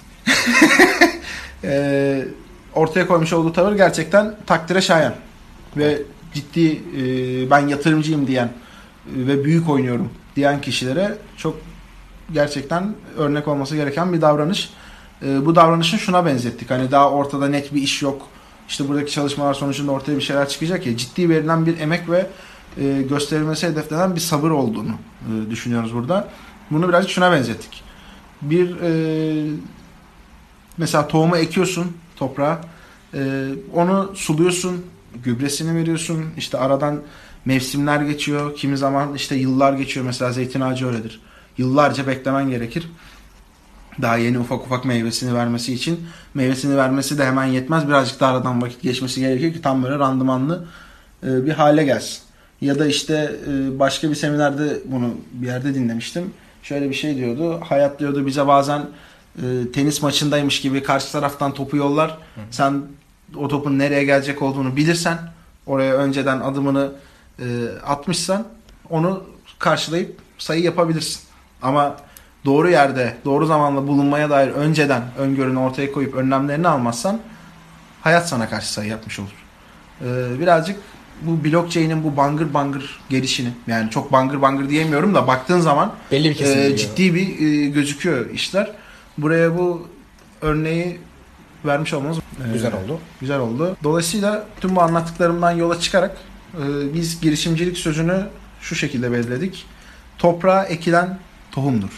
Ee, 1.64 2.24
ortaya 2.74 3.06
koymuş 3.06 3.32
olduğu 3.32 3.52
tavır 3.52 3.76
gerçekten 3.76 4.36
takdire 4.46 4.80
şayan. 4.80 5.14
Ve 5.76 6.02
ciddi 6.34 6.72
e, 6.72 7.50
ben 7.50 7.68
yatırımcıyım 7.68 8.26
diyen 8.26 8.46
e, 8.46 8.52
ve 9.26 9.44
büyük 9.44 9.68
oynuyorum 9.68 10.10
diyen 10.36 10.60
kişilere 10.60 11.18
çok 11.36 11.56
gerçekten 12.32 12.94
örnek 13.18 13.48
olması 13.48 13.76
gereken 13.76 14.12
bir 14.12 14.20
davranış. 14.20 14.70
E, 15.22 15.46
bu 15.46 15.54
davranışın 15.54 15.98
şuna 15.98 16.26
benzettik. 16.26 16.70
Hani 16.70 16.90
daha 16.90 17.10
ortada 17.10 17.48
net 17.48 17.74
bir 17.74 17.82
iş 17.82 18.02
yok. 18.02 18.26
İşte 18.68 18.88
buradaki 18.88 19.12
çalışmalar 19.12 19.54
sonucunda 19.54 19.92
ortaya 19.92 20.16
bir 20.16 20.22
şeyler 20.22 20.48
çıkacak 20.48 20.86
ya. 20.86 20.96
Ciddi 20.96 21.28
verilen 21.28 21.66
bir 21.66 21.80
emek 21.80 22.10
ve 22.10 22.26
e, 22.80 23.02
gösterilmesi 23.02 23.66
hedeflenen 23.66 24.14
bir 24.14 24.20
sabır 24.20 24.50
olduğunu 24.50 24.90
e, 24.90 25.50
düşünüyoruz 25.50 25.94
burada. 25.94 26.28
Bunu 26.70 26.88
birazcık 26.88 27.10
şuna 27.10 27.32
benzettik. 27.32 27.82
Bir 28.42 28.80
e, 28.80 29.50
mesela 30.78 31.08
tohumu 31.08 31.36
ekiyorsun 31.36 31.96
toprağa. 32.16 32.60
Ee, 33.14 33.48
onu 33.72 34.12
suluyorsun, 34.14 34.84
gübresini 35.24 35.78
veriyorsun. 35.78 36.24
İşte 36.36 36.58
aradan 36.58 37.00
mevsimler 37.44 38.00
geçiyor. 38.00 38.56
Kimi 38.56 38.76
zaman 38.76 39.14
işte 39.14 39.36
yıllar 39.36 39.72
geçiyor. 39.72 40.06
Mesela 40.06 40.32
zeytin 40.32 40.60
ağacı 40.60 40.86
öyledir. 40.86 41.20
Yıllarca 41.58 42.06
beklemen 42.06 42.50
gerekir. 42.50 42.88
Daha 44.02 44.16
yeni 44.16 44.38
ufak 44.38 44.66
ufak 44.66 44.84
meyvesini 44.84 45.34
vermesi 45.34 45.74
için. 45.74 46.00
Meyvesini 46.34 46.76
vermesi 46.76 47.18
de 47.18 47.26
hemen 47.26 47.44
yetmez. 47.44 47.88
Birazcık 47.88 48.20
daha 48.20 48.32
aradan 48.32 48.62
vakit 48.62 48.82
geçmesi 48.82 49.20
gerekiyor 49.20 49.52
ki 49.52 49.62
tam 49.62 49.82
böyle 49.82 49.98
randımanlı 49.98 50.64
e, 51.26 51.46
bir 51.46 51.52
hale 51.52 51.84
gelsin. 51.84 52.18
Ya 52.60 52.78
da 52.78 52.86
işte 52.86 53.36
e, 53.48 53.78
başka 53.78 54.10
bir 54.10 54.14
seminerde 54.14 54.78
bunu 54.84 55.14
bir 55.32 55.46
yerde 55.46 55.74
dinlemiştim. 55.74 56.32
Şöyle 56.62 56.90
bir 56.90 56.94
şey 56.94 57.16
diyordu. 57.16 57.60
Hayat 57.68 58.00
diyordu 58.00 58.26
bize 58.26 58.46
bazen 58.46 58.86
e, 59.38 59.42
tenis 59.72 60.02
maçındaymış 60.02 60.60
gibi 60.60 60.82
karşı 60.82 61.12
taraftan 61.12 61.54
topu 61.54 61.76
yollar. 61.76 62.18
Sen 62.50 62.82
o 63.36 63.48
topun 63.48 63.78
nereye 63.78 64.04
gelecek 64.04 64.42
olduğunu 64.42 64.76
bilirsen, 64.76 65.18
oraya 65.66 65.94
önceden 65.94 66.40
adımını 66.40 66.92
atmışsan 67.86 68.44
onu 68.90 69.24
karşılayıp 69.58 70.18
sayı 70.38 70.62
yapabilirsin. 70.62 71.20
Ama 71.64 71.96
doğru 72.44 72.70
yerde, 72.70 73.16
doğru 73.24 73.46
zamanla 73.46 73.86
bulunmaya 73.88 74.30
dair 74.30 74.48
önceden 74.48 75.02
öngörünü 75.18 75.58
ortaya 75.58 75.92
koyup 75.92 76.14
önlemlerini 76.14 76.68
almazsan 76.68 77.20
hayat 78.02 78.28
sana 78.28 78.48
karşı 78.48 78.72
sayı 78.72 78.90
yapmış 78.90 79.20
olur. 79.20 79.28
E, 80.00 80.40
birazcık 80.40 80.76
bu 81.22 81.44
blockchain'in 81.44 82.04
bu 82.04 82.16
bangır 82.16 82.54
bangır 82.54 83.00
gelişini 83.10 83.48
yani 83.66 83.90
çok 83.90 84.12
bangır 84.12 84.42
bangır 84.42 84.68
diyemiyorum 84.68 85.14
da 85.14 85.26
baktığın 85.26 85.60
zaman 85.60 85.92
Belli 86.12 86.30
bir 86.30 86.40
e, 86.56 86.76
ciddi 86.76 87.14
bir 87.14 87.40
e, 87.40 87.66
gözüküyor 87.66 88.30
işler. 88.30 88.70
Buraya 89.18 89.58
bu 89.58 89.88
örneği 90.42 91.00
vermiş 91.64 91.94
olmamız 91.94 92.18
e, 92.18 92.52
Güzel 92.52 92.72
oldu. 92.72 92.98
güzel 93.20 93.40
oldu. 93.40 93.76
Dolayısıyla 93.84 94.44
tüm 94.60 94.76
bu 94.76 94.82
anlattıklarımdan 94.82 95.50
yola 95.50 95.80
çıkarak 95.80 96.16
e, 96.54 96.94
biz 96.94 97.20
girişimcilik 97.20 97.78
sözünü 97.78 98.26
şu 98.60 98.74
şekilde 98.74 99.12
belirledik. 99.12 99.66
toprağa 100.18 100.64
ekilen 100.64 101.18
tohumdur. 101.54 101.88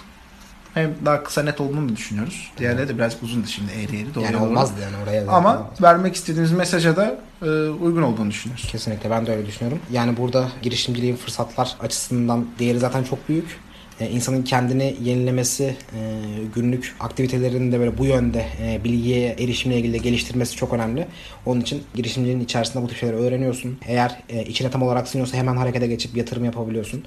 Hem 0.75 0.95
daha 1.05 1.23
kısa 1.23 1.43
net 1.43 1.61
olduğunu 1.61 1.97
düşünüyoruz. 1.97 2.51
Diğerleri 2.59 2.89
de 2.89 2.95
birazcık 2.99 3.23
uzundu 3.23 3.47
şimdi 3.47 3.73
eğri 3.73 3.97
eğri. 3.97 4.15
doğru 4.15 4.25
Yani 4.25 4.35
doğru. 4.35 4.43
olmazdı 4.45 4.81
yani 4.83 4.97
oraya. 5.05 5.27
da- 5.27 5.31
Ama 5.33 5.71
vermek 5.83 6.15
istediğimiz 6.15 6.53
mesaja 6.53 6.97
da 6.97 7.19
e, 7.43 7.47
uygun 7.69 8.03
olduğunu 8.03 8.31
düşünüyoruz. 8.31 8.69
Kesinlikle 8.73 9.11
ben 9.11 9.27
de 9.27 9.33
öyle 9.37 9.47
düşünüyorum. 9.47 9.79
Yani 9.93 10.17
burada 10.17 10.49
girişimciliğin 10.63 11.17
fırsatlar 11.17 11.77
açısından 11.81 12.47
değeri 12.59 12.79
zaten 12.79 13.03
çok 13.05 13.29
büyük. 13.29 13.59
Ee, 14.01 14.11
insanın 14.11 14.43
kendini 14.43 14.97
yenilemesi, 15.03 15.65
e, 15.65 16.21
günlük 16.55 16.95
aktivitelerini 17.01 17.73
de 17.73 17.81
böyle 17.81 17.99
bu 17.99 18.05
yönde 18.05 18.47
e, 18.63 18.85
bilgiye 18.85 19.29
erişimle 19.39 19.79
ilgili 19.79 19.93
de 19.93 19.99
geliştirmesi 19.99 20.57
çok 20.57 20.73
önemli. 20.73 21.07
Onun 21.47 21.61
için 21.61 21.83
girişimciliğin 21.95 22.41
içerisinde 22.41 22.83
bu 22.85 22.89
tip 22.89 22.97
şeyleri 22.99 23.17
öğreniyorsun. 23.17 23.79
Eğer 23.87 24.17
e, 24.29 24.45
içine 24.45 24.71
tam 24.71 24.83
olarak 24.83 25.09
siniyorsa 25.09 25.37
hemen 25.37 25.57
harekete 25.57 25.87
geçip 25.87 26.17
yatırım 26.17 26.45
yapabiliyorsun. 26.45 27.05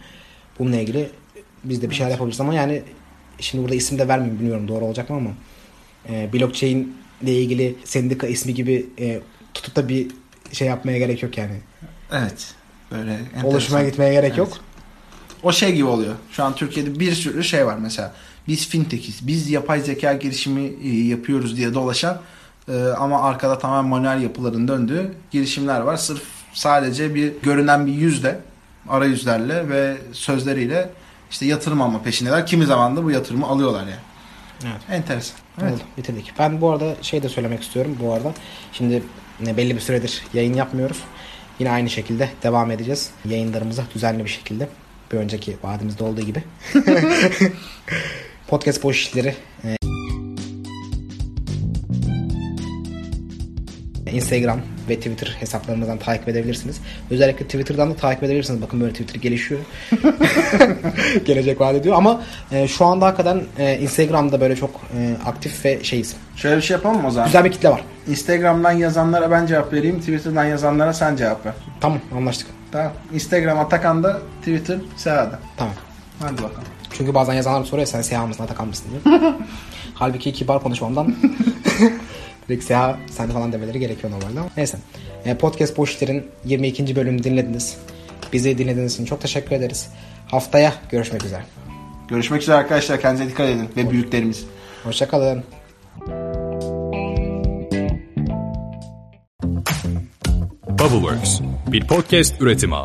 Bununla 0.59 0.75
ilgili 0.75 1.09
biz 1.63 1.81
de 1.81 1.89
bir 1.89 1.95
şeyler 1.95 2.11
yapabiliriz 2.11 2.41
ama 2.41 2.53
yani 2.53 2.83
şimdi 3.39 3.63
burada 3.63 3.75
isim 3.75 3.99
de 3.99 4.07
vermeyeyim 4.07 4.39
bilmiyorum 4.39 4.67
doğru 4.67 4.85
olacak 4.85 5.09
mı 5.09 5.15
ama 5.15 5.29
e, 6.09 6.33
blockchain 6.33 6.95
ile 7.21 7.33
ilgili 7.41 7.75
sendika 7.83 8.27
ismi 8.27 8.53
gibi 8.53 8.85
e, 8.99 9.19
tutup 9.53 9.75
da 9.75 9.89
bir 9.89 10.07
şey 10.51 10.67
yapmaya 10.67 10.97
gerek 10.97 11.23
yok 11.23 11.37
yani. 11.37 11.55
Evet. 12.11 12.53
Böyle 12.91 13.11
enteresan. 13.13 13.49
Oluşmaya 13.49 13.89
gitmeye 13.89 14.13
gerek 14.13 14.29
Evet. 14.29 14.37
yok. 14.37 14.57
O 15.43 15.51
şey 15.51 15.73
gibi 15.73 15.85
oluyor. 15.85 16.15
Şu 16.31 16.43
an 16.43 16.55
Türkiye'de 16.55 16.99
bir 16.99 17.11
sürü 17.11 17.43
şey 17.43 17.65
var 17.65 17.77
mesela. 17.81 18.13
Biz 18.47 18.67
fintechiz, 18.67 19.27
biz 19.27 19.49
yapay 19.49 19.81
zeka 19.81 20.13
girişimi 20.13 20.71
e, 20.83 20.89
yapıyoruz 20.89 21.57
diye 21.57 21.73
dolaşan 21.73 22.21
e, 22.67 22.73
ama 22.77 23.21
arkada 23.21 23.59
tamamen 23.59 23.89
manuel 23.89 24.21
yapıların 24.21 24.67
döndüğü 24.67 25.11
girişimler 25.31 25.79
var. 25.79 25.97
Sırf 25.97 26.21
sadece 26.53 27.15
bir 27.15 27.33
görünen 27.43 27.87
bir 27.87 27.93
yüzle, 27.93 28.39
arayüzlerle 28.89 29.69
ve 29.69 29.97
sözleriyle 30.11 30.89
işte 31.31 31.45
yatırım 31.45 31.81
alma 31.81 32.01
peşindeler. 32.01 32.45
Kimi 32.45 32.65
zaman 32.65 32.95
da 32.95 33.03
bu 33.03 33.11
yatırımı 33.11 33.47
alıyorlar 33.47 33.79
yani. 33.81 34.01
Evet. 34.63 34.81
Enteresan. 34.89 35.37
Evet. 35.61 35.73
Oldu, 35.73 35.81
bitirdik. 35.97 36.33
Ben 36.39 36.61
bu 36.61 36.71
arada 36.71 36.95
şey 37.01 37.23
de 37.23 37.29
söylemek 37.29 37.63
istiyorum 37.63 37.97
bu 38.01 38.13
arada. 38.13 38.33
Şimdi 38.73 39.03
ne 39.39 39.57
belli 39.57 39.75
bir 39.75 39.81
süredir 39.81 40.23
yayın 40.33 40.53
yapmıyoruz. 40.53 40.97
Yine 41.59 41.71
aynı 41.71 41.89
şekilde 41.89 42.29
devam 42.43 42.71
edeceğiz. 42.71 43.09
Yayınlarımıza 43.25 43.83
düzenli 43.95 44.25
bir 44.25 44.29
şekilde. 44.29 44.69
Bir 45.11 45.17
önceki 45.17 45.57
vaadimizde 45.63 46.03
olduğu 46.03 46.21
gibi. 46.21 46.43
Podcast 48.47 48.83
boş 48.83 49.01
işleri 49.01 49.35
Instagram 54.11 54.59
ve 54.89 54.95
Twitter 54.95 55.37
hesaplarımızdan 55.39 55.97
takip 55.97 56.27
edebilirsiniz. 56.27 56.81
Özellikle 57.11 57.45
Twitter'dan 57.45 57.91
da 57.91 57.95
takip 57.95 58.23
edebilirsiniz. 58.23 58.61
Bakın 58.61 58.81
böyle 58.81 58.91
Twitter 58.91 59.21
gelişiyor. 59.21 59.61
Gelecek 61.25 61.61
vaat 61.61 61.75
ediyor. 61.75 61.95
Ama 61.95 62.21
e, 62.51 62.67
şu 62.67 62.85
anda 62.85 63.05
hakikaten 63.05 63.41
e, 63.59 63.77
Instagram'da 63.77 64.41
böyle 64.41 64.55
çok 64.55 64.69
e, 64.97 65.15
aktif 65.25 65.65
ve 65.65 65.83
şeyiz. 65.83 66.15
Şöyle 66.35 66.57
bir 66.57 66.61
şey 66.61 66.75
yapalım 66.75 67.01
mı 67.01 67.07
o 67.07 67.11
zaman? 67.11 67.27
Güzel 67.27 67.45
bir 67.45 67.51
kitle 67.51 67.69
var. 67.69 67.83
Instagram'dan 68.07 68.71
yazanlara 68.71 69.31
ben 69.31 69.45
cevap 69.45 69.73
vereyim. 69.73 69.99
Twitter'dan 69.99 70.45
yazanlara 70.45 70.93
sen 70.93 71.15
cevap 71.15 71.45
ver. 71.45 71.53
Tamam 71.81 71.99
anlaştık. 72.15 72.47
Tamam. 72.71 72.91
Instagram 73.13 73.59
Atakan'da, 73.59 74.21
Twitter 74.39 74.77
Seha'da. 74.97 75.39
Tamam. 75.57 75.73
Hadi 76.19 76.37
bakalım. 76.37 76.63
Çünkü 76.97 77.13
bazen 77.13 77.33
yazanlar 77.33 77.65
soruyor 77.65 77.87
sen 77.87 78.01
Seha 78.01 78.27
mısın 78.27 78.43
Atakan 78.43 78.67
mısın 78.67 78.85
diye. 78.91 79.33
Halbuki 79.93 80.33
kibar 80.33 80.63
konuşmamdan 80.63 81.15
direkt 82.49 82.63
Seha 82.63 82.99
sen 83.11 83.29
de 83.29 83.33
falan 83.33 83.53
demeleri 83.53 83.79
gerekiyor 83.79 84.13
normalde 84.13 84.39
ama 84.39 84.49
neyse. 84.57 84.77
E, 85.25 85.37
Podcast 85.37 85.77
Boş 85.77 85.93
İşler'in 85.93 86.27
22. 86.45 86.95
bölümünü 86.95 87.23
dinlediniz. 87.23 87.77
Bizi 88.33 88.57
dinlediğiniz 88.57 88.93
için 88.93 89.05
çok 89.05 89.21
teşekkür 89.21 89.55
ederiz. 89.55 89.89
Haftaya 90.27 90.73
görüşmek 90.91 91.25
üzere. 91.25 91.43
Görüşmek 92.07 92.41
üzere 92.41 92.55
arkadaşlar. 92.55 93.01
Kendinize 93.01 93.31
dikkat 93.31 93.49
edin. 93.49 93.69
Ve 93.77 93.91
büyüklerimiz. 93.91 94.45
Hoşçakalın. 94.83 95.43
Bubbleworks 100.69 101.41
bir 101.67 101.87
podcast 101.87 102.41
üretimi. 102.41 102.75